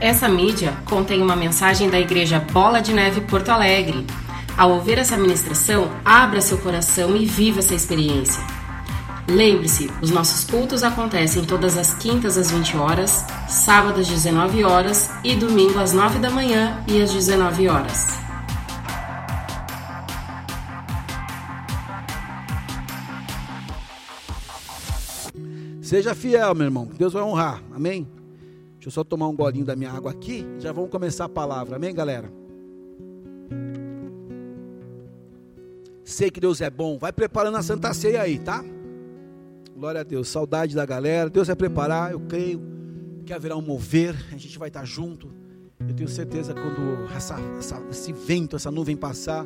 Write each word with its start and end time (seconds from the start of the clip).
Essa 0.00 0.30
mídia 0.30 0.72
contém 0.86 1.20
uma 1.20 1.36
mensagem 1.36 1.90
da 1.90 2.00
Igreja 2.00 2.40
Bola 2.40 2.80
de 2.80 2.90
Neve 2.90 3.20
Porto 3.20 3.50
Alegre. 3.50 4.06
Ao 4.56 4.70
ouvir 4.70 4.96
essa 4.96 5.14
ministração, 5.14 5.90
abra 6.02 6.40
seu 6.40 6.56
coração 6.56 7.14
e 7.14 7.26
viva 7.26 7.58
essa 7.58 7.74
experiência. 7.74 8.42
Lembre-se, 9.28 9.90
os 10.00 10.10
nossos 10.10 10.48
cultos 10.48 10.82
acontecem 10.82 11.44
todas 11.44 11.76
as 11.76 11.92
quintas 11.92 12.38
às 12.38 12.50
20 12.50 12.78
horas, 12.78 13.26
sábados 13.46 14.00
às 14.00 14.08
19 14.08 14.64
horas 14.64 15.10
e 15.22 15.36
domingo 15.36 15.78
às 15.78 15.92
9 15.92 16.18
da 16.18 16.30
manhã 16.30 16.82
e 16.88 17.02
às 17.02 17.12
19 17.12 17.68
horas. 17.68 18.18
Seja 25.82 26.14
fiel, 26.14 26.54
meu 26.54 26.64
irmão. 26.68 26.88
Deus 26.96 27.12
vai 27.12 27.22
honrar. 27.22 27.60
Amém? 27.74 28.08
Deixa 28.80 28.88
eu 28.88 28.92
só 28.92 29.04
tomar 29.04 29.28
um 29.28 29.36
golinho 29.36 29.66
da 29.66 29.76
minha 29.76 29.90
água 29.90 30.10
aqui. 30.10 30.42
Já 30.58 30.72
vamos 30.72 30.88
começar 30.88 31.26
a 31.26 31.28
palavra. 31.28 31.76
Amém, 31.76 31.94
galera? 31.94 32.32
Sei 36.02 36.30
que 36.30 36.40
Deus 36.40 36.62
é 36.62 36.70
bom. 36.70 36.98
Vai 36.98 37.12
preparando 37.12 37.58
a 37.58 37.62
Santa 37.62 37.92
Ceia 37.92 38.22
aí, 38.22 38.38
tá? 38.38 38.64
Glória 39.76 40.00
a 40.00 40.02
Deus. 40.02 40.28
Saudade 40.28 40.74
da 40.74 40.86
galera. 40.86 41.28
Deus 41.28 41.48
vai 41.48 41.56
preparar. 41.56 42.12
Eu 42.12 42.20
creio 42.20 42.58
que 43.26 43.34
haverá 43.34 43.54
um 43.54 43.60
mover. 43.60 44.16
A 44.32 44.38
gente 44.38 44.58
vai 44.58 44.68
estar 44.68 44.86
junto. 44.86 45.30
Eu 45.86 45.94
tenho 45.94 46.08
certeza 46.08 46.54
quando 46.54 47.14
essa, 47.14 47.38
essa, 47.58 47.82
esse 47.90 48.14
vento, 48.14 48.56
essa 48.56 48.70
nuvem 48.70 48.96
passar, 48.96 49.44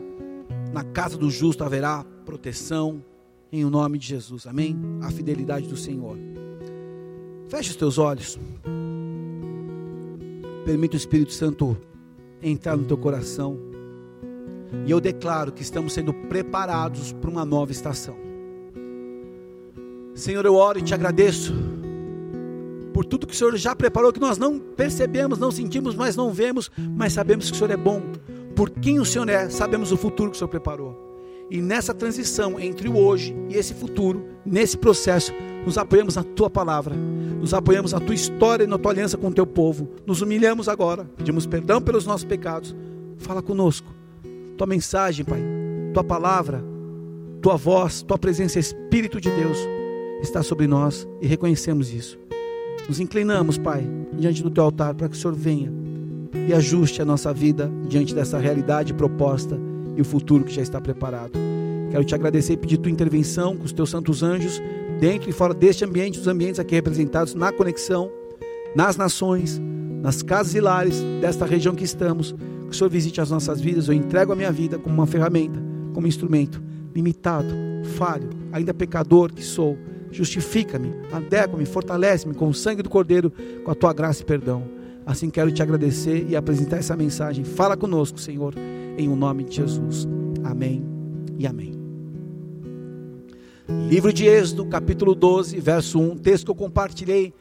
na 0.73 0.84
casa 0.84 1.18
do 1.18 1.28
justo 1.28 1.64
haverá 1.64 2.04
proteção. 2.24 3.04
Em 3.51 3.64
o 3.64 3.70
nome 3.70 3.98
de 3.98 4.06
Jesus. 4.06 4.46
Amém? 4.46 4.76
A 5.02 5.10
fidelidade 5.10 5.66
do 5.66 5.76
Senhor. 5.76 6.16
Feche 7.48 7.70
os 7.70 7.76
teus 7.76 7.98
olhos. 7.98 8.38
Permita 10.64 10.95
o 10.95 10.96
Espírito 10.96 11.32
Santo 11.32 11.77
entrar 12.42 12.77
no 12.77 12.84
teu 12.84 12.96
coração. 12.96 13.59
E 14.87 14.90
eu 14.90 15.01
declaro 15.01 15.52
que 15.52 15.62
estamos 15.62 15.93
sendo 15.93 16.12
preparados 16.12 17.12
para 17.12 17.30
uma 17.30 17.45
nova 17.45 17.70
estação. 17.70 18.16
Senhor, 20.15 20.45
eu 20.45 20.54
oro 20.54 20.79
e 20.79 20.82
te 20.82 20.95
agradeço 20.95 21.54
por 22.92 23.04
tudo 23.04 23.26
que 23.26 23.35
o 23.35 23.37
Senhor 23.37 23.57
já 23.57 23.74
preparou, 23.74 24.12
que 24.12 24.20
nós 24.20 24.38
não 24.38 24.59
percebemos, 24.59 25.38
não 25.38 25.51
sentimos, 25.51 25.95
mas 25.96 26.15
não 26.15 26.32
vemos, 26.32 26.70
mas 26.96 27.12
sabemos 27.12 27.51
que 27.51 27.52
o 27.52 27.59
Senhor 27.59 27.73
é 27.73 27.76
bom. 27.76 28.01
Por 28.54 28.70
quem 28.70 29.01
o 29.01 29.04
Senhor 29.04 29.29
é, 29.29 29.48
sabemos 29.51 29.90
o 29.90 29.96
futuro 29.96 30.30
que 30.30 30.37
o 30.37 30.38
Senhor 30.38 30.48
preparou. 30.48 31.04
E 31.51 31.60
nessa 31.60 31.92
transição 31.92 32.59
entre 32.59 32.88
o 32.88 32.96
hoje 32.96 33.35
e 33.51 33.57
esse 33.57 33.74
futuro, 33.74 34.24
nesse 34.46 34.79
processo, 34.79 35.32
nos 35.65 35.79
apoiamos 35.79 36.16
na 36.16 36.23
tua 36.23 36.51
palavra, 36.51 36.95
nos 36.95 37.54
apoiamos 37.54 37.93
na 37.93 38.01
tua 38.01 38.15
história 38.15 38.65
e 38.65 38.66
na 38.66 38.79
tua 38.79 38.93
aliança 38.93 39.16
com 39.16 39.29
o 39.29 39.32
teu 39.32 39.46
povo. 39.46 39.88
Nos 40.07 40.20
humilhamos 40.20 40.68
agora, 40.68 41.04
pedimos 41.16 41.46
perdão 41.46 41.80
pelos 41.80 42.07
nossos 42.07 42.24
pecados. 42.24 42.74
Fala 43.18 43.43
conosco. 43.43 43.92
Tua 44.57 44.66
mensagem, 44.66 45.24
Pai, 45.24 45.42
tua 45.92 46.04
palavra, 46.04 46.62
tua 47.42 47.57
voz, 47.57 48.02
tua 48.02 48.18
presença, 48.18 48.59
Espírito 48.59 49.20
de 49.20 49.30
Deus, 49.30 49.59
está 50.23 50.42
sobre 50.42 50.66
nós 50.66 51.07
e 51.20 51.26
reconhecemos 51.26 51.92
isso. 51.92 52.18
Nos 52.88 53.01
inclinamos, 53.01 53.59
Pai, 53.59 53.87
diante 54.12 54.42
do 54.42 54.51
teu 54.51 54.65
altar 54.65 54.95
para 54.95 55.09
que 55.09 55.16
o 55.16 55.18
Senhor 55.18 55.35
venha 55.35 55.73
e 56.48 56.52
ajuste 56.52 57.01
a 57.01 57.04
nossa 57.04 57.32
vida 57.32 57.70
diante 57.88 58.15
dessa 58.15 58.38
realidade 58.38 58.92
proposta 58.92 59.59
e 59.96 60.01
o 60.01 60.04
futuro 60.04 60.45
que 60.45 60.52
já 60.52 60.62
está 60.62 60.80
preparado. 60.80 61.32
Quero 61.90 62.04
te 62.04 62.15
agradecer 62.15 62.54
e 62.54 62.57
pedir 62.57 62.79
tua 62.79 62.90
intervenção 62.90 63.57
com 63.57 63.65
os 63.65 63.73
teus 63.73 63.90
santos 63.90 64.22
anjos, 64.22 64.60
dentro 65.00 65.28
e 65.28 65.32
fora 65.32 65.54
deste 65.54 65.84
ambiente, 65.84 66.19
dos 66.19 66.28
ambientes 66.28 66.59
aqui 66.59 66.75
representados 66.75 67.34
na 67.34 67.53
conexão, 67.53 68.10
nas 68.75 68.97
nações, 68.97 69.60
nas 70.03 70.22
casas 70.22 70.54
e 70.54 70.60
lares 70.60 71.00
desta 71.20 71.44
região 71.44 71.75
que 71.75 71.84
estamos. 71.84 72.32
Que 72.32 72.70
o 72.70 72.75
Senhor 72.75 72.91
visite 72.91 73.20
as 73.20 73.31
nossas 73.31 73.60
vidas. 73.60 73.88
Eu 73.88 73.94
entrego 73.94 74.32
a 74.32 74.36
minha 74.36 74.50
vida 74.50 74.78
como 74.78 74.94
uma 74.94 75.06
ferramenta, 75.06 75.62
como 75.92 76.06
instrumento, 76.06 76.62
limitado, 76.94 77.54
falho, 77.96 78.30
ainda 78.52 78.74
pecador 78.74 79.32
que 79.32 79.42
sou. 79.42 79.76
Justifica-me, 80.10 80.92
adequa-me, 81.12 81.66
fortalece-me 81.66 82.34
com 82.34 82.48
o 82.48 82.54
sangue 82.54 82.82
do 82.82 82.88
Cordeiro, 82.88 83.32
com 83.64 83.70
a 83.70 83.74
tua 83.74 83.92
graça 83.92 84.22
e 84.22 84.24
perdão. 84.24 84.62
Assim 85.04 85.28
quero 85.28 85.52
te 85.52 85.62
agradecer 85.62 86.26
e 86.28 86.36
apresentar 86.36 86.78
essa 86.78 86.96
mensagem. 86.96 87.44
Fala 87.44 87.76
conosco, 87.76 88.19
Senhor 88.19 88.54
em 88.96 89.08
o 89.08 89.16
nome 89.16 89.44
de 89.44 89.56
Jesus. 89.56 90.06
Amém 90.42 90.84
e 91.38 91.46
amém. 91.46 91.83
Livro 93.66 94.12
de 94.12 94.26
Êxodo, 94.26 94.66
capítulo 94.66 95.14
12, 95.14 95.58
verso 95.58 95.98
1, 95.98 96.19
texto 96.19 96.44
que 96.44 96.50
eu 96.50 96.54
compartilhei 96.54 97.32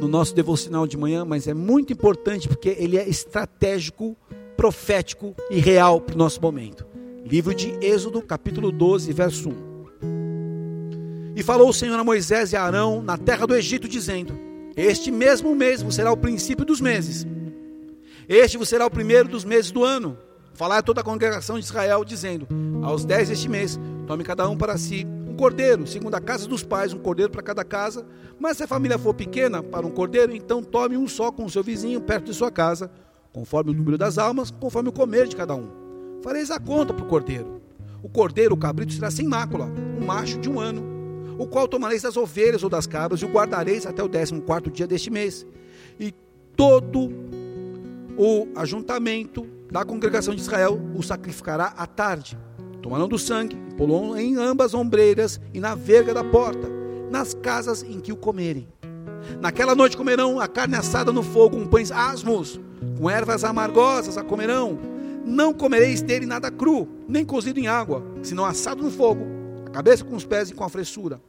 no 0.00 0.06
nosso 0.06 0.32
devocional 0.32 0.86
de 0.86 0.96
manhã, 0.96 1.24
mas 1.24 1.48
é 1.48 1.54
muito 1.54 1.92
importante 1.92 2.46
porque 2.46 2.76
ele 2.78 2.96
é 2.96 3.08
estratégico, 3.08 4.16
profético 4.56 5.34
e 5.50 5.58
real 5.58 6.00
para 6.00 6.14
o 6.14 6.18
nosso 6.18 6.40
momento. 6.40 6.86
Livro 7.24 7.52
de 7.52 7.76
Êxodo, 7.84 8.22
capítulo 8.22 8.70
12, 8.70 9.12
verso 9.12 9.48
1. 9.48 9.76
E 11.34 11.42
falou 11.42 11.68
o 11.68 11.74
Senhor 11.74 11.98
a 11.98 12.04
Moisés 12.04 12.52
e 12.52 12.56
a 12.56 12.62
Arão 12.62 13.02
na 13.02 13.18
terra 13.18 13.44
do 13.44 13.54
Egito, 13.54 13.88
dizendo: 13.88 14.38
Este 14.76 15.10
mesmo 15.10 15.52
mês 15.54 15.84
será 15.90 16.12
o 16.12 16.16
princípio 16.16 16.64
dos 16.64 16.80
meses. 16.80 17.26
Este 18.28 18.64
será 18.64 18.86
o 18.86 18.90
primeiro 18.90 19.28
dos 19.28 19.44
meses 19.44 19.72
do 19.72 19.82
ano 19.82 20.16
falar 20.54 20.78
a 20.78 20.82
toda 20.82 21.00
a 21.00 21.04
congregação 21.04 21.58
de 21.58 21.64
Israel, 21.64 22.04
dizendo: 22.04 22.46
Aos 22.82 23.04
dez 23.04 23.28
deste 23.28 23.48
mês, 23.48 23.78
tome 24.06 24.22
cada 24.22 24.48
um 24.48 24.56
para 24.56 24.78
si 24.78 25.06
cordeiro, 25.36 25.86
segundo 25.86 26.14
a 26.14 26.20
casa 26.20 26.48
dos 26.48 26.62
pais, 26.62 26.92
um 26.92 26.98
cordeiro 26.98 27.30
para 27.30 27.42
cada 27.42 27.64
casa. 27.64 28.04
Mas 28.40 28.56
se 28.56 28.64
a 28.64 28.66
família 28.66 28.98
for 28.98 29.14
pequena 29.14 29.62
para 29.62 29.86
um 29.86 29.90
cordeiro, 29.90 30.34
então 30.34 30.62
tome 30.62 30.96
um 30.96 31.06
só 31.06 31.30
com 31.30 31.44
o 31.44 31.50
seu 31.50 31.62
vizinho 31.62 32.00
perto 32.00 32.26
de 32.26 32.34
sua 32.34 32.50
casa, 32.50 32.90
conforme 33.32 33.70
o 33.70 33.74
número 33.74 33.96
das 33.98 34.18
almas, 34.18 34.50
conforme 34.50 34.88
o 34.88 34.92
comer 34.92 35.28
de 35.28 35.36
cada 35.36 35.54
um. 35.54 35.68
Fareis 36.22 36.50
a 36.50 36.58
conta 36.58 36.92
para 36.92 37.04
o 37.04 37.08
cordeiro. 37.08 37.60
O 38.02 38.08
cordeiro, 38.08 38.54
o 38.54 38.58
cabrito, 38.58 38.92
será 38.92 39.10
sem 39.10 39.26
mácula, 39.26 39.66
um 40.00 40.04
macho 40.04 40.38
de 40.38 40.48
um 40.48 40.58
ano, 40.58 40.82
o 41.38 41.46
qual 41.46 41.68
tomareis 41.68 42.02
das 42.02 42.16
ovelhas 42.16 42.62
ou 42.62 42.70
das 42.70 42.86
cabras 42.86 43.20
e 43.20 43.24
o 43.24 43.28
guardareis 43.28 43.86
até 43.86 44.02
o 44.02 44.08
décimo 44.08 44.40
quarto 44.42 44.70
dia 44.70 44.86
deste 44.86 45.10
mês. 45.10 45.46
E 45.98 46.12
todo 46.56 47.10
o 48.16 48.48
ajuntamento 48.56 49.46
da 49.70 49.84
congregação 49.84 50.34
de 50.34 50.40
Israel 50.40 50.80
o 50.94 51.02
sacrificará 51.02 51.74
à 51.76 51.86
tarde. 51.86 52.38
Tomarão 52.86 53.08
do 53.08 53.18
sangue, 53.18 53.56
pulou 53.76 54.16
em 54.16 54.36
ambas 54.36 54.72
ombreiras 54.72 55.40
e 55.52 55.58
na 55.58 55.74
verga 55.74 56.14
da 56.14 56.22
porta, 56.22 56.70
nas 57.10 57.34
casas 57.34 57.82
em 57.82 57.98
que 57.98 58.12
o 58.12 58.16
comerem. 58.16 58.68
Naquela 59.40 59.74
noite 59.74 59.96
comerão 59.96 60.38
a 60.38 60.46
carne 60.46 60.76
assada 60.76 61.12
no 61.12 61.20
fogo, 61.20 61.56
com 61.56 61.66
pães 61.66 61.90
asmos, 61.90 62.60
com 62.96 63.10
ervas 63.10 63.42
amargosas 63.42 64.16
a 64.16 64.22
comerão. 64.22 64.78
Não 65.24 65.52
comereis 65.52 66.00
dele 66.00 66.26
nada 66.26 66.48
cru, 66.48 66.86
nem 67.08 67.24
cozido 67.24 67.58
em 67.58 67.66
água, 67.66 68.04
senão 68.22 68.44
assado 68.44 68.84
no 68.84 68.90
fogo, 68.92 69.26
a 69.66 69.70
cabeça 69.70 70.04
com 70.04 70.14
os 70.14 70.24
pés 70.24 70.50
e 70.50 70.54
com 70.54 70.62
a 70.62 70.68
fressura. 70.68 71.20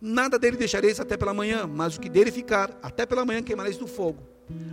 Nada 0.00 0.38
dele 0.38 0.56
deixareis 0.56 0.98
até 0.98 1.18
pela 1.18 1.34
manhã, 1.34 1.66
mas 1.66 1.96
o 1.96 2.00
que 2.00 2.08
dele 2.08 2.32
ficar, 2.32 2.70
até 2.82 3.04
pela 3.04 3.26
manhã 3.26 3.42
queimareis 3.42 3.78
no 3.78 3.86
fogo. 3.86 4.22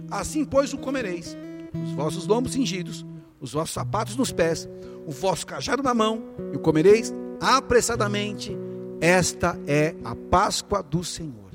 Assim, 0.10 0.46
pois, 0.46 0.72
o 0.72 0.78
comereis 0.78 1.36
os 1.74 1.92
vossos 1.94 2.28
lombos 2.28 2.54
cingidos, 2.54 3.06
os 3.42 3.54
vossos 3.54 3.74
sapatos 3.74 4.16
nos 4.16 4.32
pés, 4.32 4.70
o 5.06 5.12
vosso 5.12 5.46
cajado 5.46 5.82
na 5.82 5.94
mão, 5.94 6.24
e 6.54 6.56
o 6.56 6.60
comereis 6.60 7.14
apressadamente. 7.42 8.56
Esta 9.02 9.60
é 9.66 9.96
a 10.04 10.16
Páscoa 10.16 10.84
do 10.84 11.04
Senhor. 11.04 11.50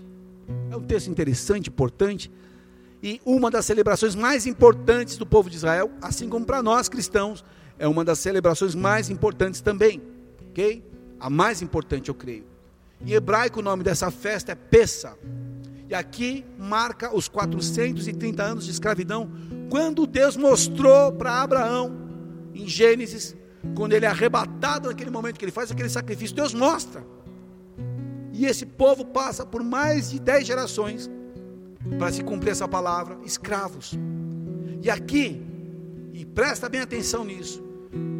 É 0.70 0.76
um 0.76 0.82
texto 0.82 1.08
interessante, 1.08 1.70
importante, 1.70 2.30
e 3.00 3.20
uma 3.24 3.50
das 3.50 3.64
celebrações 3.64 4.16
mais 4.16 4.46
importantes 4.46 5.16
do 5.16 5.24
povo 5.24 5.48
de 5.48 5.56
Israel, 5.56 5.90
assim 6.02 6.28
como 6.28 6.44
para 6.44 6.60
nós 6.60 6.88
cristãos, 6.88 7.44
é 7.78 7.86
uma 7.86 8.04
das 8.04 8.18
celebrações 8.18 8.74
mais 8.74 9.10
importantes 9.10 9.60
também, 9.60 10.02
ok? 10.50 10.82
A 11.20 11.30
mais 11.30 11.62
importante, 11.62 12.08
eu 12.08 12.14
creio. 12.14 12.44
Em 13.00 13.12
hebraico, 13.12 13.60
o 13.60 13.62
nome 13.62 13.84
dessa 13.84 14.10
festa 14.10 14.52
é 14.52 14.54
Pessa. 14.54 15.16
E 15.88 15.94
aqui 15.94 16.44
marca 16.58 17.14
os 17.14 17.28
430 17.28 18.42
anos 18.42 18.64
de 18.64 18.70
escravidão 18.70 19.30
quando 19.68 20.06
Deus 20.06 20.36
mostrou 20.36 21.12
para 21.12 21.42
Abraão, 21.42 21.96
em 22.54 22.68
Gênesis, 22.68 23.36
quando 23.74 23.92
ele 23.92 24.04
é 24.04 24.08
arrebatado 24.08 24.88
naquele 24.88 25.10
momento 25.10 25.38
que 25.38 25.44
ele 25.44 25.52
faz 25.52 25.70
aquele 25.70 25.88
sacrifício, 25.88 26.34
Deus 26.34 26.54
mostra. 26.54 27.04
E 28.32 28.46
esse 28.46 28.66
povo 28.66 29.04
passa 29.04 29.44
por 29.46 29.62
mais 29.62 30.10
de 30.10 30.20
dez 30.20 30.46
gerações 30.46 31.10
para 31.98 32.12
se 32.12 32.22
cumprir 32.22 32.50
essa 32.50 32.68
palavra, 32.68 33.18
escravos. 33.24 33.94
E 34.82 34.90
aqui, 34.90 35.42
e 36.12 36.24
presta 36.24 36.68
bem 36.68 36.80
atenção 36.80 37.24
nisso, 37.24 37.62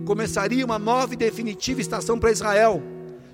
começaria 0.05 0.65
uma 0.65 0.79
nova 0.79 1.15
e 1.15 1.17
definitiva 1.17 1.81
estação 1.81 2.19
para 2.19 2.31
Israel. 2.31 2.83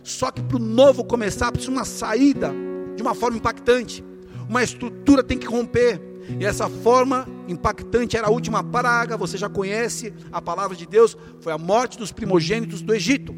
Só 0.02 0.30
que 0.30 0.42
para 0.42 0.56
o 0.56 0.60
novo 0.60 1.04
começar, 1.04 1.52
precisa 1.52 1.70
uma 1.70 1.84
saída 1.84 2.52
de 2.96 3.02
uma 3.02 3.14
forma 3.14 3.36
impactante. 3.36 4.04
Uma 4.48 4.62
estrutura 4.62 5.22
tem 5.22 5.38
que 5.38 5.46
romper. 5.46 6.00
E 6.38 6.44
essa 6.44 6.68
forma 6.68 7.26
impactante 7.48 8.16
era 8.16 8.28
a 8.28 8.30
última 8.30 8.62
praga, 8.62 9.16
você 9.16 9.36
já 9.36 9.48
conhece 9.48 10.12
a 10.30 10.40
palavra 10.40 10.76
de 10.76 10.86
Deus, 10.86 11.16
foi 11.40 11.52
a 11.52 11.58
morte 11.58 11.98
dos 11.98 12.12
primogênitos 12.12 12.80
do 12.80 12.94
Egito. 12.94 13.34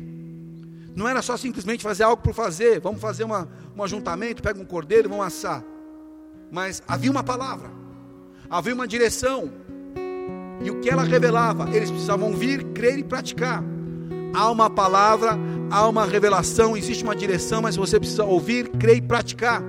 Não 0.95 1.09
era 1.09 1.23
só 1.23 1.37
simplesmente 1.37 1.83
fazer 1.83 2.05
algo 2.05 2.23
por 2.23 2.35
fazer, 2.35 2.81
vamos 2.81 3.01
fazer 3.01 3.25
uma, 3.25 3.49
um 3.77 3.83
ajuntamento, 3.83 4.43
pega 4.43 4.61
um 4.61 4.65
cordeiro 4.65 5.09
vamos 5.09 5.27
assar. 5.27 5.65
Mas 6.51 6.83
havia 6.87 7.11
uma 7.11 7.25
palavra. 7.25 7.71
havia 8.49 8.75
uma 8.75 8.87
direção. 8.87 9.51
E 10.63 10.71
o 10.71 10.81
que 10.81 10.89
ela 10.89 11.03
revelava? 11.03 11.69
Eles 11.75 11.91
precisavam 11.91 12.33
vir, 12.35 12.63
crer 12.73 12.99
e 12.99 13.05
praticar. 13.05 13.63
Há 14.33 14.51
uma 14.51 14.71
palavra, 14.71 15.39
há 15.71 15.89
uma 15.89 16.05
revelação, 16.05 16.77
existe 16.77 17.03
uma 17.03 17.15
direção, 17.15 17.63
mas 17.63 17.77
você 17.77 17.99
precisa 17.99 18.25
ouvir, 18.25 18.69
crer 18.69 18.99
e 18.99 19.03
praticar. 19.03 19.63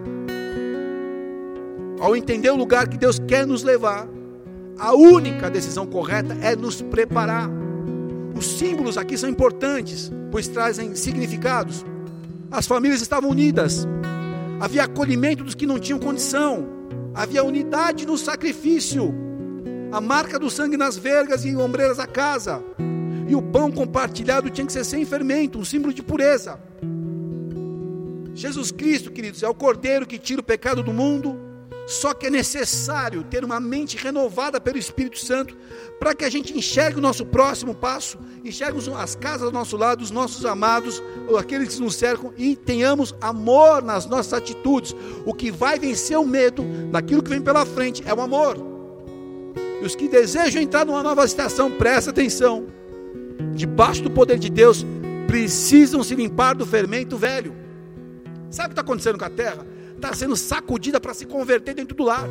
Ao 2.00 2.16
entender 2.16 2.50
o 2.50 2.56
lugar 2.56 2.88
que 2.88 2.98
Deus 2.98 3.20
quer 3.20 3.48
nos 3.48 3.64
levar, 3.64 4.08
a 4.78 4.94
única 4.94 5.50
decisão 5.50 5.86
correta 5.86 6.36
é 6.42 6.56
nos 6.56 6.82
preparar. 6.82 7.50
Os 8.36 8.58
símbolos 8.58 8.98
aqui 8.98 9.18
são 9.18 9.30
importantes, 9.30 10.12
pois 10.30 10.48
trazem 10.48 10.94
significados. 10.96 11.86
As 12.52 12.68
famílias 12.68 13.02
estavam 13.02 13.30
unidas, 13.30 13.88
havia 14.60 14.84
acolhimento 14.84 15.44
dos 15.44 15.56
que 15.56 15.66
não 15.66 15.80
tinham 15.80 15.98
condição, 15.98 16.68
havia 17.14 17.44
unidade 17.44 18.06
no 18.06 18.18
sacrifício, 18.18 19.14
a 19.92 20.02
marca 20.02 20.38
do 20.38 20.50
sangue 20.50 20.76
nas 20.76 20.98
vergas 20.98 21.46
e 21.46 21.56
ombreiras 21.56 21.98
da 21.98 22.06
casa, 22.06 22.62
e 23.28 23.36
o 23.36 23.42
pão 23.42 23.72
compartilhado 23.72 24.50
tinha 24.50 24.68
que 24.68 24.74
ser 24.74 24.84
sem 24.84 25.06
fermento, 25.06 25.58
um 25.58 25.66
símbolo 25.66 25.94
de 25.94 26.04
pureza. 26.04 26.60
Jesus 28.34 28.70
Cristo, 28.70 29.12
queridos, 29.12 29.42
é 29.42 29.48
o 29.48 29.54
cordeiro 29.54 30.06
que 30.06 30.20
tira 30.20 30.42
o 30.42 30.44
pecado 30.44 30.84
do 30.84 30.92
mundo 30.92 31.45
só 31.86 32.14
que 32.14 32.28
é 32.28 32.30
necessário 32.30 33.24
ter 33.24 33.46
uma 33.46 33.60
mente 33.60 33.96
renovada 33.96 34.60
pelo 34.60 34.78
Espírito 34.78 35.20
Santo 35.20 35.56
para 36.00 36.16
que 36.16 36.26
a 36.26 36.30
gente 36.30 36.58
enxergue 36.58 36.98
o 36.98 37.02
nosso 37.02 37.26
próximo 37.26 37.76
passo, 37.76 38.18
enxergue 38.44 38.80
as 38.98 39.16
casas 39.16 39.44
ao 39.44 39.52
nosso 39.52 39.78
lado, 39.78 40.02
os 40.02 40.10
nossos 40.10 40.46
amados, 40.46 41.02
aqueles 41.38 41.76
que 41.76 41.82
nos 41.82 41.96
cercam 41.96 42.34
e 42.38 42.56
tenhamos 42.56 43.14
amor 43.22 43.84
nas 43.84 44.06
nossas 44.08 44.34
atitudes. 44.34 44.96
O 45.26 45.34
que 45.34 45.52
vai 45.52 45.78
vencer 45.78 46.18
o 46.18 46.26
medo 46.26 46.64
daquilo 46.92 47.22
que 47.22 47.30
vem 47.30 47.42
pela 47.42 47.66
frente 47.66 48.04
é 48.06 48.14
o 48.14 48.22
amor. 48.22 48.58
E 49.82 49.86
os 49.86 49.96
que 49.96 50.08
desejam 50.08 50.62
entrar 50.62 50.86
numa 50.86 51.04
nova 51.04 51.24
estação, 51.24 51.70
presta 51.72 52.10
atenção. 52.10 52.66
Debaixo 53.54 54.02
do 54.02 54.10
poder 54.10 54.40
de 54.40 54.50
Deus, 54.50 54.86
precisam 55.28 56.04
se 56.04 56.16
limpar 56.16 56.56
do 56.56 56.66
fermento 56.66 57.18
velho. 57.18 57.54
Sabe 58.50 58.68
o 58.68 58.70
que 58.70 58.74
está 58.74 58.82
acontecendo 58.82 59.20
com 59.20 59.26
a 59.26 59.30
terra? 59.30 59.75
Está 60.06 60.16
sendo 60.16 60.36
sacudida 60.36 61.00
para 61.00 61.14
se 61.14 61.26
converter 61.26 61.74
dentro 61.74 61.96
do 61.96 62.04
lar. 62.04 62.30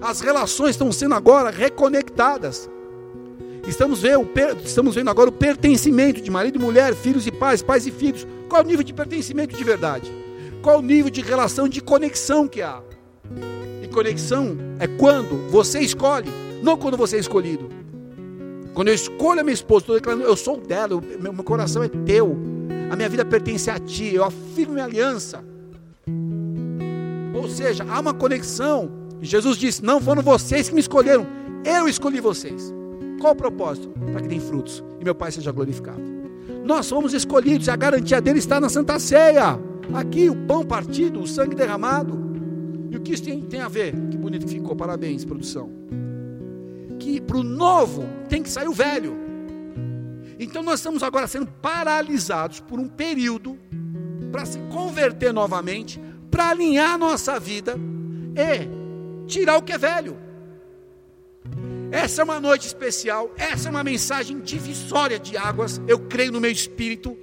As 0.00 0.20
relações 0.20 0.70
estão 0.70 0.90
sendo 0.90 1.14
agora 1.14 1.50
reconectadas. 1.50 2.68
Estamos 3.66 4.00
vendo, 4.00 4.28
estamos 4.64 4.94
vendo 4.94 5.10
agora 5.10 5.28
o 5.28 5.32
pertencimento 5.32 6.20
de 6.20 6.30
marido 6.30 6.58
e 6.58 6.62
mulher, 6.62 6.94
filhos 6.94 7.26
e 7.26 7.30
pais, 7.30 7.62
pais 7.62 7.86
e 7.86 7.90
filhos. 7.90 8.26
Qual 8.48 8.62
é 8.62 8.64
o 8.64 8.66
nível 8.66 8.82
de 8.82 8.92
pertencimento 8.92 9.56
de 9.56 9.62
verdade? 9.62 10.10
Qual 10.62 10.76
é 10.76 10.78
o 10.78 10.82
nível 10.82 11.10
de 11.10 11.20
relação, 11.20 11.68
de 11.68 11.80
conexão 11.80 12.48
que 12.48 12.62
há? 12.62 12.80
E 13.82 13.88
conexão 13.88 14.56
é 14.80 14.86
quando 14.86 15.50
você 15.50 15.80
escolhe, 15.80 16.30
não 16.62 16.76
quando 16.76 16.96
você 16.96 17.16
é 17.16 17.20
escolhido. 17.20 17.68
Quando 18.74 18.88
eu 18.88 18.94
escolho 18.94 19.40
a 19.40 19.44
minha 19.44 19.54
esposa, 19.54 19.82
estou 19.82 19.96
declarando, 19.96 20.24
eu 20.24 20.36
sou 20.36 20.56
dela, 20.56 21.00
meu, 21.20 21.32
meu 21.32 21.44
coração 21.44 21.82
é 21.82 21.88
teu, 21.88 22.36
a 22.90 22.96
minha 22.96 23.08
vida 23.08 23.24
pertence 23.24 23.70
a 23.70 23.78
ti, 23.78 24.14
eu 24.14 24.24
afirmo 24.24 24.74
minha 24.74 24.84
aliança. 24.84 25.44
Ou 27.38 27.48
seja, 27.48 27.84
há 27.88 28.00
uma 28.00 28.12
conexão. 28.12 28.90
Jesus 29.20 29.56
disse: 29.56 29.84
Não 29.84 30.00
foram 30.00 30.22
vocês 30.22 30.68
que 30.68 30.74
me 30.74 30.80
escolheram, 30.80 31.26
eu 31.64 31.88
escolhi 31.88 32.20
vocês. 32.20 32.72
Qual 33.20 33.32
o 33.32 33.36
propósito? 33.36 33.88
Para 34.12 34.20
que 34.20 34.28
deem 34.28 34.40
frutos 34.40 34.82
e 35.00 35.04
meu 35.04 35.14
Pai 35.14 35.30
seja 35.32 35.52
glorificado. 35.52 36.02
Nós 36.64 36.86
somos 36.86 37.14
escolhidos 37.14 37.66
e 37.66 37.70
a 37.70 37.76
garantia 37.76 38.20
dele 38.20 38.38
está 38.38 38.60
na 38.60 38.68
Santa 38.68 38.98
Ceia. 38.98 39.58
Aqui 39.94 40.28
o 40.28 40.36
pão 40.36 40.64
partido, 40.64 41.20
o 41.20 41.26
sangue 41.26 41.54
derramado. 41.54 42.18
E 42.90 42.96
o 42.96 43.00
que 43.00 43.12
isso 43.12 43.24
tem, 43.24 43.40
tem 43.40 43.60
a 43.60 43.68
ver? 43.68 43.92
Que 44.10 44.16
bonito 44.16 44.46
que 44.46 44.52
ficou, 44.52 44.76
parabéns, 44.76 45.24
produção. 45.24 45.70
Que 46.98 47.20
para 47.20 47.38
o 47.38 47.42
novo 47.42 48.04
tem 48.28 48.42
que 48.42 48.50
sair 48.50 48.68
o 48.68 48.72
velho. 48.72 49.16
Então 50.38 50.62
nós 50.62 50.80
estamos 50.80 51.02
agora 51.02 51.26
sendo 51.26 51.46
paralisados 51.46 52.60
por 52.60 52.78
um 52.78 52.88
período 52.88 53.58
para 54.30 54.44
se 54.44 54.58
converter 54.70 55.32
novamente 55.32 56.00
para 56.30 56.50
alinhar 56.50 56.92
a 56.92 56.98
nossa 56.98 57.38
vida 57.38 57.76
e 58.36 59.26
tirar 59.26 59.56
o 59.56 59.62
que 59.62 59.72
é 59.72 59.78
velho. 59.78 60.16
Essa 61.90 62.20
é 62.20 62.24
uma 62.24 62.38
noite 62.38 62.66
especial, 62.66 63.32
essa 63.36 63.68
é 63.68 63.70
uma 63.70 63.82
mensagem 63.82 64.40
divisória 64.40 65.18
de 65.18 65.36
águas. 65.36 65.80
Eu 65.88 65.98
creio 66.00 66.32
no 66.32 66.40
meu 66.40 66.50
espírito. 66.50 67.16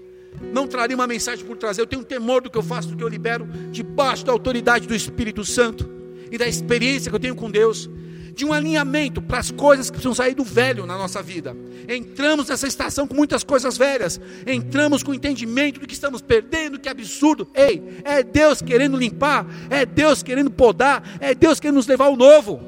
Não 0.52 0.68
trarei 0.68 0.96
uma 0.96 1.08
mensagem 1.08 1.46
por 1.46 1.56
trazer. 1.56 1.82
Eu 1.82 1.88
tenho 1.88 2.02
um 2.02 2.06
temor 2.06 2.42
do 2.42 2.50
que 2.50 2.58
eu 2.58 2.64
faço, 2.64 2.90
do 2.90 2.98
que 2.98 3.04
eu 3.04 3.08
libero, 3.08 3.48
debaixo 3.72 4.26
da 4.26 4.32
autoridade 4.32 4.88
do 4.88 4.96
Espírito 4.96 5.46
Santo 5.46 5.90
e 6.32 6.38
da 6.38 6.48
experiência 6.48 7.10
que 7.10 7.16
eu 7.16 7.20
tenho 7.20 7.36
com 7.36 7.50
Deus 7.50 7.90
de 8.36 8.44
um 8.44 8.52
alinhamento 8.52 9.22
para 9.22 9.40
as 9.40 9.50
coisas 9.50 9.90
que 9.90 9.94
precisam 9.94 10.14
sair 10.14 10.36
do 10.36 10.44
velho 10.44 10.86
na 10.86 10.98
nossa 10.98 11.24
vida. 11.24 11.56
Entramos 11.88 12.50
nessa 12.50 12.68
estação 12.68 13.08
com 13.08 13.16
muitas 13.16 13.44
coisas 13.44 13.78
velhas, 13.78 14.20
entramos 14.46 15.02
com 15.02 15.12
o 15.12 15.16
entendimento 15.16 15.80
do 15.80 15.88
que 15.88 15.94
estamos 15.94 16.22
perdendo, 16.22 16.78
que 16.78 16.90
absurdo. 16.90 17.48
Ei, 17.56 18.02
é 18.04 18.22
Deus 18.22 18.62
querendo 18.62 18.98
limpar, 18.98 19.48
é 19.70 19.86
Deus 19.86 20.22
querendo 20.22 20.52
podar, 20.52 21.02
é 21.22 21.34
Deus 21.34 21.60
querendo 21.60 21.78
nos 21.78 21.88
levar 21.88 22.06
ao 22.06 22.18
novo. 22.18 22.62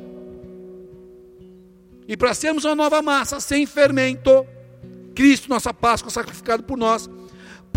E 2.08 2.16
para 2.16 2.34
sermos 2.34 2.64
uma 2.64 2.76
nova 2.76 3.02
massa 3.02 3.42
sem 3.42 3.66
fermento, 3.66 4.46
Cristo, 5.14 5.50
nossa 5.50 5.74
Páscoa, 5.74 6.10
sacrificado 6.10 6.64
por 6.64 6.78
nós, 6.78 7.10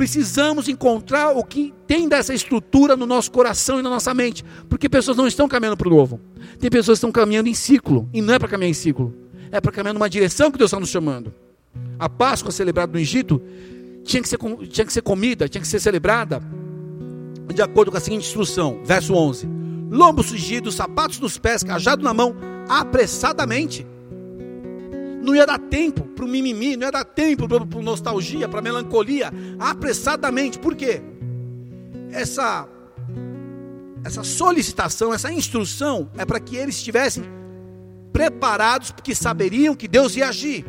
precisamos 0.01 0.67
encontrar 0.67 1.37
o 1.37 1.45
que 1.45 1.75
tem 1.87 2.09
dessa 2.09 2.33
estrutura 2.33 2.97
no 2.97 3.05
nosso 3.05 3.31
coração 3.31 3.79
e 3.79 3.83
na 3.83 3.91
nossa 3.91 4.15
mente, 4.15 4.43
porque 4.67 4.89
pessoas 4.89 5.15
não 5.15 5.27
estão 5.27 5.47
caminhando 5.47 5.77
para 5.77 5.89
o 5.89 5.91
novo. 5.91 6.19
Tem 6.59 6.71
pessoas 6.71 6.97
que 6.99 7.05
estão 7.05 7.13
caminhando 7.13 7.51
em 7.51 7.55
ciclo, 7.55 8.09
e 8.11 8.23
não 8.23 8.33
é 8.33 8.39
para 8.39 8.49
caminhar 8.49 8.71
em 8.71 8.75
ciclo, 8.75 9.15
é 9.53 9.61
para 9.61 9.71
caminhar 9.71 9.93
numa 9.93 10.09
direção 10.09 10.51
que 10.51 10.57
Deus 10.57 10.71
está 10.71 10.81
nos 10.81 10.89
chamando. 10.89 11.35
A 11.99 12.09
Páscoa 12.09 12.51
celebrada 12.51 12.91
no 12.91 12.99
Egito 12.99 13.43
tinha 14.03 14.23
que, 14.23 14.29
ser, 14.31 14.39
tinha 14.71 14.87
que 14.87 14.93
ser 14.95 15.03
comida, 15.03 15.47
tinha 15.51 15.61
que 15.61 15.69
ser 15.69 15.79
celebrada 15.79 16.41
de 17.55 17.61
acordo 17.61 17.91
com 17.91 17.99
a 17.99 18.01
seguinte 18.01 18.27
instrução, 18.27 18.81
verso 18.83 19.13
11: 19.13 19.47
lombo 19.91 20.23
sugido, 20.23 20.73
sapatos 20.73 21.21
nos 21.21 21.37
pés, 21.37 21.63
cajado 21.63 22.03
na 22.03 22.15
mão, 22.15 22.35
apressadamente. 22.71 23.87
Não 25.21 25.35
ia 25.35 25.47
dar 25.47 25.59
tempo 25.59 26.03
para 26.03 26.25
o 26.25 26.29
mimimi, 26.29 26.77
não 26.77 26.87
ia 26.87 26.93
dar 26.93 27.05
tempo 27.05 27.47
para 27.49 27.83
nostalgia, 27.83 28.49
para 28.49 28.63
melancolia, 28.63 29.33
apressadamente. 29.59 30.59
Por 30.59 30.75
quê? 30.75 31.03
Essa 32.11 32.69
essa 34.03 34.25
solicitação, 34.25 35.13
essa 35.13 35.31
instrução 35.31 36.11
é 36.17 36.25
para 36.25 36.41
que 36.41 36.57
eles 36.57 36.77
estivessem 36.77 37.23
preparados, 38.13 38.91
porque 38.91 39.15
saberiam 39.15 39.75
que 39.75 39.87
Deus 39.87 40.17
ia 40.17 40.29
agir. 40.29 40.65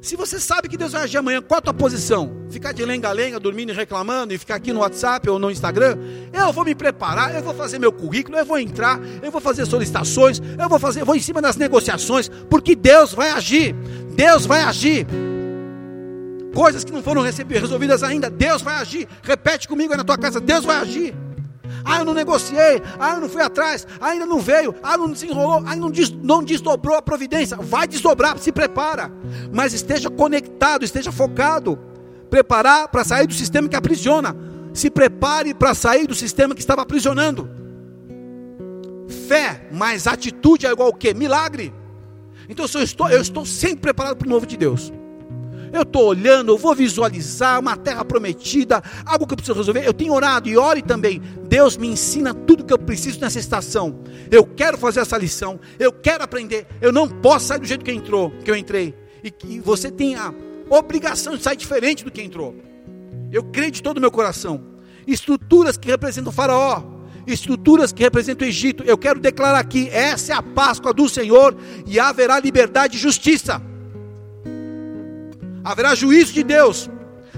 Se 0.00 0.16
você 0.16 0.40
sabe 0.40 0.66
que 0.66 0.78
Deus 0.78 0.92
vai 0.92 1.02
agir 1.02 1.18
amanhã, 1.18 1.42
qual 1.42 1.58
a 1.58 1.60
tua 1.60 1.74
posição? 1.74 2.34
Ficar 2.48 2.72
de 2.72 2.82
lenga-lenga, 2.82 3.38
dormindo 3.38 3.70
e 3.70 3.74
reclamando, 3.74 4.32
e 4.32 4.38
ficar 4.38 4.54
aqui 4.54 4.72
no 4.72 4.80
WhatsApp 4.80 5.28
ou 5.28 5.38
no 5.38 5.50
Instagram? 5.50 5.98
Eu 6.32 6.50
vou 6.54 6.64
me 6.64 6.74
preparar, 6.74 7.34
eu 7.34 7.42
vou 7.42 7.52
fazer 7.52 7.78
meu 7.78 7.92
currículo, 7.92 8.38
eu 8.38 8.46
vou 8.46 8.58
entrar, 8.58 8.98
eu 9.22 9.30
vou 9.30 9.42
fazer 9.42 9.66
solicitações, 9.66 10.40
eu 10.58 10.68
vou 10.70 10.78
fazer, 10.78 11.02
eu 11.02 11.06
vou 11.06 11.14
em 11.14 11.20
cima 11.20 11.42
das 11.42 11.56
negociações, 11.56 12.30
porque 12.48 12.74
Deus 12.74 13.12
vai 13.12 13.30
agir. 13.30 13.74
Deus 14.14 14.46
vai 14.46 14.62
agir. 14.62 15.06
Coisas 16.54 16.82
que 16.82 16.92
não 16.92 17.02
foram 17.02 17.22
resolvidas 17.22 18.02
ainda, 18.02 18.30
Deus 18.30 18.62
vai 18.62 18.76
agir. 18.76 19.06
Repete 19.22 19.68
comigo 19.68 19.92
aí 19.92 19.98
na 19.98 20.04
tua 20.04 20.16
casa, 20.16 20.40
Deus 20.40 20.64
vai 20.64 20.78
agir. 20.78 21.14
Ah, 21.84 21.98
eu 21.98 22.04
não 22.04 22.14
negociei. 22.14 22.82
Ah, 22.98 23.14
eu 23.14 23.20
não 23.20 23.28
fui 23.28 23.42
atrás. 23.42 23.86
ainda 24.00 24.26
não 24.26 24.40
veio. 24.40 24.74
Ah, 24.82 24.96
não 24.96 25.10
desenrolou. 25.10 25.62
Ah, 25.66 25.76
não, 25.76 25.90
des, 25.90 26.10
não 26.10 26.42
desdobrou 26.42 26.96
a 26.96 27.02
providência. 27.02 27.56
Vai 27.56 27.86
desdobrar, 27.86 28.38
se 28.38 28.52
prepara. 28.52 29.10
Mas 29.52 29.72
esteja 29.72 30.10
conectado, 30.10 30.84
esteja 30.84 31.10
focado. 31.10 31.78
Preparar 32.28 32.88
para 32.88 33.04
sair 33.04 33.26
do 33.26 33.34
sistema 33.34 33.68
que 33.68 33.76
aprisiona. 33.76 34.36
Se 34.72 34.90
prepare 34.90 35.52
para 35.54 35.74
sair 35.74 36.06
do 36.06 36.14
sistema 36.14 36.54
que 36.54 36.60
estava 36.60 36.82
aprisionando. 36.82 37.48
Fé 39.28 39.68
mais 39.72 40.06
atitude 40.06 40.66
é 40.66 40.70
igual 40.70 40.88
ao 40.88 40.94
quê? 40.94 41.12
Milagre. 41.12 41.74
Então, 42.48 42.66
se 42.66 42.78
eu 42.78 42.82
estou, 42.82 43.08
eu 43.08 43.20
estou 43.20 43.44
sempre 43.46 43.80
preparado 43.80 44.16
para 44.16 44.26
o 44.26 44.30
novo 44.30 44.46
de 44.46 44.56
Deus 44.56 44.92
eu 45.72 45.82
estou 45.82 46.06
olhando, 46.06 46.52
eu 46.52 46.58
vou 46.58 46.74
visualizar 46.74 47.60
uma 47.60 47.76
terra 47.76 48.04
prometida, 48.04 48.82
algo 49.04 49.26
que 49.26 49.32
eu 49.32 49.36
preciso 49.36 49.56
resolver. 49.56 49.86
Eu 49.86 49.94
tenho 49.94 50.12
orado 50.12 50.48
e 50.48 50.56
ore 50.56 50.82
também. 50.82 51.22
Deus 51.48 51.76
me 51.76 51.86
ensina 51.86 52.34
tudo 52.34 52.64
que 52.64 52.72
eu 52.72 52.78
preciso 52.78 53.20
nessa 53.20 53.38
estação. 53.38 54.00
Eu 54.30 54.44
quero 54.44 54.76
fazer 54.76 55.00
essa 55.00 55.16
lição, 55.16 55.60
eu 55.78 55.92
quero 55.92 56.24
aprender. 56.24 56.66
Eu 56.80 56.92
não 56.92 57.08
posso 57.08 57.46
sair 57.46 57.60
do 57.60 57.66
jeito 57.66 57.84
que 57.84 57.92
entrou, 57.92 58.30
que 58.44 58.50
eu 58.50 58.56
entrei. 58.56 58.94
E 59.22 59.30
que 59.30 59.60
você 59.60 59.90
tem 59.90 60.16
a 60.16 60.34
obrigação 60.68 61.36
de 61.36 61.42
sair 61.42 61.56
diferente 61.56 62.04
do 62.04 62.10
que 62.10 62.22
entrou. 62.22 62.56
Eu 63.30 63.44
creio 63.44 63.70
de 63.70 63.82
todo 63.82 63.98
o 63.98 64.00
meu 64.00 64.10
coração. 64.10 64.62
Estruturas 65.06 65.76
que 65.76 65.88
representam 65.88 66.30
o 66.30 66.34
faraó, 66.34 66.82
estruturas 67.26 67.92
que 67.92 68.02
representam 68.02 68.46
o 68.46 68.50
Egito. 68.50 68.82
Eu 68.84 68.98
quero 68.98 69.20
declarar 69.20 69.60
aqui: 69.60 69.88
essa 69.90 70.32
é 70.32 70.36
a 70.36 70.42
Páscoa 70.42 70.92
do 70.92 71.08
Senhor 71.08 71.56
e 71.86 72.00
haverá 72.00 72.40
liberdade 72.40 72.96
e 72.96 73.00
justiça 73.00 73.69
haverá 75.64 75.94
juízo 75.94 76.32
de 76.32 76.42
Deus. 76.42 76.88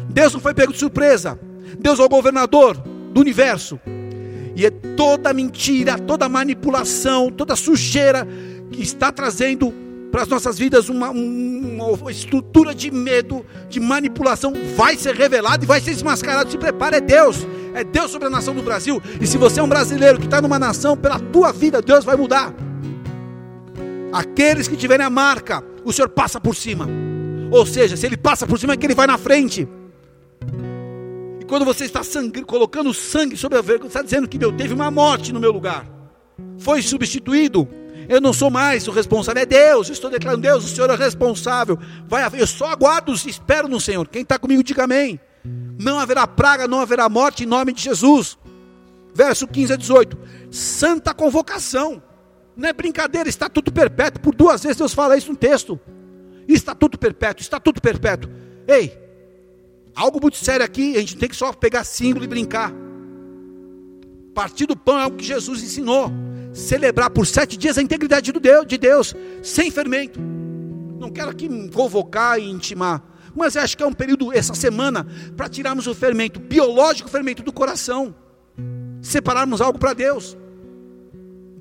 Deus 0.09 0.33
não 0.33 0.41
foi 0.41 0.55
pego 0.55 0.73
de 0.73 0.79
surpresa. 0.79 1.39
Deus 1.79 1.99
é 1.99 2.03
o 2.03 2.09
governador 2.09 2.77
do 2.77 3.21
universo. 3.21 3.81
E 4.55 4.67
é 4.67 4.71
toda 4.71 5.33
mentira, 5.33 5.99
toda 5.99 6.29
manipulação, 6.29 7.31
toda 7.31 7.57
sujeira 7.57 8.27
que 8.71 8.83
está 8.83 9.11
trazendo 9.11 9.73
para 10.11 10.23
as 10.23 10.29
nossas 10.29 10.59
vidas 10.59 10.91
uma, 10.91 11.09
uma, 11.09 12.11
estrutura 12.11 12.75
de 12.75 12.91
medo, 12.91 13.47
de 13.71 13.81
manipulação, 13.81 14.53
vai 14.77 14.95
ser 14.95 15.15
revelado 15.15 15.65
e 15.65 15.67
vai 15.67 15.81
ser 15.81 15.93
desmascarado. 15.93 16.51
Se 16.51 16.59
prepare, 16.59 16.97
é 16.97 17.01
Deus. 17.01 17.47
É 17.75 17.83
Deus 17.83 18.11
sobre 18.11 18.29
a 18.29 18.31
nação 18.31 18.55
do 18.55 18.63
Brasil. 18.63 19.03
E 19.19 19.27
se 19.27 19.39
você 19.39 19.61
é 19.61 19.63
um 19.63 19.69
brasileiro 19.69 20.19
que 20.19 20.27
está 20.27 20.43
numa 20.43 20.59
nação, 20.59 20.95
pela 20.97 21.19
tua 21.19 21.51
vida, 21.51 21.81
Deus 21.81 22.05
vai 22.05 22.17
mudar. 22.17 22.55
Aqueles 24.13 24.69
que 24.69 24.77
tiverem 24.77 25.07
a 25.07 25.11
marca, 25.11 25.65
o 25.83 25.91
Senhor 25.91 26.11
passa 26.11 26.39
por 26.39 26.55
cima. 26.55 26.87
Ou 27.53 27.67
seja, 27.67 27.99
se 27.99 28.07
ele 28.07 28.17
passa 28.17 28.47
por 28.47 28.59
cima, 28.59 28.73
é 28.73 28.77
que 28.79 28.87
ele 28.87 28.95
vai 28.95 29.07
na 29.07 29.19
frente. 29.19 29.69
E 31.39 31.45
quando 31.45 31.67
você 31.67 31.85
está 31.85 32.03
sangue, 32.03 32.43
colocando 32.43 32.95
sangue 32.95 33.37
sobre 33.37 33.59
a 33.59 33.61
vergonha, 33.61 33.89
está 33.89 34.01
dizendo 34.01 34.27
que 34.27 34.39
Deus 34.39 34.55
teve 34.57 34.73
uma 34.73 34.91
morte 34.91 35.35
no 35.35 35.39
meu 35.39 35.53
lugar. 35.53 35.87
Foi 36.57 36.81
substituído. 36.81 37.69
Eu 38.09 38.23
não 38.23 38.33
sou 38.33 38.51
mais 38.51 38.89
o 38.89 38.91
responsável, 38.91 39.43
é 39.43 39.45
Deus. 39.45 39.89
Eu 39.89 39.93
estou 39.93 40.09
declarando, 40.11 40.41
Deus, 40.41 40.65
o 40.65 40.75
Senhor 40.75 40.89
é 40.89 40.97
responsável. 40.97 41.79
Vai 42.09 42.27
eu 42.41 42.47
só 42.47 42.69
aguardo, 42.69 43.13
espero 43.13 43.69
no 43.69 43.79
Senhor. 43.79 44.09
Quem 44.09 44.23
está 44.23 44.39
comigo, 44.39 44.63
diga 44.63 44.85
amém. 44.85 45.21
Não 45.79 45.99
haverá 45.99 46.27
praga, 46.27 46.67
não 46.67 46.81
haverá 46.81 47.07
morte 47.11 47.45
em 47.45 47.47
nome 47.47 47.75
de 47.75 47.83
Jesus. 47.83 48.39
Verso 49.15 49.47
15 49.47 49.75
a 49.75 49.77
18. 49.77 50.19
Santa 50.51 51.13
convocação. 51.13 52.03
Não 52.57 52.67
é 52.67 52.73
brincadeira, 52.73 53.29
estatuto 53.29 53.71
perpétuo. 53.71 54.23
Por 54.23 54.35
duas 54.35 54.63
vezes 54.63 54.79
Deus 54.79 54.95
fala 54.95 55.19
isso 55.19 55.31
no 55.31 55.37
texto. 55.37 55.79
Estatuto 56.49 56.99
perpétuo, 56.99 57.43
estatuto 57.43 57.81
perpétuo. 57.81 58.31
Ei, 58.67 58.99
algo 59.95 60.21
muito 60.21 60.37
sério 60.37 60.65
aqui, 60.65 60.97
a 60.97 61.01
gente 61.01 61.15
não 61.15 61.21
tem 61.21 61.29
que 61.29 61.37
só 61.37 61.53
pegar 61.53 61.85
símbolo 61.85 62.25
e 62.25 62.29
brincar. 62.29 62.73
Partir 64.35 64.67
do 64.67 64.77
pão 64.77 64.99
é 64.99 65.03
algo 65.03 65.17
que 65.17 65.25
Jesus 65.25 65.63
ensinou. 65.63 66.11
Celebrar 66.53 67.11
por 67.11 67.27
sete 67.27 67.57
dias 67.57 67.79
a 67.79 67.83
integridade 67.83 68.31
de 68.31 68.39
Deus, 68.39 68.67
de 68.67 68.77
Deus 68.77 69.15
sem 69.43 69.71
fermento. 69.71 70.21
Não 70.99 71.11
quero 71.11 71.31
aqui 71.31 71.49
convocar 71.71 72.39
e 72.39 72.49
intimar, 72.49 73.03
mas 73.35 73.57
acho 73.57 73.77
que 73.77 73.83
é 73.83 73.87
um 73.87 73.93
período, 73.93 74.33
essa 74.33 74.55
semana, 74.55 75.07
para 75.37 75.49
tirarmos 75.49 75.87
o 75.87 75.95
fermento 75.95 76.39
biológico, 76.39 77.09
o 77.09 77.13
fermento 77.13 77.43
do 77.43 77.53
coração. 77.53 78.15
Separarmos 79.01 79.61
algo 79.61 79.79
para 79.79 79.95
Deus 79.95 80.37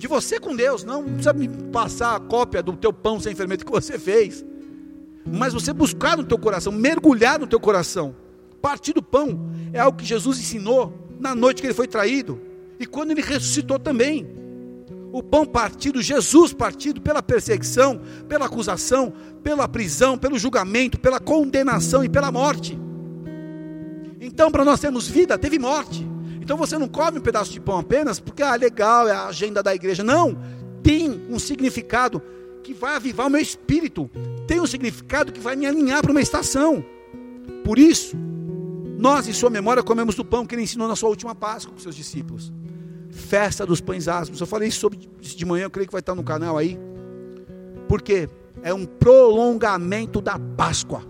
de 0.02 0.08
você 0.08 0.40
com 0.40 0.56
Deus. 0.56 0.84
Não, 0.84 1.04
não 1.04 1.14
precisa 1.14 1.34
me 1.34 1.48
passar 1.72 2.16
a 2.16 2.20
cópia 2.20 2.64
do 2.64 2.76
teu 2.76 2.92
pão 2.92 3.20
sem 3.20 3.36
fermento 3.36 3.66
que 3.66 3.72
você 3.72 4.00
fez. 4.00 4.44
Mas 5.26 5.54
você 5.54 5.72
buscar 5.72 6.18
no 6.18 6.24
teu 6.24 6.38
coração, 6.38 6.72
mergulhar 6.72 7.40
no 7.40 7.48
teu 7.48 7.60
coração. 7.60 8.16
Partir 8.62 8.94
do 8.94 9.02
pão 9.02 9.52
é 9.74 9.80
algo 9.80 9.98
que 9.98 10.06
Jesus 10.06 10.40
ensinou 10.40 10.94
na 11.20 11.36
noite 11.36 11.62
que 11.62 11.68
ele 11.68 11.74
foi 11.74 11.88
traído 11.88 12.40
e 12.80 12.86
quando 12.86 13.12
ele 13.12 13.22
ressuscitou 13.22 13.80
também. 13.80 14.28
O 15.12 15.22
pão 15.22 15.46
partido, 15.46 16.02
Jesus 16.02 16.54
partido 16.54 17.02
pela 17.02 17.22
perseguição, 17.22 18.02
pela 18.30 18.46
acusação, 18.46 19.14
pela 19.44 19.68
prisão, 19.68 20.18
pelo 20.18 20.40
julgamento, 20.40 21.00
pela 21.00 21.20
condenação 21.20 22.04
e 22.04 22.10
pela 22.10 22.32
morte. 22.32 22.80
Então, 24.22 24.52
para 24.52 24.64
nós 24.64 24.80
termos 24.80 25.08
vida, 25.08 25.38
teve 25.38 25.60
morte. 25.60 26.08
Então 26.42 26.58
você 26.58 26.78
não 26.78 26.88
come 26.88 27.20
um 27.20 27.22
pedaço 27.22 27.52
de 27.52 27.60
pão 27.60 27.78
apenas 27.78 28.20
porque, 28.20 28.42
ah, 28.42 28.56
legal, 28.56 29.08
é 29.08 29.12
a 29.12 29.28
agenda 29.28 29.62
da 29.62 29.76
igreja. 29.76 30.04
Não, 30.04 30.38
tem 30.82 31.10
um 31.30 31.38
significado 31.38 32.22
que 32.64 32.74
vai 32.74 32.96
avivar 32.96 33.28
o 33.28 33.30
meu 33.30 33.42
espírito, 33.42 34.10
tem 34.52 34.60
um 34.60 34.68
significado 34.68 35.32
que 35.32 35.40
vai 35.40 35.56
me 35.56 35.66
alinhar 35.66 36.02
para 36.02 36.12
uma 36.12 36.20
estação. 36.20 36.84
Por 37.64 37.80
isso, 37.80 38.18
nós, 38.98 39.26
em 39.26 39.32
sua 39.32 39.50
memória, 39.50 39.82
comemos 39.82 40.14
do 40.14 40.26
pão 40.26 40.46
que 40.46 40.54
ele 40.54 40.64
ensinou 40.64 40.90
na 40.90 40.96
sua 40.98 41.08
última 41.08 41.34
Páscoa 41.34 41.74
com 41.74 41.80
seus 41.80 41.96
discípulos. 41.96 42.52
Festa 43.10 43.66
dos 43.66 43.80
pães 43.80 44.10
asmos. 44.10 44.42
Eu 44.42 44.46
falei 44.46 44.70
sobre 44.70 45.00
isso 45.22 45.38
de 45.38 45.46
manhã, 45.46 45.64
eu 45.64 45.70
creio 45.70 45.88
que 45.88 45.94
vai 45.94 46.02
estar 46.02 46.16
no 46.16 46.22
canal 46.22 46.58
aí. 46.58 46.78
Porque 47.88 48.28
é 48.62 48.74
um 48.74 48.86
prolongamento 48.86 50.20
da 50.20 50.38
Páscoa 50.38 51.02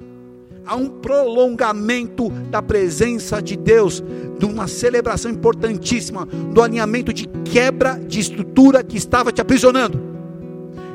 há 0.64 0.76
um 0.76 0.88
prolongamento 0.88 2.30
da 2.30 2.62
presença 2.62 3.42
de 3.42 3.58
Deus, 3.58 4.04
de 4.38 4.46
uma 4.46 4.68
celebração 4.68 5.32
importantíssima, 5.32 6.28
do 6.28 6.62
alinhamento 6.62 7.12
de 7.12 7.28
quebra 7.44 8.00
de 8.00 8.20
estrutura 8.20 8.84
que 8.84 8.96
estava 8.96 9.32
te 9.32 9.42
aprisionando. 9.42 10.11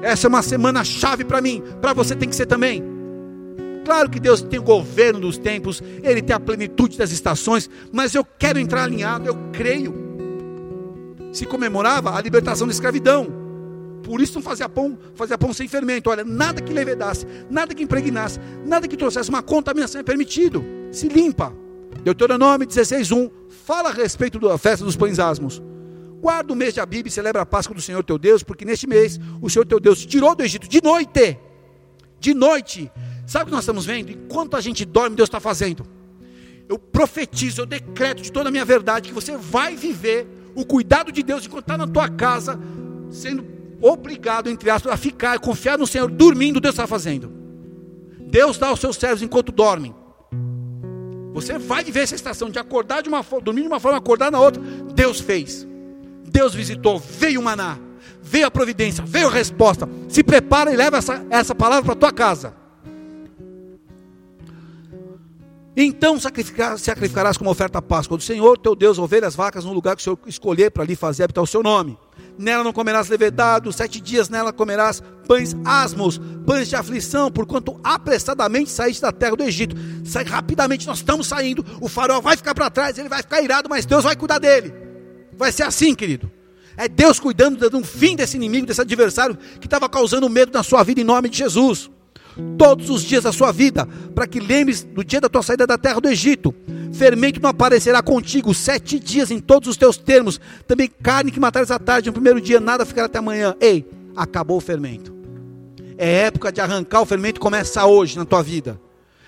Essa 0.02 0.26
é 0.26 0.28
uma 0.28 0.42
semana 0.42 0.84
chave 0.84 1.24
para 1.24 1.40
mim, 1.40 1.62
para 1.80 1.92
você 1.92 2.14
tem 2.14 2.28
que 2.28 2.36
ser 2.36 2.46
também. 2.46 2.82
Claro 3.84 4.10
que 4.10 4.18
Deus 4.18 4.42
tem 4.42 4.58
o 4.58 4.64
governo 4.64 5.20
dos 5.20 5.38
tempos, 5.38 5.80
Ele 6.02 6.20
tem 6.20 6.34
a 6.34 6.40
plenitude 6.40 6.98
das 6.98 7.12
estações, 7.12 7.70
mas 7.92 8.14
eu 8.14 8.24
quero 8.24 8.58
entrar 8.58 8.82
alinhado, 8.82 9.28
eu 9.28 9.36
creio. 9.52 9.94
Se 11.32 11.46
comemorava 11.46 12.16
a 12.16 12.20
libertação 12.20 12.66
da 12.66 12.72
escravidão, 12.72 13.28
por 14.02 14.20
isso 14.20 14.34
não 14.34 14.42
fazia 14.42 14.68
pão, 14.68 14.98
fazia 15.14 15.36
pão 15.36 15.52
sem 15.52 15.68
fermento. 15.68 16.10
Olha, 16.10 16.24
nada 16.24 16.60
que 16.60 16.72
levedasse, 16.72 17.26
nada 17.50 17.74
que 17.74 17.82
impregnasse, 17.82 18.40
nada 18.64 18.88
que 18.88 18.96
trouxesse 18.96 19.28
uma 19.28 19.42
contaminação 19.42 20.00
é 20.00 20.04
permitido. 20.04 20.64
Se 20.90 21.08
limpa. 21.08 21.52
Deuteronômio 22.02 22.66
16:1 22.66 23.30
fala 23.48 23.88
a 23.88 23.92
respeito 23.92 24.38
da 24.38 24.56
festa 24.58 24.84
dos 24.84 24.96
pães 24.96 25.18
asmos. 25.18 25.62
Guarda 26.20 26.52
o 26.52 26.56
mês 26.56 26.74
de 26.74 26.80
Abib 26.80 27.06
e 27.06 27.10
celebra 27.10 27.42
a 27.42 27.46
Páscoa 27.46 27.74
do 27.74 27.82
Senhor 27.82 28.02
teu 28.02 28.18
Deus, 28.18 28.42
porque 28.42 28.64
neste 28.64 28.86
mês 28.86 29.20
o 29.40 29.48
Senhor 29.50 29.64
teu 29.64 29.78
Deus 29.78 30.00
te 30.00 30.06
tirou 30.06 30.34
do 30.34 30.42
Egito 30.42 30.68
de 30.68 30.82
noite. 30.82 31.38
De 32.18 32.34
noite. 32.34 32.90
Sabe 33.26 33.44
o 33.44 33.46
que 33.46 33.52
nós 33.52 33.64
estamos 33.64 33.84
vendo? 33.84 34.10
Enquanto 34.10 34.56
a 34.56 34.60
gente 34.60 34.84
dorme, 34.84 35.16
Deus 35.16 35.28
está 35.28 35.40
fazendo. 35.40 35.86
Eu 36.68 36.78
profetizo, 36.78 37.62
eu 37.62 37.66
decreto 37.66 38.22
de 38.22 38.32
toda 38.32 38.48
a 38.48 38.52
minha 38.52 38.64
verdade 38.64 39.08
que 39.08 39.14
você 39.14 39.36
vai 39.36 39.76
viver 39.76 40.26
o 40.54 40.64
cuidado 40.64 41.12
de 41.12 41.22
Deus 41.22 41.44
enquanto 41.44 41.64
está 41.64 41.76
na 41.76 41.86
tua 41.86 42.08
casa, 42.08 42.58
sendo 43.10 43.44
obrigado, 43.80 44.48
entre 44.48 44.70
aspas, 44.70 44.92
a 44.92 44.96
ficar, 44.96 45.38
confiar 45.38 45.78
no 45.78 45.86
Senhor, 45.86 46.10
dormindo, 46.10 46.60
Deus 46.60 46.74
está 46.74 46.86
fazendo. 46.86 47.30
Deus 48.18 48.58
dá 48.58 48.68
aos 48.68 48.80
seus 48.80 48.96
servos 48.96 49.22
enquanto 49.22 49.52
dormem. 49.52 49.94
Você 51.34 51.58
vai 51.58 51.84
viver 51.84 52.00
essa 52.00 52.14
estação 52.14 52.48
de 52.48 52.58
acordar 52.58 53.02
de 53.02 53.08
uma 53.08 53.22
forma, 53.22 53.44
dormir 53.44 53.60
de 53.60 53.68
uma 53.68 53.78
forma, 53.78 53.98
acordar 53.98 54.32
na 54.32 54.40
outra. 54.40 54.62
Deus 54.94 55.20
fez. 55.20 55.66
Deus 56.36 56.54
visitou, 56.54 56.98
veio 56.98 57.40
o 57.40 57.42
maná, 57.42 57.78
veio 58.22 58.46
a 58.46 58.50
providência, 58.50 59.02
veio 59.06 59.28
a 59.28 59.30
resposta. 59.30 59.88
Se 60.06 60.22
prepara 60.22 60.70
e 60.70 60.76
leva 60.76 60.98
essa, 60.98 61.24
essa 61.30 61.54
palavra 61.54 61.82
para 61.82 61.92
a 61.94 61.96
tua 61.96 62.12
casa. 62.12 62.54
Então 65.74 66.20
sacrificar, 66.20 66.78
sacrificarás 66.78 67.38
como 67.38 67.48
oferta 67.48 67.78
a 67.78 67.82
Páscoa 67.82 68.18
do 68.18 68.22
Senhor, 68.22 68.58
teu 68.58 68.76
Deus, 68.76 68.98
ovelhas, 68.98 69.34
vacas, 69.34 69.64
no 69.64 69.72
lugar 69.72 69.96
que 69.96 70.02
o 70.02 70.04
Senhor 70.04 70.18
escolher 70.26 70.70
para 70.70 70.84
lhe 70.84 70.94
fazer 70.94 71.24
habitar 71.24 71.42
o 71.42 71.46
seu 71.46 71.62
nome 71.62 71.98
nela 72.38 72.62
não 72.62 72.70
comerás 72.70 73.08
levedado, 73.08 73.72
sete 73.72 73.98
dias 73.98 74.28
nela 74.28 74.52
comerás 74.52 75.02
pães 75.26 75.56
asmos, 75.64 76.20
pães 76.46 76.68
de 76.68 76.76
aflição, 76.76 77.32
porquanto 77.32 77.80
apressadamente 77.82 78.68
saíste 78.68 79.00
da 79.00 79.10
terra 79.10 79.36
do 79.36 79.42
Egito. 79.42 79.74
Sai 80.04 80.24
rapidamente, 80.24 80.86
nós 80.86 80.98
estamos 80.98 81.26
saindo, 81.26 81.64
o 81.80 81.88
farol 81.88 82.20
vai 82.20 82.36
ficar 82.36 82.54
para 82.54 82.68
trás, 82.68 82.98
ele 82.98 83.08
vai 83.08 83.22
ficar 83.22 83.40
irado, 83.40 83.70
mas 83.70 83.86
Deus 83.86 84.04
vai 84.04 84.14
cuidar 84.14 84.38
dele. 84.38 84.85
Vai 85.36 85.52
ser 85.52 85.64
assim, 85.64 85.94
querido. 85.94 86.30
É 86.76 86.88
Deus 86.88 87.18
cuidando, 87.18 87.58
dando 87.58 87.78
um 87.78 87.84
fim 87.84 88.16
desse 88.16 88.36
inimigo, 88.36 88.66
desse 88.66 88.80
adversário 88.80 89.36
que 89.60 89.66
estava 89.66 89.88
causando 89.88 90.28
medo 90.28 90.52
na 90.52 90.62
sua 90.62 90.82
vida 90.82 91.00
em 91.00 91.04
nome 91.04 91.28
de 91.28 91.38
Jesus 91.38 91.90
todos 92.58 92.90
os 92.90 93.02
dias 93.02 93.24
da 93.24 93.32
sua 93.32 93.50
vida, 93.50 93.86
para 94.14 94.26
que 94.26 94.38
lembres 94.38 94.84
do 94.84 95.02
dia 95.02 95.20
da 95.20 95.28
tua 95.28 95.42
saída 95.42 95.66
da 95.66 95.78
terra 95.78 96.00
do 96.00 96.08
Egito. 96.08 96.54
Fermento 96.92 97.40
não 97.40 97.50
aparecerá 97.50 98.02
contigo 98.02 98.52
sete 98.54 98.98
dias 98.98 99.30
em 99.30 99.38
todos 99.40 99.68
os 99.68 99.76
teus 99.76 99.96
termos. 99.96 100.40
Também 100.66 100.88
carne 101.02 101.30
que 101.30 101.40
matares 101.40 101.70
à 101.70 101.78
tarde 101.78 102.08
no 102.08 102.12
primeiro 102.12 102.40
dia, 102.40 102.60
nada 102.60 102.84
ficará 102.84 103.06
até 103.06 103.18
amanhã. 103.18 103.54
Ei, 103.60 103.86
acabou 104.14 104.58
o 104.58 104.60
fermento. 104.60 105.14
É 105.98 106.24
época 106.24 106.52
de 106.52 106.60
arrancar 106.60 107.00
o 107.00 107.06
fermento, 107.06 107.40
começa 107.40 107.86
hoje 107.86 108.18
na 108.18 108.24
tua 108.24 108.42
vida. 108.42 108.78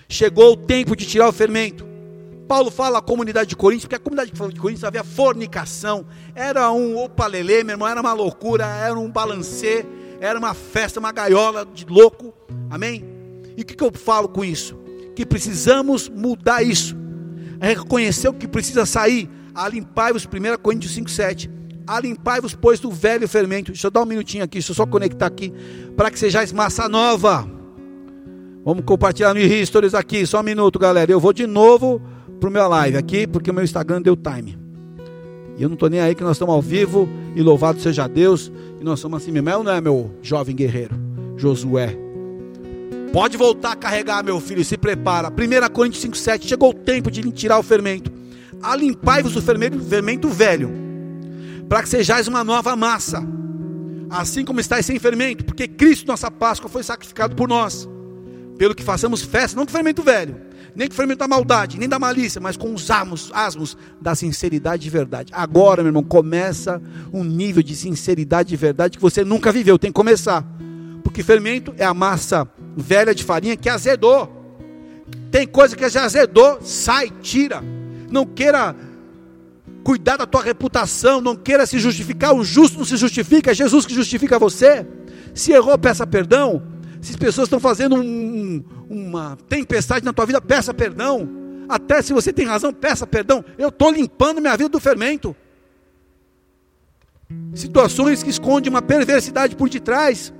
Chegou 0.09 0.53
o 0.53 0.57
tempo 0.57 0.95
de 0.95 1.07
tirar 1.07 1.29
o 1.29 1.33
fermento. 1.33 1.88
Paulo 2.49 2.71
fala 2.71 2.99
à 2.99 3.03
comunidade 3.03 3.51
de 3.51 3.57
Coríntios, 3.57 3.85
porque 3.85 3.97
a 3.97 3.99
comunidade 3.99 4.33
de 4.33 4.61
Coríntios 4.61 4.83
havia 4.83 5.05
fornicação, 5.05 6.07
era 6.35 6.73
um 6.73 6.97
opalelê, 6.97 7.63
meu 7.63 7.75
irmão, 7.75 7.87
era 7.87 8.01
uma 8.01 8.15
loucura, 8.15 8.65
era 8.65 8.99
um 8.99 9.11
balancê, 9.11 9.85
era 10.19 10.39
uma 10.39 10.55
festa, 10.55 10.99
uma 10.99 11.13
gaiola 11.13 11.67
de 11.67 11.85
louco, 11.85 12.33
amém? 12.71 13.05
E 13.55 13.61
o 13.61 13.65
que, 13.67 13.77
que 13.77 13.85
eu 13.85 13.93
falo 13.93 14.31
com 14.31 14.43
isso? 14.43 14.79
Que 15.15 15.27
precisamos 15.27 16.09
mudar 16.09 16.63
isso, 16.63 16.97
reconhecer 17.61 18.29
o 18.29 18.33
que 18.33 18.49
precisa 18.49 18.87
sair, 18.87 19.29
alimpar-vos, 19.55 20.25
1 20.25 20.59
Coríntios 20.63 20.97
5,7, 20.97 21.51
alimpar-vos, 21.87 22.55
pois, 22.55 22.81
do 22.81 22.91
velho 22.91 23.29
fermento. 23.29 23.73
Deixa 23.73 23.89
eu 23.89 23.91
dar 23.91 24.03
um 24.03 24.07
minutinho 24.07 24.43
aqui, 24.43 24.55
deixa 24.55 24.71
eu 24.71 24.77
só 24.77 24.87
conectar 24.87 25.27
aqui, 25.27 25.53
para 25.95 26.11
que 26.11 26.19
sejais 26.19 26.51
massa 26.51 26.89
nova. 26.89 27.47
Vamos 28.65 28.85
compartilhar 28.87 29.35
no 29.35 29.67
Stories 29.67 29.95
aqui, 29.95 30.25
só 30.25 30.41
um 30.41 30.43
minuto, 30.43 30.79
galera. 30.79 31.13
Eu 31.13 31.21
vou 31.21 31.33
de 31.33 31.47
novo 31.47 32.01
para 32.39 32.49
o 32.49 32.53
meu 32.53 32.69
live 32.69 32.97
aqui, 32.97 33.27
porque 33.27 33.51
o 33.51 33.55
meu 33.55 33.65
Instagram 33.65 34.01
deu 34.01 34.17
time. 34.17 34.59
E 35.57 35.63
eu 35.63 35.69
não 35.69 35.75
estou 35.75 35.91
nem 35.91 36.01
aí 36.01 36.15
que 36.15 36.23
nós 36.23 36.37
estamos 36.37 36.55
ao 36.55 36.63
vivo, 36.63 37.09
e 37.35 37.43
louvado 37.43 37.81
seja 37.81 38.07
Deus. 38.07 38.53
E 38.81 38.85
nós 38.85 39.01
somos 39.01 39.23
assim 39.23 39.33
mesmo, 39.33 39.65
não 39.65 39.73
é, 39.73 39.81
meu 39.81 40.13
jovem 40.23 40.55
guerreiro? 40.55 40.95
Josué. 41.37 41.97
Pode 43.13 43.37
voltar 43.37 43.73
a 43.73 43.77
carregar, 43.77 44.23
meu 44.23 44.39
filho, 44.41 44.65
se 44.65 44.77
prepara. 44.77 45.29
1 45.29 45.73
Coríntios 45.73 46.05
5,7. 46.05 46.47
Chegou 46.47 46.71
o 46.71 46.75
tempo 46.75 47.11
de 47.11 47.23
tirar 47.33 47.59
o 47.59 47.63
fermento. 47.63 48.13
Alimpai-vos 48.63 49.37
o 49.37 49.43
fermento, 49.43 49.79
fermento 49.81 50.29
velho, 50.29 50.71
para 51.69 51.83
que 51.83 51.89
sejais 51.89 52.27
uma 52.29 52.43
nova 52.43 52.75
massa. 52.75 53.23
Assim 54.11 54.45
como 54.45 54.61
estáis 54.61 54.87
sem 54.87 54.99
fermento, 54.99 55.45
porque 55.45 55.69
Cristo, 55.69 56.07
nossa 56.07 56.31
Páscoa, 56.31 56.69
foi 56.69 56.83
sacrificado 56.83 57.37
por 57.37 57.49
nós. 57.49 57.89
Pelo 58.57 58.75
que 58.75 58.83
façamos 58.83 59.23
festa, 59.23 59.57
não 59.57 59.65
com 59.65 59.73
fermento 59.73 60.03
velho, 60.03 60.37
nem 60.79 60.87
com 60.87 60.95
fermento 60.95 61.19
da 61.19 61.27
maldade, 61.27 61.77
nem 61.77 61.89
da 61.89 61.99
malícia, 61.99 62.41
mas 62.41 62.57
com 62.57 62.73
os 62.73 62.89
asmos, 62.89 63.33
asmos 63.35 63.77
da 64.01 64.15
sinceridade 64.15 64.87
e 64.87 64.91
verdade. 64.91 65.33
Agora, 65.35 65.83
meu 65.83 65.89
irmão, 65.89 66.05
começa 66.05 66.81
um 67.13 67.25
nível 67.25 67.65
de 67.65 67.75
sinceridade 67.75 68.55
e 68.55 68.57
verdade 68.57 68.97
que 68.97 69.03
você 69.03 69.25
nunca 69.25 69.51
viveu, 69.51 69.77
tem 69.77 69.91
que 69.91 69.97
começar. 69.97 70.47
Porque 71.03 71.21
fermento 71.25 71.75
é 71.77 71.85
a 71.85 71.93
massa 71.93 72.49
velha 72.77 73.13
de 73.13 73.25
farinha 73.25 73.57
que 73.57 73.69
azedou. 73.69 74.33
Tem 75.33 75.49
coisa 75.49 75.75
que 75.75 75.89
já 75.89 76.05
azedou, 76.05 76.61
sai, 76.63 77.11
tira. 77.11 77.61
Não 78.09 78.25
queira 78.25 78.77
cuidar 79.83 80.17
da 80.17 80.27
tua 80.27 80.45
reputação, 80.45 81.21
não 81.21 81.35
queira 81.35 81.67
se 81.67 81.81
justificar. 81.81 82.33
O 82.33 82.45
justo 82.45 82.79
não 82.79 82.85
se 82.85 82.97
justifica, 82.97 83.51
é 83.51 83.55
Jesus 83.55 83.85
que 83.85 83.95
justifica 83.95 84.39
você. 84.39 84.87
Se 85.35 85.51
errou, 85.51 85.77
peça 85.77 86.07
perdão. 86.07 86.63
Se 87.01 87.11
as 87.11 87.17
pessoas 87.17 87.47
estão 87.47 87.61
fazendo 87.61 87.97
um, 87.97 88.65
uma 88.89 89.37
tempestade 89.49 90.05
na 90.05 90.13
tua 90.13 90.27
vida, 90.27 90.41
peça 90.41 90.75
perdão. 90.75 91.29
Até 91.69 92.03
se 92.03 92.13
você 92.13 92.33
tem 92.33 92.47
razão, 92.47 92.73
peça 92.73 93.07
perdão. 93.07 93.45
Eu 93.57 93.69
estou 93.69 93.91
limpando 93.91 94.41
minha 94.41 94.57
vida 94.57 94.69
do 94.69 94.81
fermento. 94.81 95.37
Situações 97.55 98.23
que 98.23 98.31
escondem 98.31 98.71
uma 98.71 98.81
perversidade 98.81 99.55
por 99.55 99.69
detrás 99.69 100.33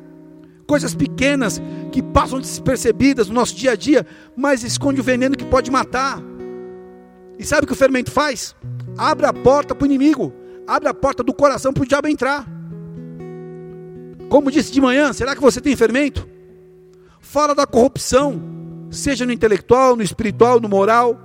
coisas 0.69 0.95
pequenas 0.95 1.61
que 1.91 2.03
passam 2.03 2.39
despercebidas 2.39 3.29
no 3.29 3.35
nosso 3.35 3.57
dia 3.57 3.73
a 3.73 3.75
dia, 3.75 4.07
mas 4.37 4.63
esconde 4.63 5.01
o 5.01 5.03
veneno 5.03 5.35
que 5.35 5.45
pode 5.45 5.71
matar. 5.71 6.23
E 7.39 7.45
sabe 7.45 7.65
o 7.65 7.67
que 7.67 7.73
o 7.73 7.77
fermento 7.77 8.11
faz? 8.11 8.55
Abre 8.97 9.25
a 9.25 9.33
porta 9.33 9.75
para 9.75 9.85
o 9.85 9.87
inimigo, 9.87 10.31
abre 10.67 10.89
a 10.89 10.95
porta 10.95 11.23
do 11.25 11.33
coração 11.33 11.73
para 11.73 11.83
o 11.83 11.87
diabo 11.87 12.07
entrar. 12.07 12.47
Como 14.29 14.51
disse 14.51 14.71
de 14.71 14.81
manhã, 14.81 15.11
será 15.15 15.35
que 15.35 15.41
você 15.41 15.59
tem 15.59 15.75
fermento? 15.75 16.29
Fala 17.31 17.55
da 17.55 17.67
corrupção, 17.67 18.41
seja 18.91 19.27
no 19.27 19.33
intelectual, 19.33 19.95
no 19.95 20.03
espiritual, 20.03 20.59
no 20.59 20.67
moral. 20.67 21.21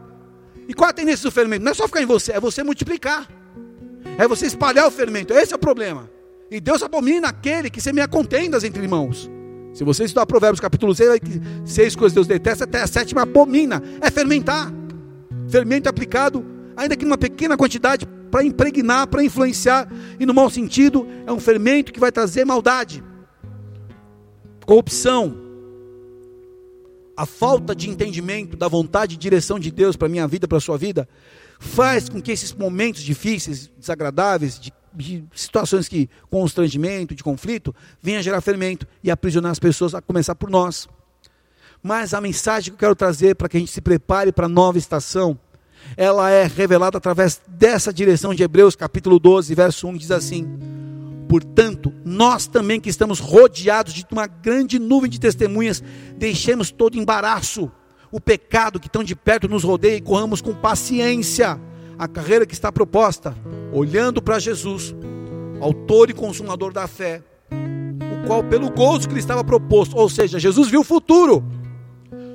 E 0.68 0.74
qual 0.74 0.90
a 0.90 0.94
tendência 0.94 1.24
do 1.24 1.32
fermento? 1.32 1.64
Não 1.64 1.72
é 1.72 1.74
só 1.74 1.88
ficar 1.88 2.02
em 2.02 2.06
você, 2.06 2.34
é 2.34 2.42
você 2.42 2.62
multiplicar. 2.62 3.26
É 4.18 4.28
você 4.28 4.46
espalhar 4.46 4.86
o 4.86 4.92
fermento. 4.92 5.34
Esse 5.34 5.54
é 5.54 5.56
o 5.56 5.60
problema. 5.60 6.12
E 6.52 6.60
Deus 6.60 6.84
abomina 6.84 7.30
aquele 7.30 7.70
que 7.70 7.80
semeia 7.80 8.06
contendas 8.06 8.66
entre 8.66 8.84
irmãos. 8.84 9.32
Se 9.74 9.86
você 9.86 10.04
estudar 10.04 10.26
Provérbios 10.26 10.60
capítulo 10.60 10.94
6, 10.94 11.22
seis 11.64 11.96
coisas 11.96 12.14
Deus 12.14 12.28
detesta, 12.28 12.66
até 12.66 12.82
a 12.82 12.88
sétima 12.88 13.22
abomina. 13.22 13.82
É 14.02 14.12
fermentar. 14.12 14.74
Fermento 15.48 15.88
aplicado, 15.88 16.46
ainda 16.76 16.98
que 16.98 17.06
numa 17.06 17.18
pequena 17.18 17.56
quantidade, 17.56 18.06
para 18.30 18.44
impregnar, 18.44 19.08
para 19.08 19.24
influenciar, 19.24 19.88
e 20.20 20.26
no 20.26 20.34
mau 20.34 20.50
sentido, 20.50 21.08
é 21.26 21.32
um 21.32 21.40
fermento 21.40 21.94
que 21.94 22.00
vai 22.00 22.12
trazer 22.12 22.44
maldade, 22.44 23.02
corrupção, 24.66 25.43
a 27.16 27.26
falta 27.26 27.76
de 27.76 27.90
entendimento 27.90 28.58
da 28.58 28.68
vontade 28.68 29.16
e 29.16 29.18
direção 29.18 29.60
de 29.60 29.72
Deus 29.72 29.96
para 29.96 30.08
a 30.08 30.10
minha 30.10 30.28
vida, 30.28 30.48
para 30.48 30.58
a 30.58 30.62
sua 30.62 30.78
vida, 30.78 31.08
faz 31.60 32.10
com 32.10 32.22
que 32.22 32.32
esses 32.32 32.54
momentos 32.54 33.02
difíceis, 33.02 33.70
desagradáveis, 33.80 34.60
de 34.60 34.74
de 34.96 35.24
situações 35.34 35.88
que 35.88 36.10
constrangimento, 36.30 37.16
de 37.16 37.24
conflito, 37.24 37.76
venha 38.02 38.22
gerar 38.22 38.42
fermento 38.42 38.86
e 39.04 39.10
aprisionar 39.10 39.52
as 39.52 39.60
pessoas, 39.60 39.96
a 39.96 40.02
começar 40.02 40.36
por 40.36 40.50
nós. 40.50 40.88
Mas 41.82 42.14
a 42.14 42.22
mensagem 42.22 42.72
que 42.72 42.76
eu 42.76 42.80
quero 42.80 42.96
trazer 42.96 43.36
para 43.36 43.50
que 43.50 43.58
a 43.58 43.60
gente 43.60 43.72
se 43.72 43.82
prepare 43.82 44.32
para 44.32 44.46
a 44.46 44.50
nova 44.50 44.78
estação, 44.78 45.38
ela 45.98 46.30
é 46.30 46.46
revelada 46.46 46.98
através 46.98 47.42
dessa 47.48 47.92
direção 47.92 48.34
de 48.34 48.44
Hebreus, 48.44 48.76
capítulo 48.76 49.20
12, 49.20 49.54
verso 49.54 49.88
1, 49.88 49.98
diz 49.98 50.12
assim: 50.12 50.48
Portanto, 51.34 51.92
nós 52.06 52.46
também 52.46 52.80
que 52.80 52.92
estamos 52.92 53.20
rodeados 53.20 53.92
de 53.92 54.06
uma 54.12 54.28
grande 54.28 54.78
nuvem 54.78 55.10
de 55.10 55.20
testemunhas, 55.20 55.84
deixemos 56.16 56.70
todo 56.70 56.96
embaraço, 56.96 57.72
o 58.12 58.22
pecado 58.22 58.80
que 58.80 58.88
tão 58.88 59.04
de 59.04 59.16
perto 59.16 59.48
nos 59.48 59.64
rodeia 59.64 59.96
e 59.96 60.02
corramos 60.02 60.42
com 60.42 60.54
paciência 60.54 61.60
a 61.98 62.08
carreira 62.08 62.46
que 62.46 62.54
está 62.54 62.72
proposta, 62.72 63.36
olhando 63.72 64.22
para 64.22 64.38
Jesus, 64.38 64.94
autor 65.60 66.12
e 66.12 66.14
consumador 66.14 66.72
da 66.72 66.88
fé, 66.88 67.24
o 67.50 68.28
qual, 68.28 68.44
pelo 68.44 68.70
gozo 68.70 69.08
que 69.08 69.16
lhe 69.16 69.20
estava 69.20 69.44
proposto, 69.44 69.98
ou 69.98 70.08
seja, 70.08 70.38
Jesus 70.38 70.70
viu 70.70 70.82
o 70.82 70.84
futuro, 70.84 71.44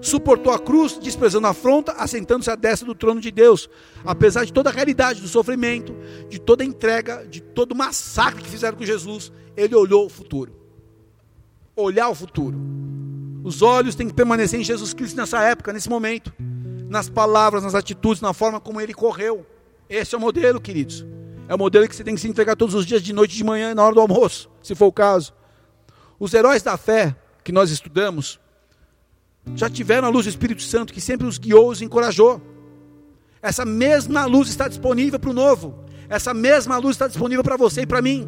suportou 0.01 0.53
a 0.53 0.59
cruz, 0.59 0.99
desprezando 0.99 1.47
a 1.47 1.51
afronta, 1.51 1.93
assentando-se 1.93 2.51
à 2.51 2.55
destra 2.55 2.87
do 2.87 2.95
trono 2.95 3.21
de 3.21 3.31
Deus, 3.31 3.69
apesar 4.05 4.45
de 4.45 4.53
toda 4.53 4.71
a 4.71 4.73
realidade 4.73 5.21
do 5.21 5.29
sofrimento, 5.29 5.95
de 6.29 6.39
toda 6.39 6.63
a 6.63 6.67
entrega, 6.67 7.27
de 7.27 7.41
todo 7.41 7.73
o 7.73 7.77
massacre 7.77 8.43
que 8.43 8.49
fizeram 8.49 8.77
com 8.77 8.85
Jesus, 8.85 9.33
ele 9.57 9.75
olhou 9.75 10.07
o 10.07 10.09
futuro. 10.09 10.53
Olhar 11.75 12.09
o 12.09 12.15
futuro. 12.15 12.59
Os 13.45 13.63
olhos 13.63 13.95
têm 13.95 14.09
que 14.09 14.15
permanecer 14.15 14.61
em 14.61 14.65
Jesus 14.65 14.93
Cristo 14.93 15.17
nessa 15.17 15.43
época, 15.43 15.73
nesse 15.73 15.89
momento 15.89 16.33
nas 16.89 17.09
palavras, 17.09 17.63
nas 17.63 17.75
atitudes, 17.75 18.23
na 18.23 18.33
forma 18.33 18.59
como 18.59 18.81
ele 18.81 18.95
correu. 18.95 19.47
Esse 19.89 20.15
é 20.15 20.19
o 20.19 20.21
modelo, 20.21 20.61
queridos. 20.61 21.05
É 21.47 21.55
o 21.55 21.59
modelo 21.59 21.87
que 21.87 21.95
você 21.95 22.03
tem 22.03 22.15
que 22.15 22.21
se 22.21 22.29
entregar 22.29 22.57
todos 22.57 22.75
os 22.75 22.87
dias, 22.87 23.03
de 23.03 23.13
noite, 23.13 23.37
de 23.37 23.45
manhã, 23.45 23.75
na 23.75 23.85
hora 23.85 23.95
do 23.95 24.01
almoço, 24.01 24.51
se 24.63 24.75
for 24.75 24.87
o 24.87 24.93
caso. 24.93 25.35
Os 26.19 26.35
heróis 26.35 26.63
da 26.63 26.77
fé 26.77 27.15
que 27.45 27.53
nós 27.53 27.71
estudamos 27.71 28.41
já 29.55 29.69
tiveram 29.69 30.09
a 30.09 30.11
luz 30.11 30.27
do 30.27 30.31
Espírito 30.31 30.63
Santo 30.63 30.93
que 30.93 31.01
sempre 31.01 31.27
os 31.27 31.39
guiou, 31.39 31.71
os 31.71 31.83
encorajou. 31.83 32.41
Essa 33.43 33.65
mesma 33.65 34.25
luz 34.25 34.49
está 34.49 34.69
disponível 34.69 35.19
para 35.19 35.31
o 35.31 35.35
novo. 35.35 35.75
Essa 36.09 36.33
mesma 36.33 36.77
luz 36.79 36.95
está 36.97 37.07
disponível 37.07 37.45
para 37.45 37.57
você 37.57 37.83
e 37.83 37.87
para 37.87 38.03
mim. 38.03 38.27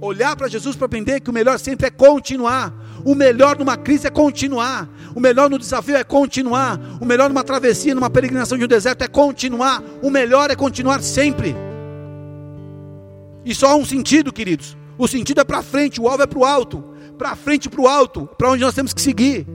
Olhar 0.00 0.34
para 0.34 0.48
Jesus 0.48 0.76
para 0.76 0.86
aprender 0.86 1.20
que 1.20 1.28
o 1.28 1.32
melhor 1.32 1.58
sempre 1.58 1.86
é 1.86 1.90
continuar. 1.90 2.72
O 3.04 3.14
melhor 3.14 3.58
numa 3.58 3.76
crise 3.76 4.06
é 4.06 4.10
continuar. 4.10 4.88
O 5.14 5.20
melhor 5.20 5.50
no 5.50 5.58
desafio 5.58 5.96
é 5.96 6.04
continuar. 6.04 6.80
O 7.00 7.04
melhor 7.04 7.28
numa 7.28 7.44
travessia, 7.44 7.94
numa 7.94 8.08
peregrinação 8.08 8.56
de 8.56 8.64
um 8.64 8.68
deserto 8.68 9.02
é 9.02 9.08
continuar. 9.08 9.82
O 10.02 10.08
melhor 10.08 10.50
é 10.50 10.56
continuar 10.56 11.02
sempre. 11.02 11.54
E 13.44 13.54
só 13.54 13.68
há 13.68 13.76
um 13.76 13.84
sentido, 13.84 14.32
queridos. 14.32 14.76
O 14.96 15.06
sentido 15.06 15.40
é 15.40 15.44
para 15.44 15.62
frente, 15.62 16.00
o 16.00 16.08
alvo 16.08 16.22
é 16.22 16.26
para 16.26 16.38
o 16.38 16.44
alto. 16.44 16.84
Para 17.18 17.36
frente 17.36 17.68
para 17.68 17.80
o 17.80 17.88
alto, 17.88 18.26
para 18.38 18.50
onde 18.50 18.62
nós 18.62 18.74
temos 18.74 18.94
que 18.94 19.02
seguir. 19.02 19.46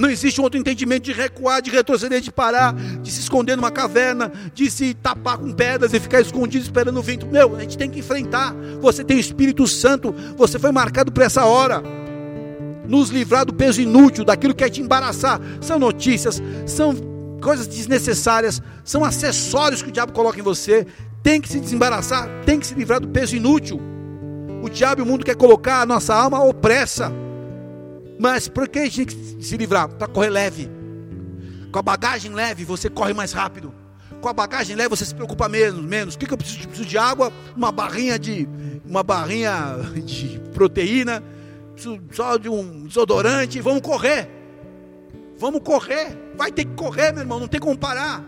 Não 0.00 0.08
existe 0.08 0.40
um 0.40 0.44
outro 0.44 0.58
entendimento 0.58 1.02
de 1.02 1.12
recuar, 1.12 1.60
de 1.60 1.70
retroceder, 1.70 2.22
de 2.22 2.32
parar, 2.32 2.74
de 2.74 3.12
se 3.12 3.20
esconder 3.20 3.54
numa 3.54 3.70
caverna, 3.70 4.32
de 4.54 4.70
se 4.70 4.94
tapar 4.94 5.36
com 5.36 5.52
pedras 5.52 5.92
e 5.92 6.00
ficar 6.00 6.22
escondido 6.22 6.64
esperando 6.64 6.98
o 6.98 7.02
vento. 7.02 7.26
Meu, 7.26 7.54
a 7.54 7.60
gente 7.60 7.76
tem 7.76 7.90
que 7.90 7.98
enfrentar. 7.98 8.54
Você 8.80 9.04
tem 9.04 9.18
o 9.18 9.20
Espírito 9.20 9.68
Santo, 9.68 10.14
você 10.38 10.58
foi 10.58 10.72
marcado 10.72 11.12
para 11.12 11.26
essa 11.26 11.44
hora. 11.44 11.82
Nos 12.88 13.10
livrar 13.10 13.44
do 13.44 13.52
peso 13.52 13.82
inútil, 13.82 14.24
daquilo 14.24 14.54
que 14.54 14.64
é 14.64 14.70
te 14.70 14.80
embaraçar. 14.80 15.38
São 15.60 15.78
notícias, 15.78 16.42
são 16.64 16.96
coisas 17.42 17.66
desnecessárias, 17.66 18.62
são 18.82 19.04
acessórios 19.04 19.82
que 19.82 19.90
o 19.90 19.92
diabo 19.92 20.12
coloca 20.12 20.40
em 20.40 20.42
você. 20.42 20.86
Tem 21.22 21.42
que 21.42 21.48
se 21.50 21.60
desembaraçar, 21.60 22.26
tem 22.46 22.58
que 22.58 22.66
se 22.66 22.72
livrar 22.72 23.00
do 23.00 23.08
peso 23.08 23.36
inútil. 23.36 23.78
O 24.62 24.70
diabo 24.70 25.02
e 25.02 25.04
o 25.04 25.06
mundo 25.06 25.26
quer 25.26 25.36
colocar 25.36 25.82
a 25.82 25.86
nossa 25.86 26.14
alma 26.14 26.42
opressa. 26.42 27.12
Mas 28.20 28.48
por 28.48 28.68
que 28.68 28.78
a 28.80 28.82
gente 28.82 29.16
tem 29.16 29.36
que 29.38 29.42
se 29.42 29.56
livrar? 29.56 29.88
Para 29.88 30.06
correr 30.06 30.28
leve. 30.28 30.68
Com 31.72 31.78
a 31.78 31.82
bagagem 31.82 32.34
leve, 32.34 32.66
você 32.66 32.90
corre 32.90 33.14
mais 33.14 33.32
rápido. 33.32 33.72
Com 34.20 34.28
a 34.28 34.32
bagagem 34.34 34.76
leve, 34.76 34.90
você 34.90 35.06
se 35.06 35.14
preocupa 35.14 35.48
menos. 35.48 35.82
menos. 35.82 36.14
O 36.14 36.18
que, 36.18 36.26
que 36.26 36.34
eu 36.34 36.36
preciso? 36.36 36.64
Eu 36.64 36.68
preciso 36.68 36.86
de 36.86 36.98
água, 36.98 37.32
uma 37.56 37.72
barrinha 37.72 38.18
de, 38.18 38.46
uma 38.84 39.02
barrinha 39.02 39.74
de 40.04 40.38
proteína, 40.52 41.22
só 42.12 42.36
de 42.36 42.50
um 42.50 42.84
desodorante. 42.86 43.58
Vamos 43.62 43.80
correr. 43.80 44.28
Vamos 45.38 45.62
correr. 45.62 46.14
Vai 46.36 46.52
ter 46.52 46.66
que 46.66 46.74
correr, 46.74 47.12
meu 47.12 47.22
irmão. 47.22 47.40
Não 47.40 47.48
tem 47.48 47.58
como 47.58 47.78
parar. 47.78 48.22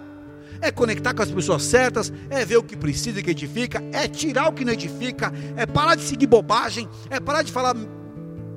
É 0.62 0.70
conectar 0.70 1.12
com 1.12 1.22
as 1.22 1.30
pessoas 1.30 1.64
certas, 1.64 2.10
é 2.30 2.46
ver 2.46 2.56
o 2.56 2.62
que 2.62 2.76
precisa 2.78 3.20
e 3.20 3.22
que 3.22 3.32
edifica, 3.32 3.82
é 3.92 4.08
tirar 4.08 4.48
o 4.48 4.52
que 4.52 4.64
não 4.64 4.72
edifica, 4.72 5.32
é 5.56 5.66
parar 5.66 5.96
de 5.96 6.02
seguir 6.02 6.28
bobagem, 6.28 6.88
é 7.10 7.18
parar 7.18 7.42
de 7.42 7.50
falar 7.50 7.74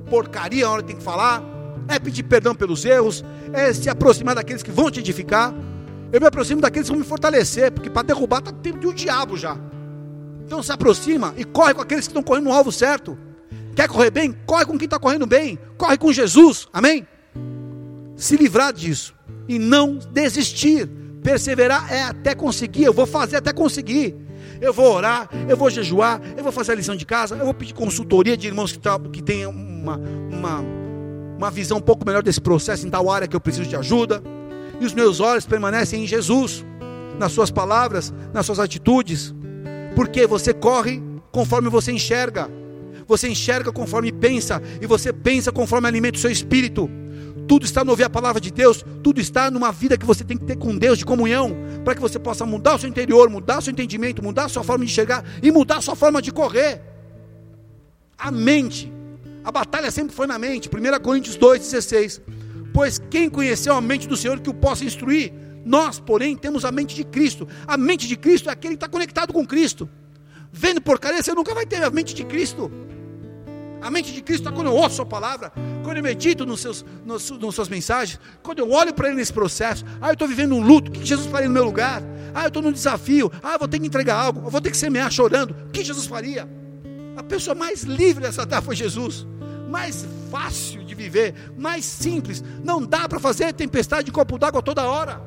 porcaria 0.10 0.68
que 0.78 0.84
tem 0.84 0.96
que 0.96 1.04
falar, 1.04 1.44
é 1.88 2.00
pedir 2.00 2.24
perdão 2.24 2.56
pelos 2.56 2.86
erros, 2.86 3.24
é 3.54 3.72
se 3.74 3.90
aproximar 3.90 4.36
daqueles 4.36 4.64
que 4.64 4.72
vão 4.72 4.90
te 4.90 5.00
edificar. 5.00 5.54
Eu 6.12 6.22
me 6.22 6.28
aproximo 6.28 6.62
daqueles 6.62 6.88
que 6.88 6.94
vão 6.94 7.00
me 7.00 7.08
fortalecer, 7.08 7.72
porque 7.72 7.90
para 7.90 8.08
derrubar 8.08 8.40
está 8.40 8.52
tempo 8.52 8.80
de 8.80 8.88
um 8.88 8.94
diabo 8.94 9.38
já. 9.38 9.58
Então 10.46 10.62
se 10.62 10.72
aproxima 10.72 11.34
e 11.38 11.44
corre 11.44 11.74
com 11.74 11.82
aqueles 11.82 12.06
que 12.06 12.12
estão 12.12 12.24
correndo 12.24 12.46
no 12.46 12.54
alvo 12.54 12.72
certo. 12.72 13.18
Quer 13.76 13.88
correr 13.88 14.12
bem? 14.12 14.34
Corre 14.46 14.66
com 14.66 14.78
quem 14.78 14.86
está 14.86 15.00
correndo 15.00 15.26
bem. 15.26 15.60
Corre 15.78 15.98
com 15.98 16.14
Jesus. 16.14 16.68
Amém? 16.72 17.06
Se 18.16 18.38
livrar 18.38 18.72
disso. 18.72 19.14
E 19.48 19.60
não 19.60 19.98
desistir. 19.98 20.88
Perseverar 21.22 21.92
é 21.92 22.04
até 22.04 22.36
conseguir. 22.36 22.84
Eu 22.84 22.94
vou 22.94 23.06
fazer 23.06 23.38
até 23.38 23.52
conseguir 23.52 24.26
eu 24.62 24.74
vou 24.74 24.94
orar, 24.94 25.30
eu 25.48 25.58
vou 25.58 25.70
jejuar, 25.70 26.22
eu 26.36 26.44
vou 26.44 26.52
fazer 26.52 26.72
a 26.72 26.76
lição 26.76 26.96
de 26.96 27.06
casa, 27.06 27.36
eu 27.36 27.46
vou 27.46 27.54
pedir 27.54 27.74
consultoria 27.74 28.38
de 28.38 28.48
irmãos 28.48 28.72
que, 28.72 28.80
tá, 28.80 29.00
que 29.12 29.22
tenham 29.22 29.52
uma, 29.86 30.00
uma, 30.32 30.64
uma 31.38 31.52
visão 31.52 31.78
um 31.78 31.82
pouco 31.82 32.06
melhor 32.06 32.24
desse 32.24 32.42
processo 32.42 32.86
em 32.86 32.90
tal 32.90 33.10
área 33.10 33.28
que 33.28 33.36
eu 33.36 33.40
preciso 33.40 33.70
de 33.70 33.76
ajuda. 33.76 34.22
E 34.80 34.86
os 34.86 34.94
meus 34.94 35.20
olhos 35.20 35.46
permanecem 35.46 36.04
em 36.04 36.08
Jesus, 36.08 36.66
nas 37.20 37.32
suas 37.32 37.52
palavras, 37.52 38.14
nas 38.34 38.46
suas 38.46 38.60
atitudes, 38.60 39.34
porque 39.96 40.28
você 40.28 40.54
corre 40.54 41.02
conforme 41.32 41.70
você 41.70 41.92
enxerga. 41.92 42.50
você 43.08 43.30
enxerga 43.30 43.72
conforme 43.72 44.12
pensa, 44.12 44.60
e 44.82 44.88
você 44.88 45.14
pensa 45.14 45.52
conforme 45.52 45.88
alimenta 45.88 46.18
o 46.18 46.22
seu 46.22 46.32
espírito. 46.32 46.90
Tudo 47.48 47.64
está 47.64 47.84
no 47.84 47.92
ouvir 47.92 48.06
a 48.06 48.10
palavra 48.10 48.42
de 48.42 48.52
Deus, 48.52 48.84
tudo 49.04 49.22
está 49.22 49.52
numa 49.52 49.72
vida 49.72 49.96
que 49.96 50.06
você 50.06 50.24
tem 50.24 50.36
que 50.36 50.46
ter 50.46 50.58
com 50.58 50.76
Deus, 50.76 50.98
de 50.98 51.06
comunhão, 51.06 51.56
para 51.84 51.94
que 51.94 52.02
você 52.02 52.18
possa 52.18 52.44
mudar 52.48 52.74
o 52.74 52.80
seu 52.80 52.90
interior, 52.90 53.30
mudar 53.30 53.60
o 53.60 53.62
seu 53.62 53.72
entendimento, 53.72 54.24
mudar 54.24 54.46
a 54.46 54.50
sua 54.50 54.64
forma 54.64 54.84
de 54.84 54.92
enxergar 54.92 55.24
e 55.44 55.52
mudar 55.52 55.78
a 55.78 55.82
sua 55.82 55.96
forma 55.96 56.20
de 56.20 56.32
correr. 56.32 56.82
A 58.18 58.32
mente, 58.32 58.92
a 59.46 59.52
batalha 59.52 59.92
sempre 59.92 60.16
foi 60.16 60.26
na 60.26 60.40
mente. 60.40 60.68
1 60.68 61.04
Coríntios 61.04 61.38
2,16. 61.38 62.20
Pois 62.74 62.98
quem 62.98 63.30
conheceu 63.30 63.76
a 63.76 63.80
mente 63.80 64.08
do 64.08 64.18
Senhor 64.18 64.40
que 64.40 64.50
o 64.50 64.54
possa 64.56 64.84
instruir? 64.84 65.32
Nós, 65.64 66.00
porém, 66.00 66.36
temos 66.36 66.66
a 66.66 66.72
mente 66.72 66.96
de 66.96 67.04
Cristo. 67.04 67.48
A 67.68 67.78
mente 67.78 68.08
de 68.08 68.18
Cristo 68.18 68.50
é 68.50 68.52
aquele 68.52 68.74
que 68.74 68.78
está 68.78 68.90
conectado 68.90 69.32
com 69.32 69.46
Cristo. 69.46 69.88
Vendo 70.52 70.82
porcaria, 70.82 71.22
você 71.22 71.32
nunca 71.32 71.54
vai 71.54 71.64
ter 71.64 71.84
a 71.84 71.92
mente 71.92 72.16
de 72.16 72.26
Cristo. 72.26 72.72
A 73.84 73.92
mente 73.92 74.12
de 74.12 74.24
Cristo 74.24 74.42
está 74.42 74.52
quando 74.52 74.68
eu 74.68 74.74
ouço 74.74 75.04
a 75.04 75.06
palavra, 75.06 75.54
quando 75.84 75.98
eu 75.98 76.04
medito 76.04 76.44
nos 76.44 76.62
seus, 76.62 76.84
nos, 77.06 77.30
nas 77.30 77.54
suas 77.54 77.70
mensagens, 77.70 78.20
quando 78.42 78.60
eu 78.60 78.72
olho 78.72 78.96
para 78.96 79.10
Ele 79.10 79.18
nesse 79.18 79.32
processo. 79.32 79.86
Ah, 80.02 80.08
eu 80.08 80.14
estou 80.14 80.28
vivendo 80.28 80.56
um 80.56 80.60
luto, 80.60 80.90
o 80.90 80.92
que 80.92 81.06
Jesus 81.06 81.28
faria 81.28 81.48
no 81.48 81.54
meu 81.54 81.66
lugar? 81.66 82.02
Ah, 82.34 82.46
eu 82.46 82.48
estou 82.48 82.64
num 82.64 82.72
desafio. 82.72 83.32
Ah, 83.44 83.54
eu 83.54 83.60
vou 83.60 83.68
ter 83.68 83.78
que 83.78 83.86
entregar 83.86 84.16
algo, 84.16 84.48
eu 84.48 84.50
vou 84.50 84.60
ter 84.60 84.72
que 84.72 84.78
semear 84.78 85.12
chorando. 85.12 85.56
O 85.68 85.70
que 85.70 85.84
Jesus 85.84 86.08
faria? 86.08 86.50
A 87.16 87.24
pessoa 87.24 87.56
mais 87.56 87.84
livre 87.84 88.24
dessa 88.24 88.46
terra 88.46 88.62
foi 88.62 88.76
Jesus. 88.76 89.26
Mais 89.70 90.06
fácil 90.30 90.84
de 90.84 90.94
viver, 90.94 91.34
mais 91.58 91.86
simples. 91.86 92.44
Não 92.64 92.86
dá 92.86 93.08
para 93.08 93.20
fazer 93.20 93.54
tempestade 93.54 94.06
de 94.06 94.12
copo 94.12 94.38
d'água 94.38 94.62
toda 94.62 94.84
hora. 94.84 95.22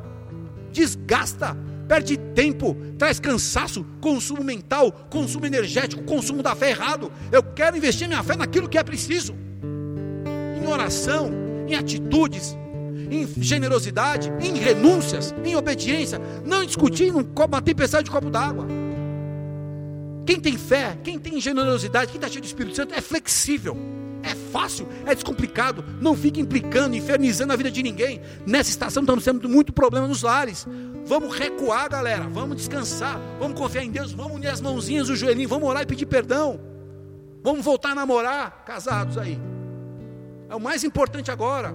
Desgasta 0.73 1.57
perde 1.89 2.19
tempo, 2.19 2.77
traz 2.99 3.19
cansaço, 3.19 3.85
consumo 4.01 4.45
mental, 4.45 4.93
consumo 5.09 5.47
energético, 5.47 6.05
consumo 6.05 6.43
da 6.43 6.55
fé 6.55 6.71
errado. 6.71 7.11
Eu 7.33 7.43
quero 7.43 7.77
investir 7.77 8.07
minha 8.07 8.23
fé 8.23 8.37
naquilo 8.37 8.69
que 8.69 8.77
é 8.77 8.83
preciso, 8.83 9.35
em 10.63 10.67
oração, 10.71 11.31
em 11.67 11.75
atitudes, 11.75 12.57
em 13.11 13.27
generosidade, 13.43 14.31
em 14.39 14.55
renúncias, 14.59 15.35
em 15.43 15.57
obediência, 15.57 16.21
não 16.45 16.65
discutir 16.65 17.11
uma 17.11 17.63
tempestade 17.63 18.05
de 18.05 18.11
copo 18.11 18.29
d'água. 18.29 18.67
Quem 20.29 20.39
tem 20.39 20.59
fé, 20.59 20.95
quem 21.03 21.19
tem 21.19 21.41
generosidade, 21.41 22.09
quem 22.13 22.19
está 22.19 22.29
cheio 22.29 22.43
do 22.43 22.45
Espírito 22.45 22.77
Santo 22.77 22.93
é 22.93 23.01
flexível. 23.01 23.75
É 24.23 24.35
fácil, 24.35 24.87
é 25.07 25.15
descomplicado. 25.15 25.83
Não 26.03 26.15
fica 26.15 26.39
implicando, 26.39 26.95
infernizando 26.95 27.51
a 27.51 27.57
vida 27.57 27.71
de 27.71 27.83
ninguém. 27.83 28.21
Nessa 28.47 28.69
estação 28.69 29.03
estamos 29.03 29.25
tendo 29.25 29.49
muito 29.49 29.73
problema 29.73 30.07
nos 30.07 30.21
lares. 30.21 30.67
Vamos 31.07 31.35
recuar, 31.35 31.89
galera. 31.89 32.29
Vamos 32.29 32.59
descansar. 32.59 33.19
Vamos 33.41 33.59
confiar 33.59 33.83
em 33.85 33.91
Deus. 33.91 34.13
Vamos 34.13 34.35
unir 34.35 34.49
as 34.49 34.61
mãozinhas, 34.61 35.09
o 35.09 35.17
joelhinho. 35.17 35.49
Vamos 35.49 35.67
orar 35.67 35.85
e 35.85 35.87
pedir 35.87 36.05
perdão. 36.05 36.61
Vamos 37.43 37.65
voltar 37.65 37.93
a 37.93 37.95
namorar, 37.95 38.65
casados 38.67 39.17
aí. 39.17 39.41
É 40.51 40.55
o 40.55 40.61
mais 40.61 40.85
importante 40.85 41.31
agora. 41.31 41.75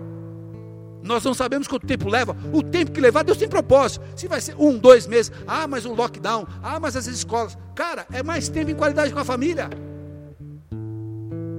Nós 1.03 1.23
não 1.23 1.33
sabemos 1.33 1.67
quanto 1.67 1.85
tempo 1.85 2.07
leva. 2.07 2.35
O 2.53 2.63
tempo 2.63 2.91
que 2.91 3.01
levar, 3.01 3.23
Deus 3.23 3.37
tem 3.37 3.47
propósito. 3.47 4.03
Se 4.15 4.27
vai 4.27 4.39
ser 4.39 4.55
um, 4.57 4.77
dois 4.77 5.05
meses. 5.05 5.31
Ah, 5.45 5.67
mas 5.67 5.85
um 5.85 5.93
lockdown. 5.93 6.47
Ah, 6.63 6.79
mas 6.79 6.95
as 6.95 7.05
escolas. 7.07 7.57
Cara, 7.75 8.07
é 8.11 8.23
mais 8.23 8.47
tempo 8.47 8.71
em 8.71 8.75
qualidade 8.75 9.13
com 9.13 9.19
a 9.19 9.25
família. 9.25 9.69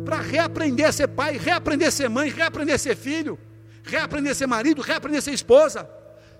Para 0.04 0.16
reaprender 0.18 0.86
a 0.86 0.92
ser 0.92 1.08
pai, 1.08 1.36
reaprender 1.36 1.88
a 1.88 1.90
ser 1.90 2.08
mãe, 2.08 2.30
reaprender 2.30 2.74
a 2.74 2.78
ser 2.78 2.96
filho, 2.96 3.38
reaprender 3.82 4.32
a 4.32 4.34
ser 4.34 4.46
marido, 4.46 4.80
reaprender 4.80 5.18
a 5.18 5.22
ser 5.22 5.32
esposa. 5.32 5.88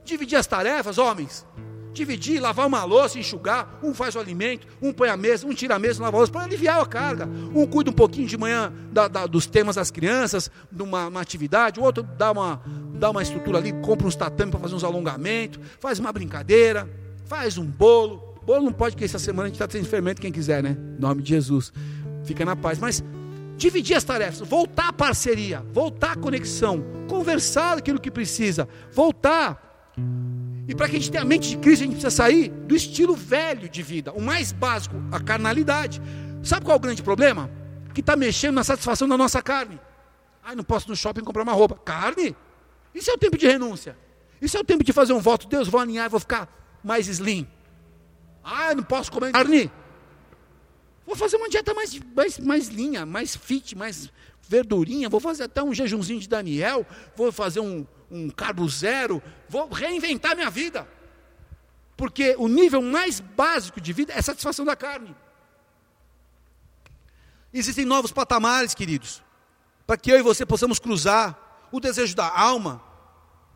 Dividir 0.04 0.38
as 0.38 0.46
tarefas, 0.46 0.98
homens. 0.98 1.46
Dividir, 1.94 2.40
lavar 2.40 2.66
uma 2.66 2.84
louça, 2.84 3.18
enxugar. 3.18 3.78
Um 3.82 3.94
faz 3.94 4.16
o 4.16 4.18
alimento, 4.18 4.66
um 4.82 4.92
põe 4.92 5.08
a 5.08 5.16
mesa, 5.16 5.46
um 5.46 5.54
tira 5.54 5.76
a 5.76 5.78
mesa, 5.78 6.02
lava 6.02 6.16
a 6.16 6.18
louça, 6.18 6.32
para 6.32 6.42
aliviar 6.42 6.80
a 6.80 6.86
carga. 6.86 7.26
Um 7.54 7.66
cuida 7.66 7.90
um 7.90 7.94
pouquinho 7.94 8.26
de 8.26 8.36
manhã 8.36 8.72
da, 8.92 9.06
da, 9.06 9.26
dos 9.26 9.46
temas 9.46 9.76
das 9.76 9.90
crianças, 9.90 10.50
de 10.70 10.82
uma, 10.82 11.20
atividade. 11.20 11.78
O 11.78 11.84
outro 11.84 12.02
dá 12.02 12.32
uma, 12.32 12.60
dá 12.94 13.10
uma 13.10 13.22
estrutura 13.22 13.58
ali, 13.58 13.72
compra 13.74 14.06
uns 14.06 14.16
tatames 14.16 14.50
para 14.50 14.60
fazer 14.60 14.74
uns 14.74 14.84
alongamentos, 14.84 15.60
faz 15.78 15.98
uma 16.00 16.12
brincadeira, 16.12 16.88
faz 17.26 17.56
um 17.56 17.64
bolo. 17.64 18.34
Bolo 18.44 18.64
não 18.64 18.72
pode, 18.72 18.94
porque 18.94 19.04
essa 19.04 19.18
semana 19.18 19.44
a 19.44 19.46
gente 19.46 19.54
está 19.54 19.70
sem 19.70 19.82
fermento, 19.84 20.20
quem 20.20 20.32
quiser, 20.32 20.62
né? 20.62 20.76
Em 20.98 21.00
nome 21.00 21.22
de 21.22 21.30
Jesus. 21.30 21.72
Fica 22.24 22.44
na 22.44 22.56
paz. 22.56 22.78
Mas 22.78 23.02
dividir 23.56 23.96
as 23.96 24.04
tarefas, 24.04 24.46
voltar 24.46 24.88
à 24.88 24.92
parceria, 24.92 25.64
voltar 25.72 26.12
à 26.12 26.16
conexão, 26.16 26.84
conversar 27.08 27.78
aquilo 27.78 28.00
que 28.00 28.10
precisa, 28.10 28.68
voltar 28.92 29.92
e 30.66 30.74
para 30.74 30.88
que 30.88 30.96
a 30.96 30.98
gente 30.98 31.10
tenha 31.10 31.22
a 31.22 31.26
mente 31.26 31.50
de 31.50 31.58
Cristo, 31.58 31.82
a 31.82 31.84
gente 31.84 31.92
precisa 31.92 32.10
sair 32.10 32.48
do 32.48 32.74
estilo 32.74 33.14
velho 33.14 33.68
de 33.68 33.82
vida, 33.82 34.12
o 34.12 34.20
mais 34.20 34.50
básico, 34.50 34.96
a 35.12 35.20
carnalidade. 35.20 36.00
Sabe 36.42 36.64
qual 36.64 36.74
é 36.74 36.78
o 36.78 36.80
grande 36.80 37.02
problema? 37.02 37.50
Que 37.92 38.00
está 38.00 38.16
mexendo 38.16 38.54
na 38.54 38.64
satisfação 38.64 39.06
da 39.06 39.16
nossa 39.16 39.42
carne. 39.42 39.78
Ai, 40.42 40.54
não 40.54 40.64
posso 40.64 40.88
no 40.88 40.96
shopping 40.96 41.22
comprar 41.22 41.42
uma 41.42 41.52
roupa. 41.52 41.76
Carne? 41.76 42.34
Isso 42.94 43.10
é 43.10 43.14
o 43.14 43.18
tempo 43.18 43.36
de 43.36 43.46
renúncia. 43.46 43.96
Isso 44.40 44.56
é 44.56 44.60
o 44.60 44.64
tempo 44.64 44.82
de 44.82 44.92
fazer 44.92 45.12
um 45.12 45.20
voto. 45.20 45.46
Deus, 45.46 45.68
vou 45.68 45.80
alinhar 45.80 46.06
e 46.06 46.08
vou 46.08 46.20
ficar 46.20 46.48
mais 46.82 47.08
slim. 47.08 47.46
Ah, 48.42 48.74
não 48.74 48.82
posso 48.82 49.10
comer 49.10 49.32
carne. 49.32 49.70
Vou 51.06 51.16
fazer 51.16 51.36
uma 51.36 51.48
dieta 51.48 51.74
mais, 51.74 51.98
mais, 52.14 52.38
mais 52.38 52.68
linha, 52.68 53.04
mais 53.04 53.36
fit, 53.36 53.76
mais 53.76 54.10
verdurinha. 54.48 55.08
Vou 55.08 55.20
fazer 55.20 55.44
até 55.44 55.62
um 55.62 55.72
jejumzinho 55.72 56.20
de 56.20 56.28
Daniel. 56.28 56.86
Vou 57.16 57.30
fazer 57.30 57.60
um, 57.60 57.86
um 58.10 58.30
carbo 58.30 58.68
zero, 58.68 59.22
vou 59.48 59.68
reinventar 59.68 60.34
minha 60.34 60.50
vida. 60.50 60.86
Porque 61.96 62.34
o 62.38 62.48
nível 62.48 62.82
mais 62.82 63.20
básico 63.20 63.80
de 63.80 63.92
vida 63.92 64.12
é 64.12 64.20
satisfação 64.20 64.64
da 64.64 64.74
carne. 64.74 65.14
Existem 67.52 67.84
novos 67.84 68.10
patamares, 68.10 68.74
queridos, 68.74 69.22
para 69.86 69.96
que 69.96 70.10
eu 70.10 70.18
e 70.18 70.22
você 70.22 70.44
possamos 70.44 70.78
cruzar 70.78 71.68
o 71.70 71.78
desejo 71.78 72.14
da 72.16 72.26
alma, 72.26 72.82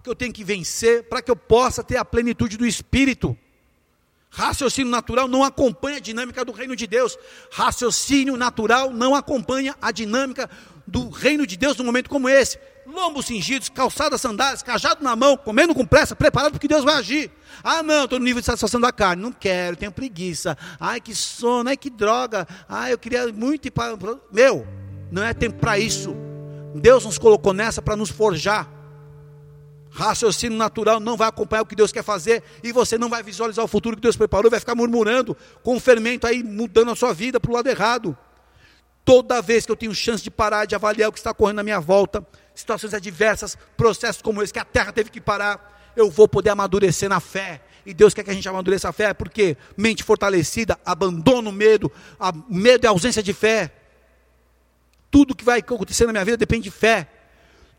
que 0.02 0.08
eu 0.08 0.14
tenho 0.14 0.32
que 0.32 0.44
vencer, 0.44 1.08
para 1.08 1.20
que 1.20 1.30
eu 1.30 1.36
possa 1.36 1.82
ter 1.82 1.96
a 1.96 2.04
plenitude 2.04 2.56
do 2.56 2.64
espírito. 2.64 3.36
Raciocínio 4.30 4.90
natural 4.90 5.26
não 5.26 5.42
acompanha 5.42 5.96
a 5.96 6.00
dinâmica 6.00 6.44
do 6.44 6.52
reino 6.52 6.76
de 6.76 6.86
Deus. 6.86 7.18
Raciocínio 7.50 8.36
natural 8.36 8.90
não 8.90 9.14
acompanha 9.14 9.74
a 9.80 9.90
dinâmica 9.90 10.48
do 10.86 11.08
reino 11.08 11.46
de 11.46 11.56
Deus 11.56 11.76
num 11.76 11.84
momento 11.84 12.08
como 12.08 12.28
esse 12.28 12.58
lombos 12.88 13.26
cingidos, 13.26 13.68
calçadas 13.68 14.20
sandálias, 14.20 14.62
cajado 14.62 15.04
na 15.04 15.14
mão, 15.14 15.36
comendo 15.36 15.74
com 15.74 15.84
pressa, 15.84 16.16
preparado 16.16 16.52
porque 16.52 16.66
Deus 16.66 16.84
vai 16.84 16.94
agir. 16.94 17.30
Ah, 17.62 17.82
não, 17.82 18.04
estou 18.04 18.18
no 18.18 18.24
nível 18.24 18.40
de 18.40 18.46
satisfação 18.46 18.80
da 18.80 18.90
carne. 18.90 19.22
Não 19.22 19.32
quero, 19.32 19.76
tenho 19.76 19.92
preguiça. 19.92 20.56
Ai, 20.80 21.00
que 21.00 21.14
sono, 21.14 21.68
ai, 21.68 21.76
que 21.76 21.90
droga. 21.90 22.46
Ai, 22.68 22.92
eu 22.92 22.98
queria 22.98 23.30
muito 23.32 23.66
ir 23.66 23.70
para. 23.70 23.96
Meu, 24.32 24.66
não 25.10 25.22
é 25.22 25.34
tempo 25.34 25.58
para 25.58 25.78
isso. 25.78 26.14
Deus 26.74 27.04
nos 27.04 27.18
colocou 27.18 27.52
nessa 27.52 27.82
para 27.82 27.96
nos 27.96 28.10
forjar. 28.10 28.68
Raciocínio 29.90 30.56
natural 30.56 31.00
não 31.00 31.16
vai 31.16 31.28
acompanhar 31.28 31.62
o 31.62 31.66
que 31.66 31.74
Deus 31.74 31.90
quer 31.90 32.04
fazer 32.04 32.42
e 32.62 32.72
você 32.72 32.96
não 32.96 33.08
vai 33.08 33.22
visualizar 33.22 33.64
o 33.64 33.68
futuro 33.68 33.96
que 33.96 34.02
Deus 34.02 34.16
preparou, 34.16 34.50
vai 34.50 34.60
ficar 34.60 34.74
murmurando 34.74 35.36
com 35.62 35.76
o 35.76 35.80
fermento 35.80 36.26
aí 36.26 36.42
mudando 36.42 36.90
a 36.90 36.96
sua 36.96 37.12
vida 37.12 37.40
para 37.40 37.50
o 37.50 37.54
lado 37.54 37.66
errado. 37.68 38.16
Toda 39.08 39.40
vez 39.40 39.64
que 39.64 39.72
eu 39.72 39.76
tenho 39.76 39.94
chance 39.94 40.22
de 40.22 40.30
parar 40.30 40.66
de 40.66 40.74
avaliar 40.74 41.08
o 41.08 41.12
que 41.12 41.18
está 41.18 41.32
correndo 41.32 41.56
na 41.56 41.62
minha 41.62 41.80
volta, 41.80 42.22
situações 42.54 42.92
adversas, 42.92 43.56
processos 43.74 44.20
como 44.20 44.42
esse, 44.42 44.52
que 44.52 44.58
a 44.58 44.66
terra 44.66 44.92
teve 44.92 45.08
que 45.08 45.18
parar, 45.18 45.94
eu 45.96 46.10
vou 46.10 46.28
poder 46.28 46.50
amadurecer 46.50 47.08
na 47.08 47.18
fé. 47.18 47.62
E 47.86 47.94
Deus 47.94 48.12
quer 48.12 48.22
que 48.22 48.30
a 48.30 48.34
gente 48.34 48.46
amadureça 48.46 48.86
a 48.86 48.92
fé, 48.92 49.14
porque 49.14 49.56
mente 49.78 50.04
fortalecida 50.04 50.78
abandona 50.84 51.48
o 51.48 51.52
medo, 51.54 51.90
a 52.20 52.34
medo 52.50 52.84
é 52.84 52.88
ausência 52.88 53.22
de 53.22 53.32
fé. 53.32 53.72
Tudo 55.10 55.34
que 55.34 55.42
vai 55.42 55.60
acontecer 55.60 56.04
na 56.04 56.12
minha 56.12 56.24
vida 56.26 56.36
depende 56.36 56.64
de 56.64 56.70
fé. 56.70 57.08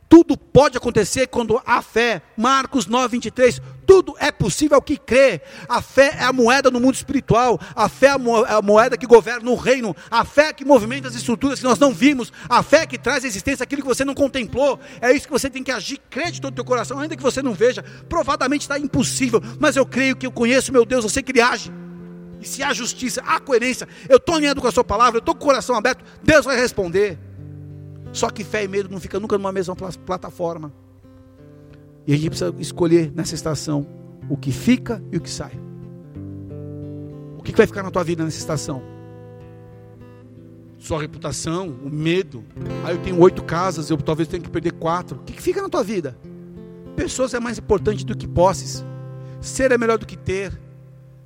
Tudo 0.09 0.35
pode 0.35 0.75
acontecer 0.75 1.27
quando 1.27 1.61
há 1.63 1.83
fé. 1.83 2.23
Marcos 2.35 2.87
9, 2.87 3.09
23. 3.09 3.61
Tudo 3.85 4.15
é 4.17 4.31
possível 4.31 4.75
ao 4.75 4.81
que 4.81 4.97
crê. 4.97 5.39
A 5.67 5.83
fé 5.83 6.17
é 6.19 6.23
a 6.23 6.33
moeda 6.33 6.71
no 6.71 6.79
mundo 6.79 6.95
espiritual. 6.95 7.59
A 7.75 7.87
fé 7.87 8.07
é, 8.07 8.11
é 8.11 8.53
a 8.53 8.61
moeda 8.61 8.97
que 8.97 9.05
governa 9.05 9.51
o 9.51 9.55
reino. 9.55 9.95
A 10.09 10.25
fé 10.25 10.51
que 10.51 10.65
movimenta 10.65 11.07
as 11.07 11.13
estruturas 11.13 11.59
que 11.59 11.65
nós 11.65 11.77
não 11.77 11.93
vimos. 11.93 12.33
A 12.49 12.63
fé 12.63 12.87
que 12.87 12.97
traz 12.97 13.23
à 13.23 13.27
existência 13.27 13.63
aquilo 13.63 13.83
que 13.83 13.87
você 13.87 14.03
não 14.03 14.15
contemplou. 14.15 14.79
É 14.99 15.11
isso 15.11 15.27
que 15.27 15.31
você 15.31 15.47
tem 15.47 15.61
que 15.61 15.71
agir. 15.71 15.99
Crê 16.09 16.31
de 16.31 16.41
todo 16.41 16.53
o 16.53 16.55
teu 16.55 16.65
coração, 16.65 16.97
ainda 16.97 17.15
que 17.15 17.21
você 17.21 17.43
não 17.43 17.53
veja. 17.53 17.83
Provadamente 18.09 18.63
está 18.63 18.79
impossível. 18.79 19.39
Mas 19.59 19.75
eu 19.75 19.85
creio 19.85 20.15
que 20.15 20.25
eu 20.25 20.31
conheço 20.31 20.73
meu 20.73 20.85
Deus. 20.85 21.03
Eu 21.03 21.09
sei 21.09 21.21
que 21.21 21.31
Ele 21.31 21.41
age. 21.41 21.71
E 22.41 22.47
se 22.47 22.63
há 22.63 22.73
justiça, 22.73 23.21
há 23.27 23.39
coerência, 23.39 23.87
eu 24.07 24.17
estou 24.17 24.35
alinhado 24.35 24.59
com 24.59 24.67
a 24.67 24.71
sua 24.71 24.83
palavra, 24.83 25.17
eu 25.17 25.19
estou 25.19 25.35
com 25.35 25.43
o 25.43 25.45
coração 25.45 25.75
aberto, 25.75 26.03
Deus 26.23 26.45
vai 26.45 26.55
responder. 26.55 27.19
Só 28.11 28.29
que 28.29 28.43
fé 28.43 28.63
e 28.63 28.67
medo 28.67 28.89
não 28.89 28.99
ficam 28.99 29.19
nunca 29.19 29.37
numa 29.37 29.51
mesma 29.51 29.75
plataforma. 29.75 30.71
E 32.07 32.13
a 32.13 32.15
gente 32.15 32.29
precisa 32.29 32.53
escolher 32.59 33.11
nessa 33.13 33.35
estação 33.35 33.85
o 34.29 34.35
que 34.35 34.51
fica 34.51 35.01
e 35.11 35.17
o 35.17 35.21
que 35.21 35.29
sai. 35.29 35.51
O 37.37 37.43
que 37.43 37.55
vai 37.55 37.67
ficar 37.67 37.83
na 37.83 37.91
tua 37.91 38.03
vida 38.03 38.23
nessa 38.23 38.37
estação? 38.37 38.81
Sua 40.77 41.01
reputação, 41.01 41.67
o 41.83 41.89
medo. 41.89 42.43
Aí 42.83 42.95
eu 42.95 43.01
tenho 43.01 43.19
oito 43.19 43.43
casas, 43.43 43.89
eu 43.89 43.97
talvez 43.97 44.27
tenha 44.27 44.41
que 44.41 44.49
perder 44.49 44.73
quatro. 44.73 45.17
O 45.17 45.23
que 45.23 45.41
fica 45.41 45.61
na 45.61 45.69
tua 45.69 45.83
vida? 45.83 46.17
Pessoas 46.95 47.33
é 47.33 47.39
mais 47.39 47.57
importante 47.57 48.05
do 48.05 48.15
que 48.15 48.27
posses. 48.27 48.83
Ser 49.41 49.71
é 49.71 49.77
melhor 49.77 49.97
do 49.97 50.05
que 50.05 50.17
ter. 50.17 50.57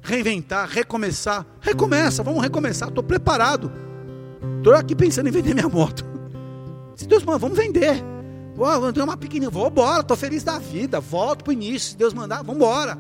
Reinventar, 0.02 0.68
recomeçar. 0.70 1.46
Recomeça, 1.62 2.24
vamos 2.24 2.42
recomeçar. 2.42 2.90
Estou 2.90 3.04
preparado. 3.04 3.72
Estou 4.58 4.74
aqui 4.74 4.96
pensando 4.96 5.30
em 5.30 5.32
vender 5.32 5.54
minha 5.54 5.70
moto. 5.70 6.13
Se 6.96 7.08
Deus 7.08 7.24
mandar, 7.24 7.40
vamos 7.40 7.58
vender. 7.58 8.04
Vou 8.56 8.94
ter 8.94 9.02
uma 9.02 9.18
pequenininha, 9.18 9.50
vou 9.50 9.68
embora, 9.68 10.02
estou 10.02 10.16
feliz 10.16 10.44
da 10.44 10.60
vida, 10.60 11.00
volto 11.00 11.44
para 11.44 11.50
o 11.52 11.54
início. 11.54 11.92
Se 11.92 11.98
Deus 11.98 12.14
mandar, 12.14 12.38
vamos 12.44 12.58
embora. 12.58 12.98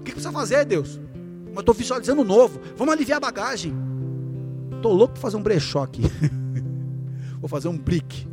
O 0.00 0.02
que 0.02 0.12
precisa 0.12 0.32
fazer, 0.32 0.64
Deus? 0.64 1.00
Mas 1.46 1.60
estou 1.60 1.74
visualizando 1.74 2.24
novo. 2.24 2.60
Vamos 2.76 2.92
aliviar 2.92 3.18
a 3.18 3.20
bagagem. 3.20 3.72
Estou 4.74 4.92
louco 4.92 5.14
para 5.14 5.22
fazer 5.22 5.36
um 5.36 5.42
brechó 5.42 5.84
aqui. 5.84 6.02
Vou 7.40 7.48
fazer 7.48 7.68
um 7.68 7.78
brick. 7.78 8.26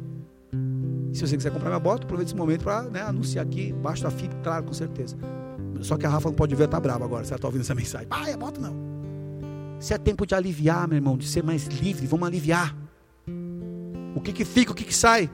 Se 1.13 1.21
você 1.21 1.37
quiser 1.37 1.51
comprar 1.51 1.69
minha 1.69 1.79
moto, 1.79 2.03
aproveita 2.03 2.31
esse 2.31 2.35
momento 2.35 2.63
para 2.63 2.81
né, 2.83 3.01
anunciar 3.03 3.45
aqui, 3.45 3.71
baixo 3.71 4.01
da 4.01 4.09
fita, 4.09 4.35
claro, 4.43 4.63
com 4.63 4.73
certeza. 4.73 5.15
Só 5.81 5.95
que 5.95 6.05
a 6.05 6.09
Rafa 6.09 6.29
não 6.29 6.35
pode 6.35 6.55
ver, 6.55 6.67
tá 6.67 6.79
brava 6.79 7.05
agora, 7.05 7.23
se 7.23 7.31
ela 7.31 7.37
está 7.37 7.47
ouvindo 7.47 7.61
essa 7.61 7.75
mensagem. 7.75 8.07
Ah, 8.09 8.29
é 8.29 8.35
moto 8.35 8.59
não. 8.59 8.73
Se 9.79 9.93
é 9.93 9.97
tempo 9.97 10.25
de 10.25 10.33
aliviar, 10.33 10.87
meu 10.87 10.97
irmão, 10.97 11.15
de 11.15 11.27
ser 11.27 11.43
mais 11.43 11.65
livre, 11.67 12.07
vamos 12.07 12.27
aliviar. 12.27 12.75
O 14.15 14.21
que, 14.21 14.31
que 14.31 14.45
fica, 14.45 14.71
o 14.71 14.75
que, 14.75 14.83
que 14.83 14.95
sai? 14.95 15.29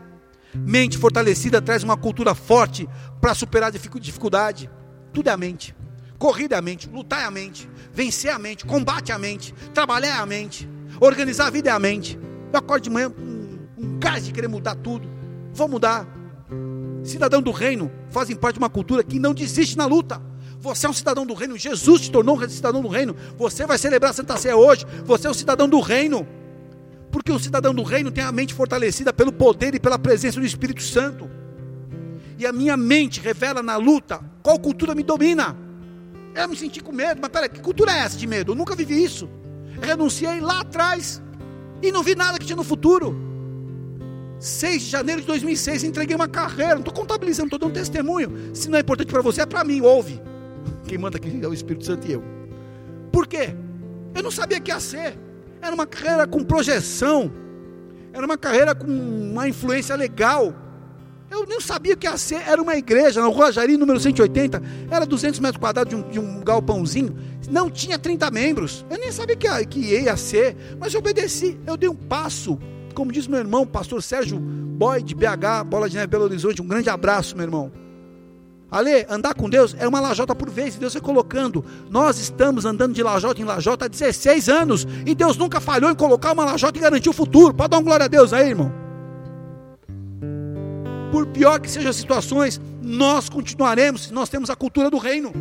Mente 0.53 0.97
fortalecida 0.97 1.61
traz 1.61 1.83
uma 1.83 1.97
cultura 1.97 2.33
forte 2.33 2.87
para 3.21 3.33
superar 3.33 3.71
dificuldade. 3.71 4.69
Tudo 5.13 5.29
é 5.29 5.31
a 5.31 5.37
mente. 5.37 5.75
Corrida 6.17 6.55
é 6.55 6.57
a 6.57 6.61
mente, 6.61 6.89
lutar 6.89 7.21
é 7.21 7.25
a 7.25 7.31
mente, 7.31 7.69
vencer 7.93 8.29
é 8.29 8.33
a 8.33 8.39
mente, 8.39 8.65
combate 8.65 9.09
é 9.09 9.15
a 9.15 9.17
mente, 9.17 9.53
trabalhar 9.73 10.17
é 10.17 10.19
a 10.19 10.25
mente, 10.25 10.69
organizar 10.99 11.47
a 11.47 11.49
vida 11.49 11.69
é 11.69 11.73
a 11.73 11.79
mente. 11.79 12.19
Eu 12.51 12.59
acordo 12.59 12.83
de 12.83 12.89
manhã 12.89 13.09
com 13.09 13.21
um, 13.21 13.59
um 13.77 13.99
gás 13.99 14.25
de 14.25 14.33
querer 14.33 14.49
mudar 14.49 14.75
tudo. 14.75 15.07
Vou 15.53 15.69
mudar. 15.69 16.05
Cidadão 17.03 17.41
do 17.41 17.51
reino 17.51 17.89
fazem 18.09 18.35
parte 18.35 18.55
de 18.55 18.59
uma 18.59 18.69
cultura 18.69 19.01
que 19.01 19.17
não 19.17 19.33
desiste 19.33 19.77
na 19.77 19.85
luta. 19.85 20.21
Você 20.59 20.85
é 20.85 20.89
um 20.89 20.93
cidadão 20.93 21.25
do 21.25 21.33
reino. 21.33 21.57
Jesus 21.57 22.01
te 22.01 22.11
tornou 22.11 22.37
um 22.37 22.49
cidadão 22.49 22.81
do 22.81 22.89
reino. 22.89 23.15
Você 23.37 23.65
vai 23.65 23.77
celebrar 23.77 24.11
a 24.11 24.13
Santa 24.13 24.35
Ceia 24.35 24.57
hoje. 24.57 24.85
Você 25.05 25.25
é 25.25 25.29
um 25.29 25.33
cidadão 25.33 25.69
do 25.69 25.79
reino. 25.79 26.27
Porque 27.11 27.31
o 27.31 27.39
cidadão 27.39 27.73
do 27.73 27.83
reino 27.83 28.11
tem 28.11 28.23
a 28.23 28.31
mente 28.31 28.53
fortalecida 28.53 29.11
pelo 29.11 29.31
poder 29.31 29.73
e 29.73 29.79
pela 29.79 29.97
presença 29.97 30.39
do 30.39 30.45
Espírito 30.45 30.81
Santo. 30.81 31.29
E 32.37 32.45
a 32.45 32.53
minha 32.53 32.77
mente 32.77 33.19
revela 33.19 33.61
na 33.61 33.75
luta 33.77 34.21
qual 34.41 34.59
cultura 34.59 34.95
me 34.95 35.03
domina. 35.03 35.55
Eu 36.35 36.47
me 36.47 36.55
senti 36.55 36.79
com 36.81 36.91
medo, 36.91 37.19
mas 37.21 37.29
peraí, 37.29 37.49
que 37.49 37.59
cultura 37.59 37.91
é 37.91 37.99
essa 37.99 38.17
de 38.17 38.27
medo? 38.27 38.51
Eu 38.51 38.55
nunca 38.55 38.75
vivi 38.75 39.03
isso. 39.03 39.29
Eu 39.75 39.81
renunciei 39.81 40.39
lá 40.39 40.61
atrás 40.61 41.21
e 41.81 41.91
não 41.91 42.03
vi 42.03 42.15
nada 42.15 42.37
que 42.37 42.45
tinha 42.45 42.55
no 42.55 42.63
futuro. 42.63 43.27
6 44.39 44.83
de 44.83 44.89
janeiro 44.89 45.21
de 45.21 45.27
2006, 45.27 45.83
entreguei 45.83 46.15
uma 46.15 46.27
carreira. 46.27 46.75
Não 46.75 46.81
estou 46.81 46.93
contabilizando, 46.93 47.47
estou 47.47 47.59
dando 47.59 47.73
testemunho. 47.73 48.55
Se 48.55 48.69
não 48.69 48.77
é 48.77 48.81
importante 48.81 49.11
para 49.11 49.21
você, 49.21 49.41
é 49.41 49.45
para 49.45 49.63
mim, 49.63 49.81
ouve. 49.81 50.21
Quem 50.87 50.97
manda 50.97 51.17
aqui 51.17 51.39
é 51.41 51.47
o 51.47 51.53
Espírito 51.53 51.85
Santo 51.85 52.07
e 52.07 52.13
eu. 52.13 52.23
Por 53.11 53.27
quê? 53.27 53.53
Eu 54.15 54.23
não 54.23 54.31
sabia 54.31 54.59
que 54.59 54.71
ia 54.71 54.79
ser. 54.79 55.17
Era 55.61 55.73
uma 55.73 55.85
carreira 55.85 56.27
com 56.27 56.43
projeção. 56.43 57.31
Era 58.13 58.25
uma 58.25 58.37
carreira 58.37 58.73
com 58.73 58.87
uma 58.87 59.47
influência 59.47 59.95
legal. 59.95 60.53
Eu 61.29 61.45
nem 61.45 61.61
sabia 61.61 61.95
que 61.95 62.17
ser. 62.17 62.41
Era 62.47 62.61
uma 62.61 62.75
igreja, 62.75 63.21
na 63.21 63.27
Rua 63.27 63.51
Jari, 63.51 63.77
número 63.77 63.99
180. 63.99 64.61
Era 64.89 65.05
200 65.05 65.39
metros 65.39 65.59
quadrados 65.59 65.93
de 65.93 65.95
um, 65.95 66.09
de 66.09 66.19
um 66.19 66.41
galpãozinho. 66.41 67.15
Não 67.49 67.69
tinha 67.69 67.99
30 67.99 68.31
membros. 68.31 68.85
Eu 68.89 68.97
nem 68.97 69.11
sabia 69.11 69.35
que 69.35 69.65
que 69.67 69.79
ia 69.79 70.17
ser. 70.17 70.55
Mas 70.79 70.93
eu 70.93 70.99
obedeci. 70.99 71.59
Eu 71.67 71.77
dei 71.77 71.89
um 71.89 71.95
passo. 71.95 72.57
Como 72.95 73.11
diz 73.11 73.27
meu 73.27 73.39
irmão, 73.39 73.65
pastor 73.65 74.01
Sérgio 74.01 74.39
Boy, 74.39 75.03
de 75.03 75.13
BH, 75.13 75.63
Bola 75.67 75.87
de 75.87 75.95
Neve 75.95 76.07
Belo 76.07 76.23
Horizonte. 76.23 76.61
Um 76.61 76.67
grande 76.67 76.89
abraço, 76.89 77.35
meu 77.35 77.45
irmão. 77.45 77.71
Ale, 78.71 79.05
andar 79.09 79.33
com 79.33 79.49
Deus 79.49 79.75
é 79.79 79.87
uma 79.87 79.99
lajota 79.99 80.35
por 80.35 80.49
vez, 80.49 80.75
Deus 80.75 80.93
vai 80.93 81.01
colocando. 81.01 81.65
Nós 81.89 82.19
estamos 82.19 82.65
andando 82.65 82.93
de 82.93 83.01
lajota 83.01 83.41
em 83.41 83.45
lajota 83.45 83.85
há 83.85 83.87
16 83.87 84.47
anos, 84.47 84.87
e 85.05 85.15
Deus 85.15 85.37
nunca 85.37 85.59
falhou 85.59 85.89
em 85.89 85.95
colocar 85.95 86.33
uma 86.33 86.45
lajota 86.45 86.77
e 86.77 86.81
garantir 86.81 87.09
o 87.09 87.13
futuro. 87.13 87.53
Pode 87.53 87.71
dar 87.71 87.77
uma 87.77 87.83
glória 87.83 88.05
a 88.05 88.07
Deus 88.07 88.31
aí, 88.31 88.49
irmão. 88.49 88.71
Por 91.11 91.25
pior 91.27 91.59
que 91.59 91.69
sejam 91.69 91.89
as 91.89 91.95
situações, 91.95 92.61
nós 92.81 93.29
continuaremos 93.29 94.09
nós 94.11 94.29
temos 94.29 94.49
a 94.49 94.55
cultura 94.55 94.89
do 94.89 94.97
reino. 94.97 95.31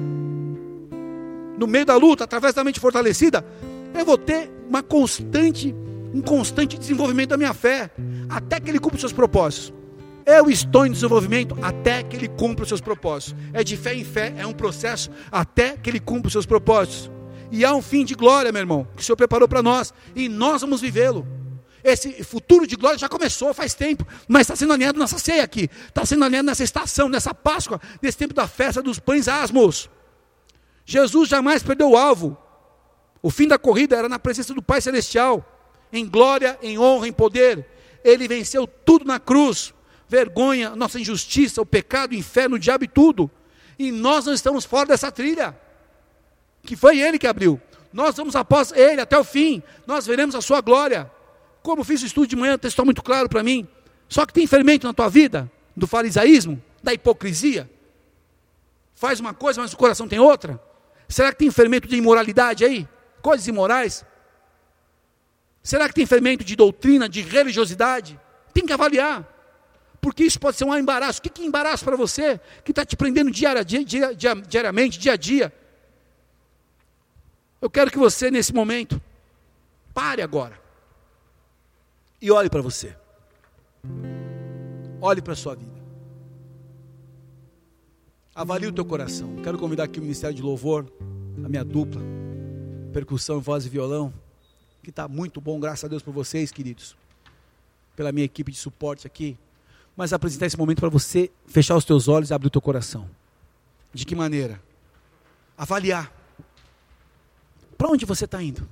No 1.59 1.67
meio 1.67 1.85
da 1.85 1.97
luta, 1.97 2.25
através 2.25 2.55
da 2.55 2.65
mente 2.65 2.81
fortalecida, 2.81 3.45
eu 3.95 4.05
vou 4.05 4.17
ter 4.17 4.51
uma 4.69 4.83
constante, 4.83 5.75
um 6.15 6.21
constante 6.21 6.79
desenvolvimento 6.79 7.31
da 7.31 7.37
minha 7.37 7.53
fé, 7.53 7.91
até 8.29 8.61
que 8.61 8.71
ele 8.71 8.79
cumpra 8.79 8.97
os 8.97 9.01
seus 9.01 9.13
propósitos. 9.13 9.78
Eu 10.31 10.51
estou 10.51 10.85
em 10.85 10.93
desenvolvimento 10.93 11.57
até 11.63 12.03
que 12.03 12.15
ele 12.15 12.29
cumpra 12.29 12.63
os 12.63 12.69
seus 12.69 12.83
propósitos. 12.83 13.35
É 13.51 13.65
de 13.65 13.79
fé 13.79 13.95
em 13.95 14.05
fé, 14.05 14.35
é 14.37 14.47
um 14.47 14.53
processo 14.53 15.11
até 15.33 15.75
que 15.75 15.89
ele 15.89 15.99
cumpra 15.99 16.27
os 16.27 16.33
seus 16.33 16.45
propósitos. 16.45 17.11
E 17.51 17.65
há 17.65 17.75
um 17.75 17.81
fim 17.81 18.05
de 18.05 18.15
glória, 18.15 18.53
meu 18.53 18.61
irmão, 18.61 18.87
que 18.95 19.01
o 19.01 19.05
Senhor 19.07 19.17
preparou 19.17 19.49
para 19.49 19.63
nós, 19.63 19.95
e 20.15 20.29
nós 20.29 20.61
vamos 20.61 20.83
vivê-lo. 20.83 21.27
Esse 21.83 22.23
futuro 22.23 22.67
de 22.67 22.77
glória 22.77 22.99
já 22.99 23.09
começou 23.09 23.55
faz 23.55 23.73
tempo, 23.73 24.07
mas 24.29 24.43
está 24.43 24.55
sendo 24.55 24.75
alinhado 24.75 24.99
nessa 24.99 25.19
ceia 25.19 25.43
aqui, 25.43 25.71
está 25.87 26.05
sendo 26.05 26.23
alinhado 26.27 26.45
nessa 26.45 26.63
estação, 26.63 27.09
nessa 27.09 27.33
Páscoa, 27.33 27.81
nesse 28.03 28.19
tempo 28.19 28.35
da 28.35 28.47
festa 28.47 28.83
dos 28.83 28.99
pães 28.99 29.29
asmos. 29.29 29.89
Jesus 30.85 31.31
jamais 31.31 31.63
perdeu 31.63 31.93
o 31.93 31.97
alvo. 31.97 32.37
O 33.23 33.31
fim 33.31 33.49
da 33.49 33.59
corrida 33.59 33.97
era 33.97 34.11
na 34.11 34.19
presença 34.19 34.53
do 34.53 34.61
Pai 34.61 34.83
Celestial, 34.83 35.43
em 35.91 36.07
glória, 36.07 36.59
em 36.61 36.79
honra, 36.79 37.09
em 37.09 37.15
poder. 37.15 37.67
Ele 38.05 38.29
venceu 38.29 38.67
tudo 38.67 39.07
na 39.07 39.19
cruz 39.19 39.73
vergonha, 40.09 40.75
nossa 40.75 40.99
injustiça, 40.99 41.61
o 41.61 41.67
pecado, 41.67 42.13
o 42.13 42.15
inferno, 42.15 42.57
o 42.57 42.59
diabo 42.59 42.85
e 42.85 42.89
tudo. 42.89 43.31
E 43.79 43.93
nós 43.93 44.25
não 44.25 44.33
estamos 44.33 44.65
fora 44.65 44.89
dessa 44.89 45.13
trilha, 45.13 45.57
que 46.63 46.75
foi 46.75 46.99
Ele 46.99 47.19
que 47.19 47.27
abriu. 47.27 47.61
Nós 47.93 48.17
vamos 48.17 48.35
após 48.35 48.73
Ele 48.73 49.01
até 49.01 49.17
o 49.19 49.25
fim, 49.25 49.63
nós 49.87 50.07
veremos 50.07 50.35
a 50.35 50.41
Sua 50.41 50.61
glória. 50.61 51.11
Como 51.63 51.85
fiz 51.85 52.03
o 52.03 52.07
estudo 52.07 52.27
de 52.27 52.37
manhã, 52.37 52.59
está 52.63 52.85
muito 52.85 53.03
claro 53.03 53.29
para 53.29 53.43
mim. 53.43 53.69
Só 54.09 54.25
que 54.25 54.33
tem 54.33 54.47
fermento 54.47 54.87
na 54.87 54.95
tua 54.95 55.09
vida, 55.09 55.51
do 55.77 55.87
farisaísmo, 55.87 56.63
da 56.83 56.95
hipocrisia. 56.95 57.71
Faz 58.95 59.21
uma 59.21 59.35
coisa, 59.35 59.61
mas 59.61 59.73
o 59.73 59.77
coração 59.77 60.09
tem 60.09 60.19
outra. 60.19 60.61
Será 61.09 61.31
que 61.31 61.39
tem 61.39 61.51
fermento 61.51 61.87
de 61.87 61.97
imoralidade 61.97 62.65
aí? 62.65 62.89
Coisas 63.21 63.47
imorais? 63.47 64.05
Será 65.63 65.89
que 65.89 65.95
tem 65.95 66.07
fermento 66.07 66.43
de 66.43 66.57
doutrina, 66.57 67.09
de 67.09 67.21
religiosidade? 67.21 68.19
Tem 68.55 68.65
que 68.65 68.73
avaliar 68.73 69.38
porque 70.01 70.25
isso 70.25 70.39
pode 70.39 70.57
ser 70.57 70.65
um 70.65 70.77
embaraço. 70.77 71.19
O 71.19 71.23
que 71.23 71.43
é 71.43 71.45
embaraço 71.45 71.85
para 71.85 71.97
você 71.97 72.41
que 72.65 72.73
está 72.73 72.85
te 72.85 72.97
prendendo 72.97 73.31
diária, 73.31 73.65
dia, 73.65 73.85
dia, 73.85 74.15
diariamente, 74.47 74.99
dia 74.99 75.13
a 75.13 75.17
dia? 75.17 75.53
Eu 77.61 77.69
quero 77.69 77.91
que 77.91 77.99
você, 77.99 78.31
nesse 78.31 78.55
momento, 78.55 79.01
pare 79.93 80.23
agora 80.23 80.61
e 82.23 82.31
olhe 82.31 82.49
para 82.49 82.63
você. 82.63 82.97
Olhe 85.01 85.21
para 85.21 85.33
a 85.33 85.37
sua 85.37 85.55
vida. 85.55 85.79
Avalie 88.35 88.69
o 88.69 88.73
teu 88.73 88.85
coração. 88.85 89.37
Quero 89.43 89.59
convidar 89.59 89.85
aqui 89.85 89.99
o 89.99 90.03
Ministério 90.03 90.35
de 90.35 90.43
Louvor, 90.43 90.87
a 91.45 91.49
minha 91.49 91.65
dupla, 91.65 92.01
percussão, 92.93 93.41
voz 93.41 93.67
e 93.67 93.69
violão, 93.69 94.15
que 94.83 94.91
está 94.91 95.09
muito 95.09 95.41
bom, 95.41 95.59
graças 95.59 95.85
a 95.85 95.89
Deus 95.89 96.03
por 96.03 96.13
vocês, 96.13 96.53
queridos, 96.53 96.97
pela 97.97 98.13
minha 98.13 98.25
equipe 98.25 98.53
de 98.53 98.59
suporte 98.59 99.07
aqui 99.07 99.37
mas 99.99 100.13
apresentar 100.13 100.47
esse 100.47 100.57
momento 100.57 100.79
para 100.79 100.89
você 100.89 101.29
fechar 101.49 101.75
os 101.75 101.85
teus 101.85 102.07
olhos 102.07 102.31
e 102.31 102.33
abrir 102.33 102.47
o 102.47 102.51
teu 102.51 102.63
coração. 102.63 103.11
De 103.93 104.07
que 104.07 104.15
maneira? 104.15 104.63
Avaliar. 105.57 106.13
Para 107.77 107.89
onde 107.89 108.07
você 108.07 108.25
está 108.25 108.41
indo? 108.41 108.69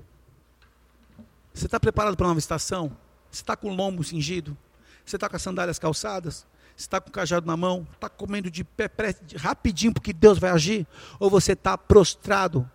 Você 1.52 1.66
está 1.66 1.80
preparado 1.80 2.16
para 2.16 2.22
uma 2.22 2.28
nova 2.28 2.38
estação? 2.38 2.96
Você 3.28 3.42
está 3.42 3.56
com 3.56 3.70
o 3.70 3.74
lombo 3.74 4.04
cingido? 4.04 4.56
Você 5.04 5.16
está 5.16 5.28
com 5.28 5.34
as 5.34 5.42
sandálias 5.42 5.80
calçadas? 5.80 6.46
Você 6.76 6.84
está 6.84 7.00
com 7.00 7.08
o 7.08 7.12
cajado 7.12 7.44
na 7.44 7.56
mão? 7.56 7.88
Está 7.94 8.08
comendo 8.08 8.48
de 8.48 8.62
pé, 8.62 8.88
rapidinho 9.34 9.92
porque 9.92 10.12
Deus 10.12 10.38
vai 10.38 10.50
agir? 10.50 10.86
Ou 11.18 11.28
você 11.28 11.54
está 11.54 11.76
prostrado 11.76 12.70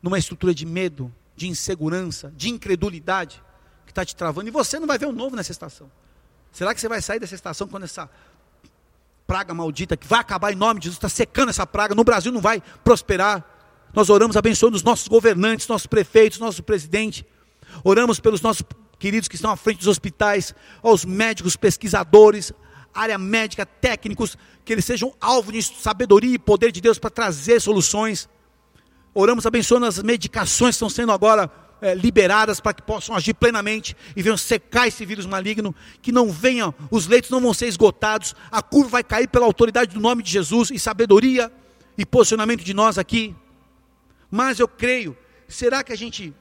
numa 0.00 0.18
estrutura 0.18 0.54
de 0.54 0.64
medo, 0.64 1.12
de 1.36 1.48
insegurança, 1.48 2.32
de 2.34 2.48
incredulidade 2.48 3.42
que 3.84 3.92
está 3.92 4.06
te 4.06 4.16
travando? 4.16 4.48
E 4.48 4.50
você 4.50 4.80
não 4.80 4.86
vai 4.86 4.96
ver 4.96 5.06
o 5.06 5.12
novo 5.12 5.36
nessa 5.36 5.52
estação. 5.52 5.90
Será 6.54 6.72
que 6.72 6.80
você 6.80 6.88
vai 6.88 7.02
sair 7.02 7.18
dessa 7.18 7.34
estação 7.34 7.66
quando 7.66 7.82
essa 7.82 8.08
praga 9.26 9.52
maldita 9.52 9.96
que 9.96 10.06
vai 10.06 10.20
acabar 10.20 10.52
em 10.52 10.54
nome 10.54 10.78
de 10.78 10.84
Jesus 10.84 10.98
está 10.98 11.08
secando 11.08 11.48
essa 11.48 11.66
praga? 11.66 11.96
No 11.96 12.04
Brasil 12.04 12.30
não 12.30 12.40
vai 12.40 12.62
prosperar. 12.84 13.44
Nós 13.92 14.08
oramos 14.08 14.36
abençoando 14.36 14.76
os 14.76 14.82
nossos 14.84 15.08
governantes, 15.08 15.66
nossos 15.66 15.88
prefeitos, 15.88 16.38
nosso 16.38 16.62
presidente. 16.62 17.26
Oramos 17.82 18.20
pelos 18.20 18.40
nossos 18.40 18.62
queridos 19.00 19.26
que 19.26 19.34
estão 19.34 19.50
à 19.50 19.56
frente 19.56 19.78
dos 19.78 19.88
hospitais, 19.88 20.54
aos 20.80 21.04
médicos, 21.04 21.56
pesquisadores, 21.56 22.52
área 22.94 23.18
médica, 23.18 23.66
técnicos, 23.66 24.38
que 24.64 24.72
eles 24.72 24.84
sejam 24.84 25.12
alvo 25.20 25.50
de 25.50 25.60
sabedoria 25.60 26.36
e 26.36 26.38
poder 26.38 26.70
de 26.70 26.80
Deus 26.80 27.00
para 27.00 27.10
trazer 27.10 27.60
soluções. 27.60 28.28
Oramos 29.12 29.44
abençoando 29.44 29.86
as 29.86 30.00
medicações 30.00 30.76
que 30.76 30.76
estão 30.76 30.88
sendo 30.88 31.10
agora 31.10 31.50
é, 31.84 31.94
liberadas 31.94 32.60
para 32.60 32.72
que 32.72 32.80
possam 32.80 33.14
agir 33.14 33.34
plenamente 33.34 33.94
e 34.16 34.22
venham 34.22 34.38
secar 34.38 34.88
esse 34.88 35.04
vírus 35.04 35.26
maligno, 35.26 35.74
que 36.00 36.10
não 36.10 36.32
venham, 36.32 36.74
os 36.90 37.06
leitos 37.06 37.28
não 37.28 37.42
vão 37.42 37.52
ser 37.52 37.66
esgotados, 37.66 38.34
a 38.50 38.62
curva 38.62 38.88
vai 38.88 39.04
cair 39.04 39.28
pela 39.28 39.44
autoridade 39.44 39.92
do 39.92 40.00
nome 40.00 40.22
de 40.22 40.30
Jesus 40.30 40.70
e 40.70 40.78
sabedoria 40.78 41.52
e 41.98 42.06
posicionamento 42.06 42.64
de 42.64 42.72
nós 42.72 42.96
aqui. 42.96 43.36
Mas 44.30 44.58
eu 44.58 44.66
creio, 44.66 45.14
será 45.46 45.84
que 45.84 45.92
a 45.92 45.96
gente 45.96 46.32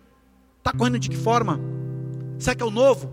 está 0.59 0.71
correndo 0.71 0.97
de 0.97 1.09
que 1.09 1.17
forma? 1.17 1.59
Será 2.39 2.55
que 2.55 2.63
é 2.63 2.65
o 2.65 2.71
novo? 2.71 3.11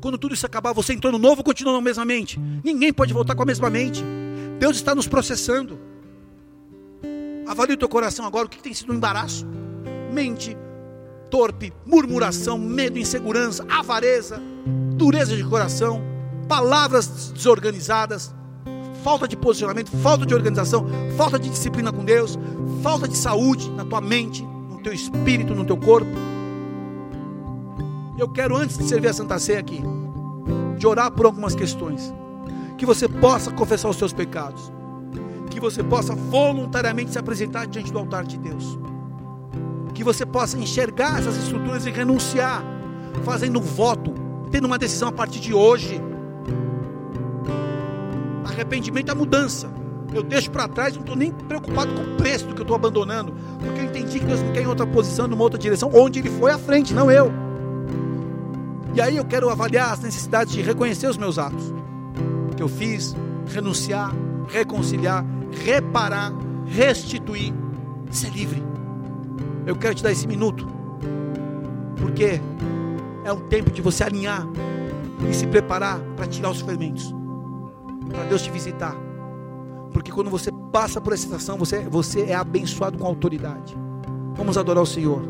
Quando 0.00 0.18
tudo 0.18 0.34
isso 0.34 0.44
acabar, 0.44 0.72
você 0.72 0.92
entrou 0.92 1.12
no 1.12 1.18
novo 1.18 1.44
continua 1.44 1.74
na 1.74 1.80
mesma 1.80 2.04
mente? 2.04 2.40
Ninguém 2.64 2.92
pode 2.92 3.14
voltar 3.14 3.36
com 3.36 3.42
a 3.44 3.46
mesma 3.46 3.70
mente. 3.70 4.02
Deus 4.58 4.74
está 4.74 4.96
nos 4.96 5.06
processando. 5.06 5.78
Avalie 7.46 7.74
o 7.74 7.78
teu 7.78 7.88
coração 7.88 8.26
agora, 8.26 8.46
o 8.46 8.48
que 8.48 8.60
tem 8.60 8.74
sido 8.74 8.92
um 8.92 8.96
embaraço? 8.96 9.46
Mente 10.12 10.56
torpe, 11.32 11.72
murmuração, 11.86 12.58
medo, 12.58 12.98
insegurança, 12.98 13.64
avareza, 13.66 14.38
dureza 14.94 15.34
de 15.34 15.42
coração, 15.42 16.02
palavras 16.46 17.32
desorganizadas, 17.32 18.34
falta 19.02 19.26
de 19.26 19.34
posicionamento, 19.34 19.90
falta 20.02 20.26
de 20.26 20.34
organização, 20.34 20.86
falta 21.16 21.38
de 21.38 21.48
disciplina 21.48 21.90
com 21.90 22.04
Deus, 22.04 22.38
falta 22.82 23.08
de 23.08 23.16
saúde 23.16 23.70
na 23.70 23.82
tua 23.82 24.02
mente, 24.02 24.42
no 24.42 24.82
teu 24.82 24.92
espírito, 24.92 25.54
no 25.54 25.64
teu 25.64 25.78
corpo. 25.78 26.10
Eu 28.18 28.28
quero, 28.28 28.54
antes 28.54 28.76
de 28.76 28.84
servir 28.84 29.08
a 29.08 29.14
Santa 29.14 29.38
Ceia 29.38 29.58
aqui, 29.58 29.80
de 30.76 30.86
orar 30.86 31.10
por 31.12 31.24
algumas 31.24 31.54
questões, 31.54 32.12
que 32.76 32.84
você 32.84 33.08
possa 33.08 33.50
confessar 33.50 33.88
os 33.88 33.96
seus 33.96 34.12
pecados, 34.12 34.70
que 35.48 35.58
você 35.58 35.82
possa 35.82 36.14
voluntariamente 36.14 37.10
se 37.10 37.18
apresentar 37.18 37.66
diante 37.66 37.90
do 37.90 37.98
altar 37.98 38.24
de 38.24 38.36
Deus 38.36 38.78
que 40.02 40.04
você 40.04 40.26
possa 40.26 40.58
enxergar 40.58 41.20
essas 41.20 41.36
estruturas 41.36 41.86
e 41.86 41.90
renunciar, 41.90 42.64
fazendo 43.22 43.60
um 43.60 43.62
voto, 43.62 44.12
tendo 44.50 44.66
uma 44.66 44.76
decisão 44.76 45.08
a 45.08 45.12
partir 45.12 45.38
de 45.38 45.54
hoje. 45.54 46.00
Arrependimento 48.44 49.12
é 49.12 49.14
mudança. 49.14 49.70
Eu 50.12 50.24
deixo 50.24 50.50
para 50.50 50.66
trás, 50.66 50.94
não 50.94 51.02
estou 51.02 51.16
nem 51.16 51.30
preocupado 51.30 51.94
com 51.94 52.02
o 52.02 52.16
preço 52.16 52.46
do 52.46 52.54
que 52.54 52.60
eu 52.60 52.64
estou 52.64 52.74
abandonando, 52.74 53.32
porque 53.60 53.80
eu 53.80 53.84
entendi 53.84 54.18
que 54.18 54.26
Deus 54.26 54.42
me 54.42 54.50
quer 54.50 54.62
em 54.62 54.66
outra 54.66 54.86
posição, 54.86 55.28
numa 55.28 55.42
outra 55.42 55.58
direção, 55.58 55.88
onde 55.94 56.18
Ele 56.18 56.30
foi 56.30 56.50
à 56.50 56.58
frente, 56.58 56.92
não 56.92 57.08
eu. 57.08 57.32
E 58.94 59.00
aí 59.00 59.16
eu 59.16 59.24
quero 59.24 59.48
avaliar 59.48 59.92
as 59.92 60.00
necessidades 60.00 60.52
de 60.52 60.60
reconhecer 60.60 61.06
os 61.06 61.16
meus 61.16 61.38
atos 61.38 61.72
que 62.56 62.62
eu 62.62 62.68
fiz, 62.68 63.16
renunciar, 63.46 64.12
reconciliar, 64.48 65.24
reparar, 65.64 66.32
restituir, 66.66 67.54
ser 68.10 68.30
livre. 68.30 68.71
Eu 69.66 69.76
quero 69.76 69.94
te 69.94 70.02
dar 70.02 70.12
esse 70.12 70.26
minuto, 70.26 70.66
porque 71.96 72.40
é 73.24 73.32
um 73.32 73.40
tempo 73.48 73.70
de 73.70 73.80
você 73.80 74.04
alinhar 74.04 74.46
e 75.28 75.34
se 75.34 75.46
preparar 75.46 76.00
para 76.16 76.26
tirar 76.26 76.50
os 76.50 76.60
fermentos, 76.60 77.14
para 78.10 78.24
Deus 78.24 78.42
te 78.42 78.50
visitar. 78.50 78.96
Porque 79.92 80.10
quando 80.10 80.30
você 80.30 80.50
passa 80.72 81.00
por 81.00 81.12
essa 81.12 81.22
situação, 81.22 81.56
você, 81.58 81.80
você 81.88 82.22
é 82.22 82.34
abençoado 82.34 82.98
com 82.98 83.06
autoridade. 83.06 83.76
Vamos 84.34 84.56
adorar 84.56 84.82
o 84.82 84.86
Senhor. 84.86 85.22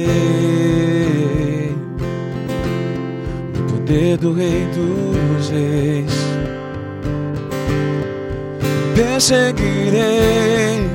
no 3.55 3.63
poder 3.71 4.17
do 4.17 4.33
Rei 4.33 4.67
dos 4.75 5.51
Reis. 5.51 6.13
Perseguirei, 8.95 10.89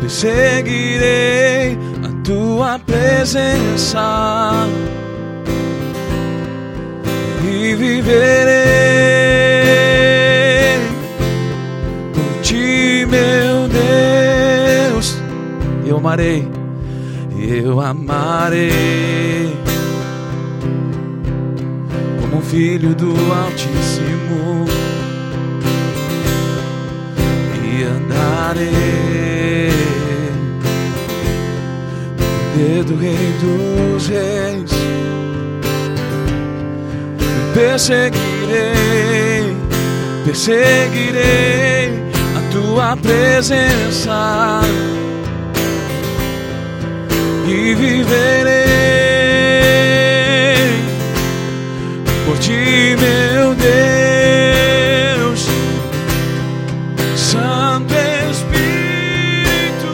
perseguirei 0.00 1.78
a 2.04 2.10
tua 2.22 2.78
presença. 2.78 4.52
E 7.42 7.74
viverei 7.74 8.50
amarei, 16.00 16.48
eu 17.38 17.78
amarei. 17.78 19.54
Como 22.20 22.40
filho 22.40 22.94
do 22.94 23.10
Altíssimo 23.10 24.64
e 27.62 27.84
andarei. 27.84 29.70
No 32.18 32.24
poder 32.52 32.84
do 32.84 32.96
Rei 32.96 33.34
dos 33.42 34.08
Reis 34.08 34.70
perseguirei, 37.52 39.54
perseguirei 40.24 41.90
a 42.36 42.40
tua 42.52 42.96
presença 42.96 44.62
e 47.50 47.74
viverei 47.74 48.54
por 52.24 52.38
ti, 52.38 52.96
meu 53.00 53.54
Deus, 55.16 55.48
Santo 57.16 57.92
Espírito, 58.30 59.92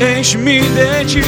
enche-me 0.00 0.60
de 0.60 1.04
ti. 1.06 1.24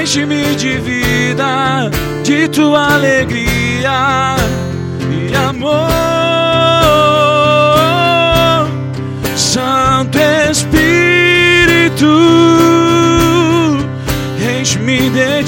Enche-me 0.00 0.56
de 0.56 0.78
vida, 0.78 1.90
de 2.24 2.48
tua 2.48 2.94
alegria 2.94 4.36
e 5.10 5.34
amor. 5.34 6.07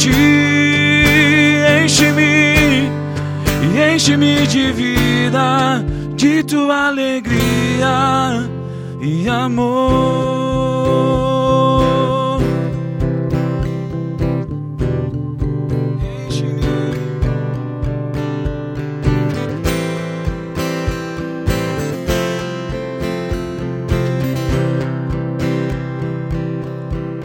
Ti, 0.00 0.08
enche-me, 1.82 2.88
e 3.62 3.94
enche-me 3.94 4.46
de 4.46 4.72
vida, 4.72 5.84
de 6.16 6.42
tua 6.42 6.88
alegria 6.88 8.48
e 9.02 9.28
amor. 9.28 10.40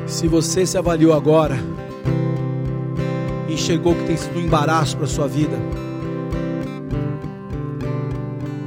Se 0.05 0.27
você 0.27 0.65
se 0.65 0.77
avaliou 0.77 1.13
agora 1.13 1.57
enxergou 3.65 3.95
que 3.95 4.03
tem 4.03 4.15
sido 4.15 4.37
um 4.37 4.43
embaraço 4.43 4.95
para 4.95 5.05
a 5.05 5.09
sua 5.09 5.27
vida, 5.27 5.57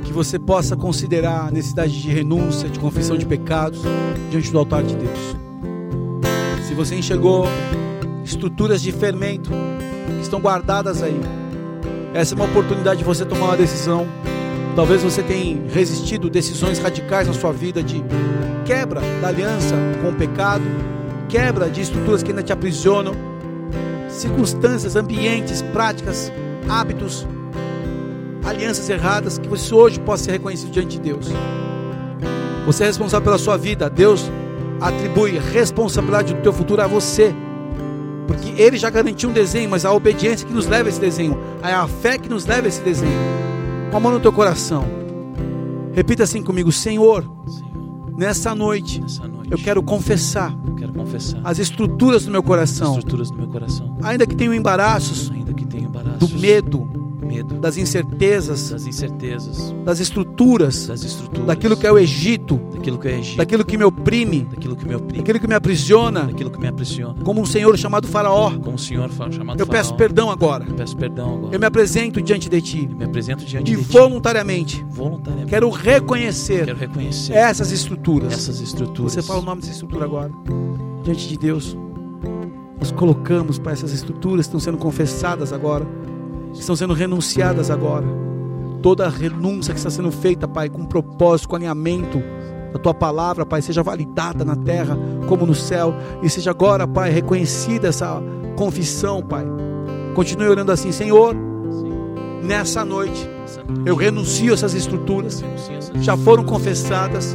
que 0.03 0.13
você 0.13 0.41
possa 0.41 0.77
considerar 0.77 1.47
a 1.47 1.51
necessidade 1.53 2.03
de 2.03 2.11
renúncia, 2.11 2.69
de 2.69 2.81
confissão 2.81 3.17
de 3.17 3.25
pecados 3.25 3.81
diante 4.29 4.51
do 4.51 4.59
altar 4.59 4.83
de 4.83 4.97
Deus. 4.97 5.37
Se 6.67 6.75
você 6.75 6.97
enxergou 6.97 7.47
estruturas 8.25 8.83
de 8.83 8.91
fermento 8.91 9.51
que 9.51 10.21
estão 10.21 10.41
guardadas 10.41 11.01
aí, 11.01 11.21
essa 12.13 12.35
é 12.35 12.37
uma 12.37 12.47
oportunidade 12.47 12.99
de 12.99 13.05
você 13.05 13.25
tomar 13.25 13.47
uma 13.47 13.57
decisão. 13.57 14.05
Talvez 14.75 15.03
você 15.03 15.23
tenha 15.23 15.63
resistido 15.73 16.29
decisões 16.29 16.81
radicais 16.81 17.29
na 17.29 17.35
sua 17.35 17.53
vida 17.53 17.85
de 17.85 18.03
quebra 18.65 19.01
da 19.21 19.29
aliança 19.29 19.77
com 20.03 20.09
o 20.09 20.15
pecado, 20.15 20.65
quebra 21.29 21.71
de 21.71 21.83
estruturas 21.83 22.23
que 22.23 22.31
ainda 22.31 22.43
te 22.43 22.53
aprisionam, 22.53 23.28
circunstâncias, 24.09 24.97
ambientes, 24.97 25.63
práticas, 25.63 26.33
hábitos, 26.69 27.27
alianças 28.45 28.89
erradas, 28.89 29.39
que 29.39 29.49
você 29.49 29.75
hoje 29.75 30.01
possa 30.01 30.25
ser 30.25 30.33
reconhecido 30.33 30.71
diante 30.71 30.97
de 30.97 31.01
Deus. 31.01 31.29
Você 32.67 32.85
é 32.85 32.87
responsável 32.87 33.25
pela 33.25 33.39
sua 33.39 33.57
vida, 33.57 33.89
Deus 33.89 34.31
atribui 34.81 35.39
responsabilidade 35.39 36.35
do 36.35 36.43
teu 36.43 36.53
futuro 36.53 36.83
a 36.83 36.87
você, 36.87 37.35
porque 38.27 38.51
Ele 38.61 38.77
já 38.77 38.91
garantiu 38.91 39.31
um 39.31 39.33
desenho, 39.33 39.69
mas 39.69 39.85
a 39.85 39.93
obediência 39.93 40.47
que 40.47 40.53
nos 40.53 40.67
leva 40.67 40.89
a 40.89 40.91
esse 40.91 41.01
desenho, 41.01 41.39
é 41.63 41.73
a 41.73 41.89
fé 41.89 42.19
que 42.19 42.29
nos 42.29 42.47
leva 42.47 42.67
a 42.67 42.69
esse 42.69 42.81
desenho. 42.83 43.19
Com 43.91 43.97
a 43.97 44.01
mão 44.01 44.13
no 44.13 44.21
teu 44.21 44.33
coração, 44.33 44.85
repita 45.95 46.25
assim 46.25 46.43
comigo: 46.43 46.71
Senhor, 46.71 47.25
Senhor, 47.47 48.13
nessa 48.17 48.55
noite, 48.55 49.01
nessa 49.01 49.27
noite 49.27 49.51
eu 49.51 49.59
quero 49.59 49.83
confessar 49.83 50.55
confessar. 50.99 51.41
As 51.45 51.59
estruturas 51.59 52.25
do 52.25 52.31
meu 52.31 52.41
as 52.41 52.47
coração, 52.47 52.93
estruturas 52.99 53.31
do 53.31 53.37
meu 53.37 53.49
coração, 53.49 53.97
ainda 54.03 54.27
que 54.27 54.35
tenham 54.35 54.55
embaraços. 54.55 55.31
Ainda 55.33 55.53
que 55.53 55.65
tenha 55.67 55.85
embaraços. 55.85 56.31
Do 56.31 56.39
medo, 56.39 56.89
medo, 57.25 57.55
das 57.57 57.77
incertezas, 57.77 58.71
das 58.71 58.87
incertezas, 58.87 59.75
das 59.85 60.01
estruturas, 60.01 60.87
das 60.87 61.05
estruturas, 61.05 61.47
daquilo 61.47 61.77
que 61.77 61.87
é 61.87 61.93
o 61.93 61.99
Egito, 61.99 62.59
daquilo 62.75 62.99
que 62.99 63.07
é 63.09 63.19
Egito, 63.19 63.37
daquilo 63.37 63.65
que 63.65 63.77
me 63.77 63.85
oprime, 63.85 64.45
daquilo 64.51 64.75
que 64.75 64.87
me 64.89 64.95
oprime, 64.95 65.19
daquilo 65.19 65.39
que 65.41 65.47
me 65.47 65.55
aprisiona, 65.55 66.21
daquilo 66.25 66.51
que 66.51 66.59
me 66.59 66.67
aprisiona. 66.69 67.23
como 67.23 67.41
um 67.43 67.47
senhor 67.47 67.77
chamado 67.77 68.07
Faraó. 68.09 68.51
Como 68.53 68.77
o 68.77 68.79
Senhor 68.79 69.11
chamado 69.31 69.61
Eu 69.61 69.67
peço 69.67 69.91
Faraó, 69.91 69.99
perdão 69.99 70.31
agora. 70.31 70.65
eu 70.67 70.75
peço 70.75 70.97
perdão 70.97 71.35
agora. 71.35 71.55
Eu 71.55 71.61
me 71.61 71.67
apresento 71.67 72.23
diante 72.23 72.49
de 72.49 72.61
ti. 72.63 72.89
Eu 72.91 72.97
me 72.97 73.05
apresento 73.05 73.45
diante 73.45 73.73
e 73.73 73.77
de 73.77 73.83
ti. 73.83 73.89
voluntariamente. 73.93 74.85
Voluntariamente. 74.89 75.51
quero 75.51 75.69
reconhecer 75.71 76.65
Quero 76.65 76.79
reconhecer 76.79 77.35
essas 77.35 77.71
estruturas. 77.73 78.33
essas 78.33 78.61
estruturas. 78.61 79.13
Você 79.13 79.23
fala 79.23 79.41
o 79.41 79.45
nome 79.45 79.61
dessa 79.61 79.73
estrutura 79.73 80.05
agora. 80.07 80.31
Diante 81.09 81.27
de 81.27 81.39
Deus. 81.39 81.75
Nós 82.79 82.93
colocamos 82.93 83.59
para 83.59 83.73
essas 83.73 83.95
estruturas 83.95 84.45
que 84.45 84.49
estão 84.51 84.61
sendo 84.61 84.77
confessadas 84.77 85.55
agora, 85.55 85.87
que 86.53 86.61
estão 86.61 86.77
sendo 86.77 86.93
renunciadas 86.93 87.71
agora. 87.71 88.05
Toda 88.83 89.07
a 89.07 89.09
renúncia 89.09 89.73
que 89.73 89.81
está 89.81 89.89
sendo 89.89 90.13
feita, 90.13 90.47
Pai, 90.47 90.69
com 90.69 90.85
propósito, 90.85 91.49
com 91.49 91.57
alinhamento 91.57 92.23
da 92.75 92.79
tua 92.79 92.93
palavra, 92.93 93.47
Pai, 93.47 93.63
seja 93.63 93.83
validada 93.83 94.45
na 94.45 94.55
terra 94.55 94.99
como 95.27 95.47
no 95.47 95.55
céu 95.55 95.95
e 96.23 96.29
seja 96.29 96.51
agora, 96.51 96.87
Pai, 96.87 97.11
reconhecida 97.11 97.89
essa 97.89 98.23
confissão, 98.55 99.23
Pai. 99.23 99.47
Continue 100.15 100.49
orando 100.49 100.73
assim, 100.73 100.93
Senhor, 100.93 101.35
nessa 102.43 102.85
noite 102.85 103.27
eu 103.87 103.97
renuncio 103.97 104.53
essas 104.53 104.75
estruturas, 104.75 105.43
já 106.03 106.19
foram 106.19 106.45
confessadas, 106.45 107.35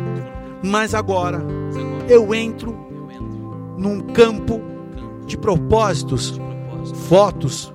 mas 0.62 0.94
agora 0.94 1.44
eu 2.08 2.36
entro 2.36 2.93
num 3.84 4.00
campo 4.00 4.62
de 5.28 5.38
propósitos, 5.38 6.40
votos, 7.10 7.74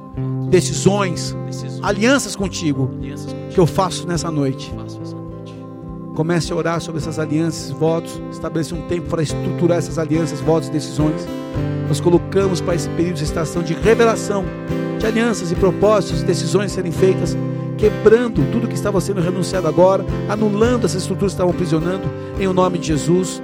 decisões, 0.49 1.37
alianças 1.83 2.35
contigo 2.35 2.91
que 3.51 3.61
eu 3.61 3.67
faço 3.67 4.07
nessa 4.09 4.31
noite. 4.31 4.73
Comece 6.15 6.53
a 6.53 6.57
orar 6.57 6.81
sobre 6.81 7.01
essas 7.01 7.19
alianças, 7.19 7.71
votos, 7.71 8.21
estabeleça 8.33 8.75
um 8.75 8.89
tempo 8.89 9.09
para 9.09 9.23
estruturar 9.23 9.79
essas 9.79 9.99
alianças, 9.99 10.41
votos, 10.41 10.71
decisões. 10.71 11.29
Nós 11.87 12.01
colocamos 12.01 12.61
para 12.61 12.75
esse 12.75 12.89
período 12.91 13.17
de 13.17 13.25
estação 13.25 13.63
de 13.63 13.75
revelação 13.75 14.45
de 14.99 15.07
alianças 15.07 15.53
e 15.53 15.55
propósitos, 15.55 16.23
decisões 16.23 16.73
serem 16.73 16.91
feitas, 16.91 17.37
quebrando 17.77 18.51
tudo 18.51 18.67
que 18.67 18.75
estava 18.75 19.01
sendo 19.01 19.21
renunciado 19.21 19.69
agora, 19.69 20.05
anulando 20.29 20.87
essas 20.87 21.03
estruturas 21.03 21.33
que 21.33 21.37
estavam 21.37 21.53
aprisionando, 21.53 22.09
em 22.41 22.49
o 22.49 22.53
nome 22.53 22.79
de 22.79 22.89
Jesus. 22.89 23.41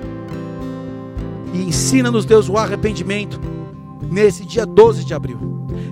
E 1.55 1.63
ensina-nos, 1.63 2.25
Deus, 2.25 2.49
o 2.49 2.59
arrependimento 2.59 3.41
nesse 4.11 4.45
dia 4.45 4.67
12 4.67 5.05
de 5.05 5.15
abril. 5.15 5.39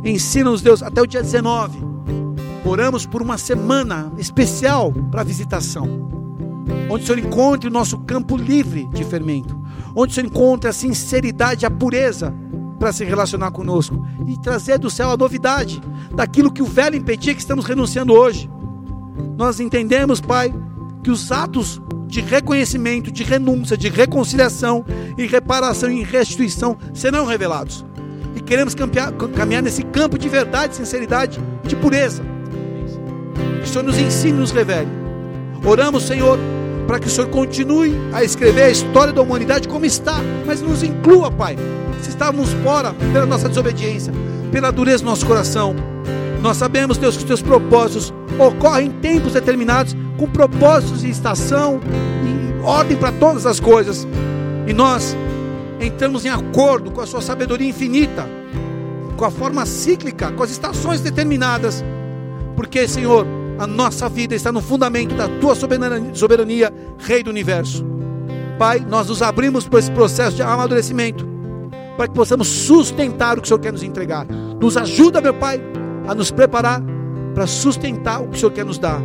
Ensina-nos, 0.04 0.60
Deus, 0.60 0.82
até 0.82 1.00
o 1.00 1.06
dia 1.06 1.22
19. 1.22 1.78
Oramos 2.64 3.06
por 3.06 3.22
uma 3.22 3.38
semana 3.38 4.12
especial 4.18 4.92
para 5.10 5.22
visitação. 5.22 6.10
Onde 6.90 7.04
o 7.04 7.06
Senhor 7.06 7.18
encontre 7.18 7.68
o 7.68 7.72
nosso 7.72 7.98
campo 7.98 8.36
livre 8.36 8.86
de 8.92 9.04
fermento. 9.04 9.56
Onde 9.94 10.12
o 10.12 10.14
Senhor 10.14 10.26
encontre 10.26 10.68
a 10.68 10.72
sinceridade, 10.72 11.66
a 11.66 11.70
pureza 11.70 12.34
para 12.78 12.92
se 12.92 13.04
relacionar 13.04 13.50
conosco. 13.50 14.04
E 14.26 14.38
trazer 14.38 14.78
do 14.78 14.90
céu 14.90 15.10
a 15.10 15.16
novidade 15.16 15.80
daquilo 16.14 16.52
que 16.52 16.62
o 16.62 16.66
velho 16.66 16.96
impedia 16.96 17.34
que 17.34 17.40
estamos 17.40 17.64
renunciando 17.64 18.12
hoje. 18.12 18.50
Nós 19.36 19.60
entendemos, 19.60 20.20
Pai, 20.20 20.54
que 21.02 21.10
os 21.10 21.32
atos 21.32 21.81
de 22.12 22.20
reconhecimento, 22.20 23.10
de 23.10 23.24
renúncia, 23.24 23.74
de 23.74 23.88
reconciliação 23.88 24.84
e 25.16 25.26
reparação 25.26 25.90
e 25.90 26.02
restituição 26.02 26.76
serão 26.92 27.24
revelados. 27.24 27.86
E 28.36 28.40
queremos 28.40 28.74
campear- 28.74 29.10
caminhar 29.34 29.62
nesse 29.62 29.82
campo 29.82 30.18
de 30.18 30.28
verdade, 30.28 30.76
sinceridade, 30.76 31.40
de 31.64 31.74
pureza. 31.74 32.22
Que 33.62 33.64
o 33.64 33.66
Senhor 33.66 33.82
nos 33.82 33.98
ensine, 33.98 34.38
nos 34.38 34.50
revele. 34.50 34.88
Oramos, 35.64 36.02
Senhor, 36.02 36.38
para 36.86 36.98
que 36.98 37.06
o 37.06 37.10
Senhor 37.10 37.30
continue 37.30 37.94
a 38.12 38.22
escrever 38.22 38.64
a 38.64 38.70
história 38.70 39.10
da 39.10 39.22
humanidade 39.22 39.66
como 39.66 39.86
está, 39.86 40.20
mas 40.44 40.60
nos 40.60 40.82
inclua, 40.82 41.30
Pai. 41.30 41.56
Se 42.02 42.10
estávamos 42.10 42.50
fora 42.62 42.92
pela 43.10 43.24
nossa 43.24 43.48
desobediência, 43.48 44.12
pela 44.50 44.70
dureza 44.70 45.02
do 45.02 45.06
nosso 45.06 45.24
coração, 45.24 45.74
nós 46.42 46.56
sabemos, 46.56 46.98
Deus, 46.98 47.16
que 47.16 47.22
os 47.22 47.28
teus 47.28 47.40
propósitos 47.40 48.12
ocorrem 48.36 48.88
em 48.88 48.90
tempos 48.90 49.32
determinados, 49.32 49.96
com 50.18 50.26
propósitos 50.26 51.04
e 51.04 51.08
estação 51.08 51.80
e 52.24 52.66
ordem 52.66 52.96
para 52.96 53.12
todas 53.12 53.46
as 53.46 53.60
coisas. 53.60 54.06
E 54.66 54.72
nós 54.72 55.16
entramos 55.80 56.24
em 56.24 56.28
acordo 56.28 56.90
com 56.90 57.00
a 57.00 57.06
sua 57.06 57.20
sabedoria 57.20 57.68
infinita, 57.68 58.28
com 59.16 59.24
a 59.24 59.30
forma 59.30 59.64
cíclica, 59.64 60.32
com 60.32 60.42
as 60.42 60.50
estações 60.50 61.00
determinadas. 61.00 61.84
Porque, 62.56 62.88
Senhor, 62.88 63.24
a 63.56 63.66
nossa 63.66 64.08
vida 64.08 64.34
está 64.34 64.50
no 64.50 64.60
fundamento 64.60 65.14
da 65.14 65.28
tua 65.40 65.54
soberania, 65.54 66.12
soberania, 66.12 66.74
Rei 66.98 67.22
do 67.22 67.30
universo. 67.30 67.86
Pai, 68.58 68.80
nós 68.80 69.06
nos 69.06 69.22
abrimos 69.22 69.68
para 69.68 69.78
esse 69.78 69.90
processo 69.92 70.36
de 70.36 70.42
amadurecimento, 70.42 71.24
para 71.96 72.08
que 72.08 72.14
possamos 72.14 72.48
sustentar 72.48 73.38
o 73.38 73.40
que 73.40 73.46
o 73.46 73.48
Senhor 73.48 73.60
quer 73.60 73.72
nos 73.72 73.84
entregar. 73.84 74.26
Nos 74.60 74.76
ajuda, 74.76 75.20
meu 75.20 75.34
Pai, 75.34 75.60
a 76.06 76.14
nos 76.14 76.30
preparar 76.30 76.82
para 77.34 77.46
sustentar 77.46 78.20
o 78.20 78.28
que 78.28 78.36
o 78.36 78.38
Senhor 78.38 78.52
quer 78.52 78.64
nos 78.64 78.78
dar. 78.78 79.00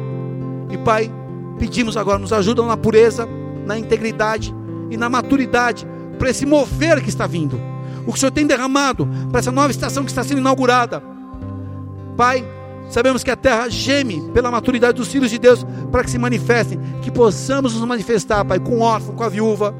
E 0.69 0.77
Pai, 0.77 1.11
pedimos 1.57 1.97
agora, 1.97 2.19
nos 2.19 2.33
ajuda 2.33 2.63
na 2.63 2.77
pureza, 2.77 3.27
na 3.65 3.77
integridade 3.77 4.53
e 4.89 4.97
na 4.97 5.09
maturidade 5.09 5.87
para 6.17 6.29
esse 6.29 6.45
mover 6.45 7.01
que 7.01 7.09
está 7.09 7.27
vindo. 7.27 7.59
O 8.05 8.11
que 8.11 8.17
o 8.17 8.19
Senhor 8.19 8.31
tem 8.31 8.47
derramado 8.47 9.07
para 9.29 9.39
essa 9.39 9.51
nova 9.51 9.71
estação 9.71 10.03
que 10.03 10.09
está 10.09 10.23
sendo 10.23 10.39
inaugurada. 10.39 11.01
Pai, 12.15 12.43
sabemos 12.89 13.23
que 13.23 13.31
a 13.31 13.35
terra 13.35 13.69
geme 13.69 14.29
pela 14.33 14.49
maturidade 14.49 14.97
dos 14.97 15.09
filhos 15.09 15.29
de 15.29 15.37
Deus 15.37 15.65
para 15.91 16.03
que 16.03 16.09
se 16.09 16.17
manifestem, 16.17 16.79
que 17.01 17.11
possamos 17.11 17.73
nos 17.73 17.87
manifestar, 17.87 18.43
Pai, 18.45 18.59
com 18.59 18.79
órfão, 18.79 19.15
com 19.15 19.23
a 19.23 19.29
viúva, 19.29 19.75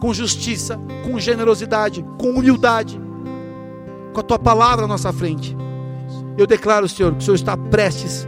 com 0.00 0.12
justiça, 0.12 0.78
com 1.04 1.18
generosidade, 1.18 2.04
com 2.18 2.30
humildade, 2.30 3.00
com 4.12 4.20
a 4.20 4.22
tua 4.22 4.38
palavra 4.38 4.84
à 4.84 4.88
nossa 4.88 5.12
frente. 5.12 5.56
Eu 6.36 6.46
declaro, 6.46 6.88
Senhor, 6.88 7.12
que 7.12 7.18
o 7.18 7.22
Senhor 7.22 7.36
está 7.36 7.56
prestes 7.56 8.26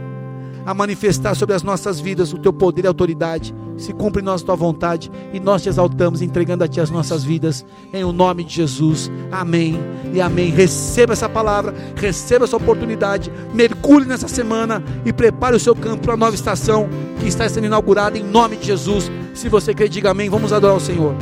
a 0.65 0.73
manifestar 0.73 1.33
sobre 1.33 1.55
as 1.55 1.63
nossas 1.63 1.97
vidas 1.97 2.33
o 2.33 2.37
teu 2.37 2.51
poder 2.51 2.83
e 2.83 2.87
autoridade. 2.87 3.55
Se 3.77 3.93
cumpre 3.93 4.21
nós 4.21 4.41
tua 4.41 4.55
vontade 4.55 5.09
e 5.31 5.39
nós 5.39 5.63
te 5.63 5.69
exaltamos, 5.69 6.21
entregando 6.21 6.63
a 6.63 6.67
ti 6.67 6.81
as 6.81 6.89
nossas 6.89 7.23
vidas, 7.23 7.65
em 7.93 8.03
o 8.03 8.11
nome 8.11 8.43
de 8.43 8.55
Jesus. 8.55 9.09
Amém 9.31 9.79
e 10.13 10.19
amém. 10.19 10.49
Receba 10.49 11.13
essa 11.13 11.29
palavra, 11.29 11.73
receba 11.95 12.43
essa 12.43 12.57
oportunidade, 12.57 13.31
mergulhe 13.53 14.05
nessa 14.05 14.27
semana 14.27 14.83
e 15.05 15.13
prepare 15.13 15.55
o 15.55 15.59
seu 15.59 15.73
campo 15.73 16.03
para 16.03 16.15
a 16.15 16.17
nova 16.17 16.35
estação 16.35 16.89
que 17.19 17.27
está 17.27 17.47
sendo 17.47 17.67
inaugurada 17.67 18.17
em 18.17 18.23
nome 18.23 18.57
de 18.57 18.65
Jesus. 18.65 19.09
Se 19.33 19.47
você 19.47 19.73
crê, 19.73 19.87
diga 19.87 20.11
amém. 20.11 20.29
Vamos 20.29 20.51
adorar 20.51 20.75
o 20.75 20.81
Senhor. 20.81 21.15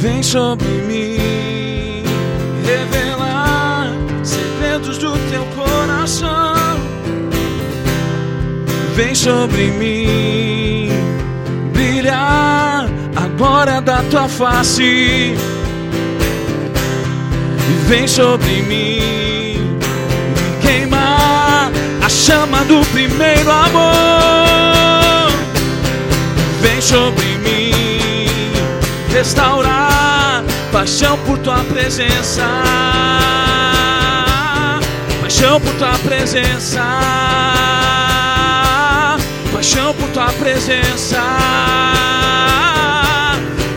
Vem 0.00 0.22
sobre 0.22 0.66
mim 0.88 0.89
teu 5.30 5.46
coração. 5.54 6.76
Vem 8.96 9.14
sobre 9.14 9.70
mim 9.70 10.90
brilhar 11.72 12.86
a 13.14 13.26
glória 13.38 13.80
da 13.80 14.02
tua 14.10 14.28
face. 14.28 15.34
Vem 17.86 18.08
sobre 18.08 18.62
mim 18.62 19.78
queimar 20.60 21.70
a 22.04 22.08
chama 22.08 22.64
do 22.64 22.84
primeiro 22.86 23.50
amor. 23.50 25.30
Vem 26.60 26.80
sobre 26.80 27.38
mim 27.38 28.26
restaurar 29.12 30.44
paixão 30.72 31.16
por 31.18 31.38
tua 31.38 31.58
presença. 31.64 32.99
Paixão 35.40 35.58
por 35.58 35.72
tua 35.78 35.98
presença. 36.00 36.82
Paixão 39.50 39.94
por 39.94 40.08
tua 40.10 40.30
presença. 40.34 41.22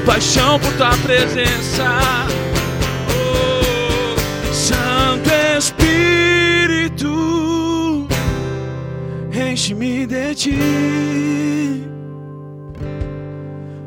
Paixão 0.05 0.59
por 0.59 0.73
tua 0.73 0.89
presença. 0.97 1.85
Oh, 3.07 4.53
Santo 4.53 5.29
Espírito, 5.57 7.07
enche-me 9.31 10.05
de 10.05 10.35
ti 10.35 10.59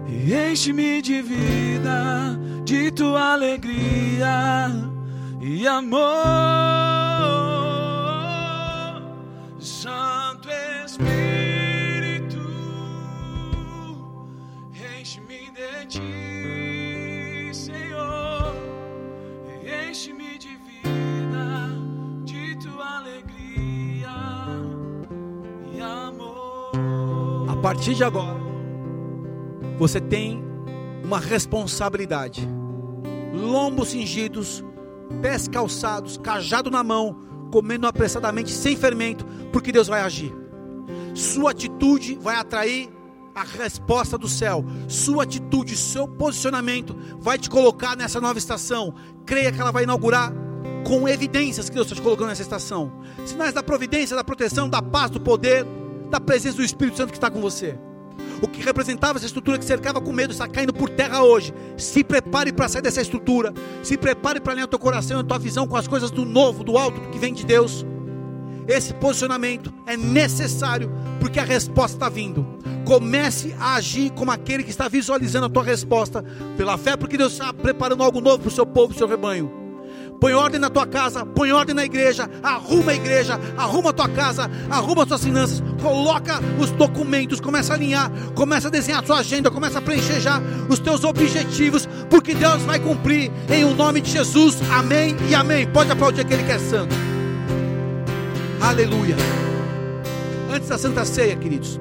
e 0.09 0.35
enche-me 0.51 1.03
de 1.03 1.21
vida, 1.21 2.39
de 2.65 2.91
tua 2.91 3.35
alegria 3.35 4.71
e 5.43 5.67
amor, 5.69 7.06
partir 27.67 27.95
de 27.95 28.05
agora, 28.05 28.39
você 29.77 30.01
tem 30.01 30.41
uma 31.03 31.19
responsabilidade. 31.19 32.49
Lombos 33.35 33.89
cingidos, 33.89 34.65
pés 35.21 35.49
calçados, 35.49 36.17
cajado 36.17 36.71
na 36.71 36.85
mão, 36.85 37.19
comendo 37.51 37.89
apressadamente, 37.89 38.53
sem 38.53 38.77
fermento, 38.77 39.27
porque 39.53 39.73
Deus 39.73 39.89
vai 39.89 40.01
agir. 40.03 40.33
Sua 41.13 41.51
atitude 41.51 42.17
vai 42.23 42.37
atrair 42.37 42.89
a 43.35 43.43
resposta 43.43 44.17
do 44.17 44.29
céu. 44.29 44.65
Sua 44.87 45.25
atitude, 45.25 45.77
seu 45.77 46.07
posicionamento 46.07 46.97
vai 47.19 47.37
te 47.37 47.51
colocar 47.51 47.97
nessa 47.97 48.21
nova 48.21 48.39
estação. 48.39 48.95
Creia 49.25 49.51
que 49.51 49.61
ela 49.61 49.73
vai 49.73 49.83
inaugurar 49.83 50.33
com 50.87 51.09
evidências 51.09 51.69
que 51.69 51.75
Deus 51.75 51.89
está 51.89 51.97
te 51.97 52.03
colocando 52.03 52.29
nessa 52.29 52.43
estação. 52.43 52.93
Sinais 53.25 53.53
da 53.53 53.63
providência, 53.65 54.15
da 54.15 54.23
proteção, 54.23 54.69
da 54.69 54.81
paz, 54.81 55.11
do 55.11 55.21
poder, 55.21 55.67
da 56.11 56.21
presença 56.21 56.57
do 56.57 56.63
Espírito 56.63 56.97
Santo 56.97 57.11
que 57.11 57.17
está 57.17 57.31
com 57.31 57.41
você. 57.41 57.79
O 58.43 58.49
que 58.49 58.63
representava 58.63 59.19
essa 59.19 59.27
estrutura 59.27 59.59
que 59.59 59.65
cercava 59.65 60.01
com 60.01 60.13
medo 60.13 60.33
está 60.33 60.47
caindo 60.47 60.73
por 60.73 60.91
terra 60.91 61.23
hoje. 61.23 61.55
Se 61.77 62.05
prepare 62.05 62.53
para 62.53 62.69
sair 62.69 62.83
dessa 62.83 63.01
estrutura. 63.01 63.53
Se 63.83 63.97
prepare 63.97 64.41
para 64.41 64.53
alinhar 64.53 64.67
o 64.67 64.71
teu 64.71 64.79
coração 64.79 65.19
e 65.19 65.21
a 65.21 65.25
tua 65.25 65.39
visão 65.39 65.67
com 65.67 65.77
as 65.77 65.89
coisas 65.89 66.11
do 66.11 66.25
novo, 66.25 66.63
do 66.63 66.77
alto, 66.77 67.01
que 67.11 67.19
vem 67.19 67.33
de 67.33 67.45
Deus. 67.45 67.85
Esse 68.69 68.93
posicionamento 68.95 69.73
é 69.87 69.97
necessário 69.97 70.91
porque 71.21 71.39
a 71.39 71.45
resposta 71.45 71.97
está 71.97 72.09
vindo. 72.09 72.47
Comece 72.85 73.55
a 73.59 73.77
agir 73.77 74.11
como 74.11 74.31
aquele 74.31 74.65
que 74.65 74.71
está 74.71 74.89
visualizando 74.89 75.47
a 75.47 75.51
tua 75.51 75.63
resposta 75.63 76.25
pela 76.57 76.77
fé, 76.77 76.97
porque 76.97 77.17
Deus 77.17 77.33
está 77.33 77.53
preparando 77.53 78.03
algo 78.03 78.21
novo 78.21 78.41
para 78.41 78.49
o 78.49 78.51
seu 78.51 78.67
povo, 78.67 78.89
para 78.89 78.97
o 78.97 78.99
seu 78.99 79.09
rebanho. 79.09 79.66
Põe 80.21 80.33
ordem 80.33 80.59
na 80.59 80.71
tua 80.71 80.87
casa, 80.87 81.27
põe 81.27 81.53
ordem 81.53 81.75
na 81.75 81.85
igreja, 81.85 82.29
arruma 82.43 82.93
a 82.93 82.95
igreja, 82.95 83.39
arruma 83.57 83.91
a 83.91 83.93
tua 83.93 84.09
casa, 84.09 84.51
arruma 84.71 85.03
as 85.03 85.09
tuas 85.09 85.25
finanças, 85.25 85.63
coloca 85.83 86.41
os 86.59 86.71
documentos, 86.71 87.41
começa 87.41 87.73
a 87.73 87.77
alinhar, 87.77 88.11
começa 88.35 88.69
a 88.69 88.71
desenhar 88.71 89.01
a 89.01 89.03
tua 89.03 89.19
agenda, 89.19 89.51
começa 89.51 89.79
a 89.79 89.83
preencher 89.83 90.21
já 90.21 90.41
os 90.69 90.79
teus 90.79 91.05
objetivos, 91.05 91.87
porque 92.09 92.35
Deus 92.35 92.63
vai 92.63 92.79
cumprir 92.79 93.31
em 93.51 93.65
o 93.65 93.75
nome 93.75 94.01
de 94.01 94.11
Jesus. 94.11 94.59
Amém 94.73 95.17
e 95.29 95.35
amém. 95.35 95.67
Pode 95.67 95.91
aplaudir 95.91 96.23
aquele 96.23 96.45
que 96.45 96.53
é 96.53 96.59
santo. 96.59 96.95
Aleluia. 98.61 99.17
Antes 100.51 100.69
da 100.69 100.79
Santa 100.79 101.05
Ceia, 101.05 101.37
queridos. 101.37 101.79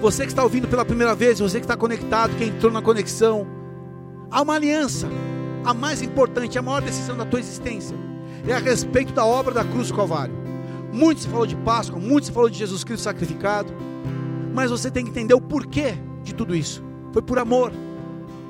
Você 0.00 0.22
que 0.22 0.30
está 0.30 0.42
ouvindo 0.42 0.66
pela 0.66 0.84
primeira 0.84 1.14
vez, 1.14 1.38
você 1.38 1.58
que 1.58 1.64
está 1.64 1.76
conectado, 1.76 2.34
que 2.36 2.44
entrou 2.44 2.72
na 2.72 2.80
conexão, 2.80 3.46
há 4.30 4.40
uma 4.40 4.54
aliança 4.54 5.06
a 5.64 5.74
mais 5.74 6.02
importante, 6.02 6.58
a 6.58 6.62
maior 6.62 6.80
decisão 6.80 7.16
da 7.16 7.24
tua 7.24 7.38
existência 7.38 7.96
é 8.46 8.52
a 8.52 8.58
respeito 8.58 9.12
da 9.12 9.24
obra 9.24 9.52
da 9.52 9.64
cruz 9.64 9.88
do 9.88 9.94
Calvário. 9.94 10.34
Muito 10.92 11.20
se 11.20 11.28
falou 11.28 11.46
de 11.46 11.56
Páscoa, 11.56 12.00
muito 12.00 12.26
se 12.26 12.32
falou 12.32 12.48
de 12.48 12.58
Jesus 12.58 12.82
Cristo 12.82 13.04
sacrificado, 13.04 13.72
mas 14.54 14.70
você 14.70 14.90
tem 14.90 15.04
que 15.04 15.10
entender 15.10 15.34
o 15.34 15.40
porquê 15.40 15.94
de 16.22 16.34
tudo 16.34 16.54
isso. 16.54 16.82
Foi 17.12 17.22
por 17.22 17.38
amor, 17.38 17.72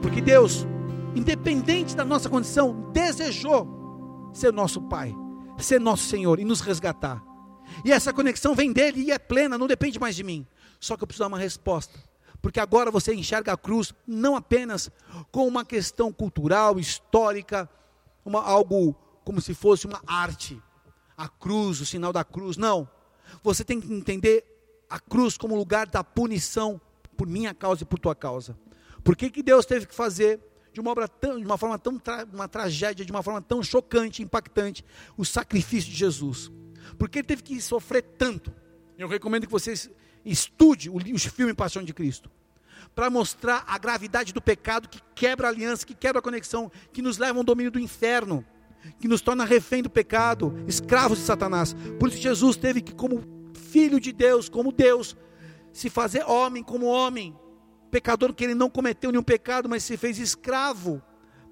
porque 0.00 0.20
Deus, 0.20 0.66
independente 1.14 1.96
da 1.96 2.04
nossa 2.04 2.28
condição, 2.28 2.90
desejou 2.92 4.30
ser 4.32 4.52
nosso 4.52 4.80
Pai, 4.82 5.14
ser 5.58 5.80
nosso 5.80 6.04
Senhor 6.04 6.38
e 6.38 6.44
nos 6.44 6.60
resgatar. 6.60 7.22
E 7.84 7.92
essa 7.92 8.12
conexão 8.12 8.54
vem 8.54 8.72
dele 8.72 9.02
e 9.02 9.10
é 9.10 9.18
plena, 9.18 9.58
não 9.58 9.66
depende 9.66 9.98
mais 9.98 10.16
de 10.16 10.24
mim. 10.24 10.46
Só 10.78 10.96
que 10.96 11.02
eu 11.02 11.06
preciso 11.06 11.24
dar 11.24 11.28
uma 11.28 11.38
resposta 11.38 11.98
porque 12.40 12.60
agora 12.60 12.90
você 12.90 13.14
enxerga 13.14 13.52
a 13.52 13.56
cruz 13.56 13.92
não 14.06 14.34
apenas 14.36 14.90
como 15.30 15.46
uma 15.46 15.64
questão 15.64 16.12
cultural, 16.12 16.78
histórica, 16.78 17.68
uma, 18.24 18.42
algo 18.42 18.94
como 19.24 19.40
se 19.40 19.54
fosse 19.54 19.86
uma 19.86 20.02
arte, 20.06 20.60
a 21.16 21.28
cruz, 21.28 21.80
o 21.80 21.86
sinal 21.86 22.12
da 22.12 22.24
cruz, 22.24 22.56
não. 22.56 22.88
Você 23.42 23.64
tem 23.64 23.80
que 23.80 23.92
entender 23.92 24.44
a 24.88 24.98
cruz 24.98 25.36
como 25.36 25.54
lugar 25.54 25.86
da 25.86 26.02
punição 26.02 26.80
por 27.16 27.26
minha 27.26 27.54
causa 27.54 27.82
e 27.82 27.86
por 27.86 27.98
tua 27.98 28.14
causa. 28.14 28.58
Por 29.04 29.14
que, 29.14 29.30
que 29.30 29.42
Deus 29.42 29.66
teve 29.66 29.86
que 29.86 29.94
fazer 29.94 30.40
de 30.72 30.80
uma, 30.80 30.90
obra 30.90 31.06
tão, 31.06 31.38
de 31.38 31.44
uma 31.44 31.58
forma 31.58 31.78
tão 31.78 31.98
tra 31.98 32.26
uma 32.32 32.48
tragédia, 32.48 33.04
de 33.04 33.12
uma 33.12 33.22
forma 33.22 33.42
tão 33.42 33.62
chocante, 33.62 34.22
impactante, 34.22 34.84
o 35.16 35.24
sacrifício 35.24 35.90
de 35.90 35.96
Jesus? 35.96 36.50
Por 36.98 37.08
que 37.08 37.18
ele 37.18 37.26
teve 37.26 37.42
que 37.42 37.60
sofrer 37.60 38.02
tanto? 38.02 38.52
Eu 38.98 39.08
recomendo 39.08 39.46
que 39.46 39.52
vocês 39.52 39.90
Estude 40.24 40.90
o 40.90 41.18
filme 41.18 41.54
Paixão 41.54 41.82
de 41.82 41.92
Cristo. 41.92 42.30
Para 42.94 43.08
mostrar 43.08 43.64
a 43.66 43.78
gravidade 43.78 44.32
do 44.32 44.42
pecado 44.42 44.88
que 44.88 45.00
quebra 45.14 45.46
a 45.46 45.50
aliança, 45.50 45.86
que 45.86 45.94
quebra 45.94 46.18
a 46.18 46.22
conexão, 46.22 46.70
que 46.92 47.00
nos 47.00 47.18
leva 47.18 47.38
ao 47.38 47.44
domínio 47.44 47.70
do 47.70 47.78
inferno, 47.78 48.44
que 48.98 49.08
nos 49.08 49.20
torna 49.20 49.44
refém 49.44 49.82
do 49.82 49.90
pecado, 49.90 50.54
escravos 50.66 51.18
de 51.18 51.24
Satanás. 51.24 51.74
Por 51.98 52.08
isso 52.08 52.18
Jesus 52.18 52.56
teve 52.56 52.80
que, 52.80 52.94
como 52.94 53.22
filho 53.54 54.00
de 54.00 54.12
Deus, 54.12 54.48
como 54.48 54.72
Deus, 54.72 55.16
se 55.72 55.88
fazer 55.88 56.24
homem 56.24 56.62
como 56.62 56.86
homem, 56.86 57.36
pecador 57.90 58.34
que 58.34 58.44
ele 58.44 58.54
não 58.54 58.70
cometeu 58.70 59.10
nenhum 59.10 59.22
pecado, 59.22 59.68
mas 59.68 59.84
se 59.84 59.96
fez 59.96 60.18
escravo 60.18 61.02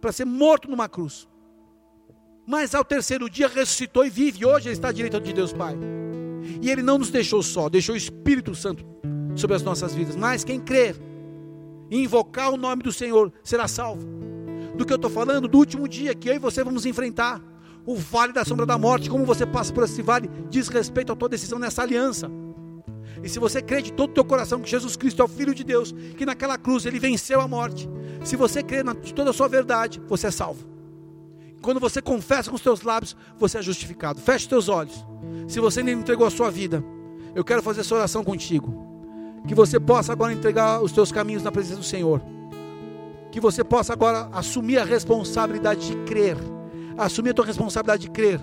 para 0.01 0.13
ser 0.13 0.25
morto 0.25 0.69
numa 0.69 0.89
cruz. 0.89 1.29
Mas 2.47 2.75
ao 2.75 2.85
terceiro 2.85 3.29
dia 3.29 3.47
ressuscitou 3.47 4.05
e 4.07 4.11
vive. 4.11 4.47
Hoje 4.47 4.69
ele 4.69 4.75
está 4.75 4.89
à 4.89 4.93
direita 4.93 5.21
de 5.21 5.33
Deus 5.33 5.53
Pai. 5.53 5.77
E 6.61 6.71
Ele 6.71 6.83
não 6.83 6.99
nos 6.99 7.11
deixou 7.11 7.43
só, 7.43 7.69
deixou 7.69 7.95
o 7.95 7.99
Espírito 7.99 8.55
Santo 8.55 8.85
sobre 9.35 9.57
as 9.57 9.63
nossas 9.63 9.95
vidas. 9.95 10.17
Mas 10.17 10.45
quem 10.45 10.61
crer 10.61 10.97
e 11.91 12.03
invocar 12.03 12.53
o 12.53 12.57
nome 12.57 12.83
do 12.83 12.93
Senhor 12.93 13.33
será 13.43 13.69
salvo. 13.69 14.07
Do 14.77 14.85
que 14.85 14.93
eu 14.93 14.97
estou 14.97 15.11
falando, 15.11 15.49
do 15.49 15.59
último 15.59 15.89
dia 15.89 16.15
que 16.15 16.29
eu 16.29 16.35
e 16.35 16.39
você 16.39 16.63
vamos 16.63 16.87
enfrentar. 16.87 17.43
O 17.87 17.97
vale 17.97 18.33
da 18.33 18.45
sombra 18.45 18.67
da 18.67 18.77
morte, 18.77 19.09
como 19.09 19.25
você 19.25 19.47
passa 19.47 19.73
por 19.73 19.85
esse 19.85 20.03
vale, 20.03 20.31
diz 20.51 20.69
respeito 20.69 21.13
à 21.13 21.17
tua 21.17 21.29
decisão 21.29 21.59
nessa 21.59 21.83
aliança. 21.83 22.31
E 23.23 23.29
se 23.29 23.39
você 23.39 23.63
crê 23.63 23.81
de 23.81 23.93
todo 23.93 24.11
o 24.11 24.15
teu 24.15 24.25
coração 24.25 24.61
que 24.61 24.71
Jesus 24.71 24.97
Cristo 24.97 25.23
é 25.23 25.25
o 25.25 25.29
Filho 25.29 25.55
de 25.55 25.65
Deus, 25.65 25.95
que 26.17 26.27
naquela 26.27 26.59
cruz 26.59 26.85
ele 26.87 26.99
venceu 26.99 27.41
a 27.41 27.49
morte, 27.49 27.89
se 28.23 28.37
você 28.37 28.63
crê 28.63 28.83
de 29.03 29.15
toda 29.15 29.31
a 29.31 29.33
sua 29.33 29.49
verdade, 29.49 30.01
você 30.07 30.29
é 30.29 30.31
salvo. 30.31 30.78
Quando 31.61 31.81
você 31.81 32.01
confessa 32.01 32.51
com 32.51 32.57
os 32.57 32.63
teus 32.63 32.83
lábios, 32.83 33.17
você 33.37 33.59
é 33.59 33.63
justificado. 33.63 34.21
Feche 34.21 34.45
os 34.45 34.49
teus 34.49 34.69
olhos. 34.69 35.05
Se 35.47 35.61
você 35.61 35.83
nem 35.83 35.95
entregou 35.95 36.27
a 36.27 36.31
sua 36.31 36.51
vida, 36.51 36.85
eu 37.35 37.45
quero 37.45 37.63
fazer 37.63 37.81
essa 37.81 37.95
oração 37.95 38.23
contigo. 38.23 38.87
Que 39.47 39.55
você 39.55 39.81
possa 39.81 40.13
agora 40.13 40.33
entregar 40.33 40.83
os 40.83 40.93
teus 40.93 41.11
caminhos 41.11 41.43
na 41.43 41.51
presença 41.51 41.81
do 41.81 41.85
Senhor. 41.85 42.23
Que 43.31 43.41
você 43.41 43.65
possa 43.65 43.93
agora 43.93 44.29
assumir 44.33 44.79
a 44.79 44.85
responsabilidade 44.85 45.87
de 45.87 45.97
crer. 46.05 46.37
Assumir 46.97 47.31
a 47.31 47.35
tua 47.35 47.47
responsabilidade 47.47 48.03
de 48.03 48.11
crer. 48.11 48.41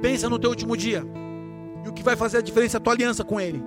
Pensa 0.00 0.28
no 0.28 0.38
teu 0.38 0.50
último 0.50 0.76
dia. 0.76 1.04
E 1.84 1.88
o 1.88 1.92
que 1.92 2.02
vai 2.02 2.16
fazer 2.16 2.38
a 2.38 2.42
diferença 2.42 2.76
é 2.76 2.78
a 2.78 2.80
tua 2.80 2.92
aliança 2.92 3.24
com 3.24 3.40
Ele. 3.40 3.62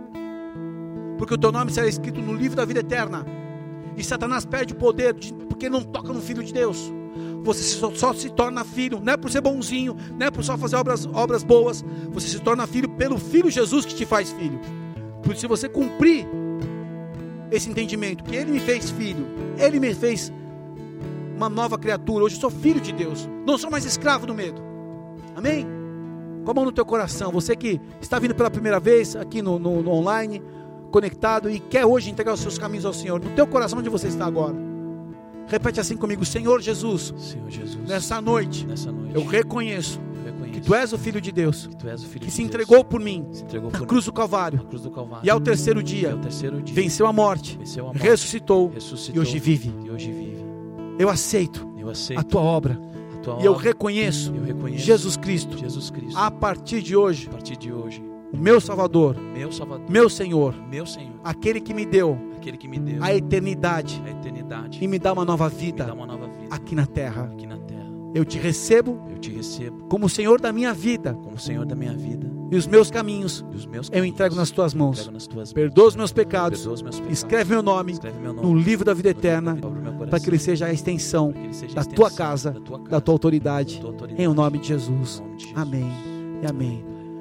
Porque 1.18 1.34
o 1.34 1.38
teu 1.38 1.52
nome 1.52 1.72
será 1.72 1.88
escrito 1.88 2.22
no 2.22 2.34
livro 2.34 2.56
da 2.56 2.66
vida 2.66 2.80
eterna. 2.80 3.26
E 3.98 4.04
Satanás 4.04 4.46
perde 4.46 4.74
o 4.74 4.78
poder 4.78 5.14
de, 5.16 5.34
porque 5.34 5.68
não 5.68 5.82
toca 5.82 6.14
no 6.14 6.22
Filho 6.22 6.44
de 6.44 6.54
Deus. 6.54 6.94
Você 7.44 7.64
só, 7.64 7.92
só, 7.96 8.14
se 8.14 8.30
torna 8.30 8.64
filho, 8.64 9.00
não 9.04 9.14
é 9.14 9.18
por 9.18 9.32
ser 9.32 9.42
bonzinho, 9.42 9.96
não 10.18 10.28
é 10.28 10.32
por 10.32 10.44
só 10.44 10.58
fazer 10.58 10.76
obras, 10.76 11.08
obras 11.14 11.44
boas. 11.44 11.84
Você 12.12 12.28
se 12.28 12.40
torna 12.40 12.68
filho 12.68 12.90
pelo 12.90 13.18
Filho 13.18 13.50
Jesus 13.50 13.86
que 13.86 13.96
te 13.96 14.06
faz 14.06 14.32
filho. 14.32 14.60
Por 15.24 15.36
se 15.36 15.48
você 15.48 15.68
cumprir 15.68 16.28
esse 17.50 17.70
entendimento, 17.70 18.24
que 18.24 18.36
Ele 18.36 18.52
me 18.52 18.60
fez 18.60 18.92
filho, 18.92 19.26
Ele 19.58 19.80
me 19.80 19.94
fez 19.96 20.32
uma 21.36 21.50
nova 21.50 21.78
criatura. 21.78 22.26
Hoje 22.26 22.36
eu 22.36 22.42
sou 22.42 22.50
filho 22.50 22.82
de 22.82 22.92
Deus, 22.92 23.28
não 23.46 23.58
sou 23.58 23.72
mais 23.72 23.86
escravo 23.86 24.28
do 24.28 24.36
medo. 24.36 24.62
Amém? 25.36 25.66
Com 26.44 26.52
a 26.52 26.54
mão 26.54 26.66
no 26.66 26.72
teu 26.72 26.86
coração, 26.86 27.32
você 27.32 27.56
que 27.56 27.80
está 28.02 28.20
vindo 28.20 28.36
pela 28.36 28.52
primeira 28.52 28.80
vez 28.80 29.16
aqui 29.16 29.42
no, 29.42 29.58
no, 29.58 29.82
no 29.82 29.92
online 29.92 30.42
conectado 30.88 31.50
e 31.50 31.60
quer 31.60 31.86
hoje 31.86 32.10
entregar 32.10 32.34
os 32.34 32.40
seus 32.40 32.58
caminhos 32.58 32.86
ao 32.86 32.94
Senhor, 32.94 33.20
no 33.24 33.30
teu 33.32 33.46
coração 33.48 33.80
onde 33.80 33.90
você 33.90 34.08
está 34.08 34.26
agora. 34.26 34.56
Repete 35.48 35.80
assim 35.80 35.96
comigo, 35.96 36.26
Senhor 36.26 36.62
Jesus. 36.62 37.14
Senhor 37.18 37.50
Jesus. 37.50 37.88
Nessa 37.88 38.20
noite, 38.20 38.66
nessa 38.66 38.92
noite 38.92 39.16
eu 39.16 39.26
reconheço, 39.26 40.00
eu 40.26 40.52
que 40.52 40.60
tu 40.60 40.76
és 40.76 40.92
o 40.92 40.98
filho 40.98 41.22
de 41.22 41.32
Deus, 41.32 41.68
que, 41.68 41.88
o 41.88 42.00
filho 42.00 42.20
que 42.20 42.26
de 42.28 42.32
se 42.32 42.42
entregou 42.42 42.84
por 42.84 43.00
mim 43.00 43.26
se 43.32 43.44
entregou 43.44 43.72
na 43.72 43.78
por 43.78 43.88
cruz 43.88 44.06
do 44.06 44.12
Calvário. 44.12 44.58
na 44.58 44.66
cruz 44.66 44.82
do 44.82 44.92
Calvário. 44.92 45.26
E 45.26 45.30
ao 45.30 45.40
terceiro 45.40 45.82
dia, 45.82 46.10
E 46.10 46.12
ao 46.12 46.18
terceiro 46.20 46.62
dia 46.62 46.76
venceu 46.76 47.08
a 47.08 47.14
morte, 47.14 47.58
venceu 47.58 47.86
a 47.86 47.88
morte, 47.88 48.02
ressuscitou, 48.02 48.70
ressuscitou 48.70 49.16
e 49.16 49.20
hoje 49.20 49.40
vive. 49.40 49.74
E 49.86 49.90
hoje 49.90 50.12
vive. 50.12 50.46
Eu 51.00 51.10
aceito 51.10 51.66
Eu 51.78 51.90
aceito 51.90 52.20
a 52.20 52.24
tua 52.24 52.42
obra 52.42 52.78
a 53.14 53.18
tua 53.20 53.40
e 53.40 53.46
eu 53.46 53.54
obra, 53.54 53.64
reconheço 53.64 54.34
eu 54.36 54.44
reconheço 54.44 54.84
Jesus 54.84 55.16
Cristo 55.16 55.58
Jesus 55.58 55.90
Cristo. 55.90 56.18
a 56.18 56.30
partir 56.30 56.82
de 56.82 56.96
hoje, 56.96 57.28
a 57.28 57.32
partir 57.32 57.56
de 57.56 57.72
hoje, 57.72 58.04
meu 58.38 58.62
Salvador, 58.62 59.16
meu 59.20 59.52
Salvador, 59.52 59.90
meu 59.90 60.10
Senhor, 60.10 60.54
meu 60.70 60.86
Senhor, 60.86 61.14
aquele 61.24 61.60
que 61.60 61.74
me 61.74 61.86
deu 61.86 62.18
aquele 62.38 62.58
que 62.58 62.68
me 62.68 62.80
deu 62.80 63.04
a 63.04 63.14
eternidade 63.14 64.02
a 64.06 64.10
eternidade 64.12 64.84
e 64.84 64.88
me 64.88 64.98
dá 65.00 65.12
uma 65.14 65.26
nova 65.26 65.46
me 65.46 65.52
dá 65.52 65.58
vida 65.58 65.94
uma 65.94 66.06
nova 66.06 66.28
vida 66.28 66.56
aqui 66.56 66.76
na 66.76 66.86
terra. 66.86 67.24
aqui 67.24 67.46
na 67.48 67.58
terra. 67.58 67.88
Eu 68.14 68.24
te 68.24 68.38
recebo 68.38 69.00
Eu 69.12 69.18
te 69.18 69.32
recebo 69.32 69.86
como 69.90 70.08
Senhor 70.08 70.40
da 70.40 70.52
minha 70.54 70.74
vida 70.74 71.14
como 71.14 71.38
Senhor 71.38 71.66
da 71.66 71.76
minha 71.76 71.94
vida 71.94 72.32
e 72.50 72.56
os 72.56 72.66
meus 72.66 72.90
caminhos 72.90 73.44
e 73.52 73.56
os 73.56 73.66
meus 73.66 73.88
eu 73.88 73.92
caminhos 73.92 74.14
entrego 74.14 74.36
nas 74.36 74.50
tuas 74.52 74.74
mãos. 74.74 75.10
nas 75.10 75.28
tuas. 75.28 75.52
Perdoa 75.52 75.88
os 75.88 75.96
meus 75.96 76.14
pecados, 76.14 76.60
Perdoa 76.60 76.74
os 76.76 76.82
meus 76.82 76.96
pecados. 76.96 77.18
escreve 77.18 77.50
meu 77.50 77.62
nome 77.62 77.92
Escreve 77.92 78.20
meu 78.20 78.34
no 78.34 78.44
nome 78.44 78.64
livro 78.64 78.86
da 78.86 78.94
vida 78.94 79.10
no 79.10 79.18
livro 79.20 79.24
da 79.24 79.30
eterna 79.30 79.54
vida, 79.56 79.68
coração, 79.68 80.08
para 80.08 80.20
que 80.20 80.30
ele 80.30 80.40
seja 80.40 80.66
a 80.68 80.74
extensão 80.74 81.34
seja 81.52 81.74
a 81.74 81.76
da 81.76 81.82
extensão 81.82 81.94
tua 81.96 82.12
casa, 82.12 82.52
da 82.52 82.60
tua, 82.62 82.78
da 82.78 82.84
casa, 82.86 83.02
tua 83.02 83.14
autoridade, 83.14 83.76
da 83.76 83.82
tua 83.82 83.90
autoridade. 83.90 84.24
em 84.24 84.28
o 84.28 84.34
nome 84.34 84.60
de 84.60 84.68
Jesus. 84.70 85.20
Nome 85.20 85.36
de 85.36 85.44
Jesus. 85.48 85.62
Amém 85.62 85.92
e 86.42 86.48
amém. 86.48 86.97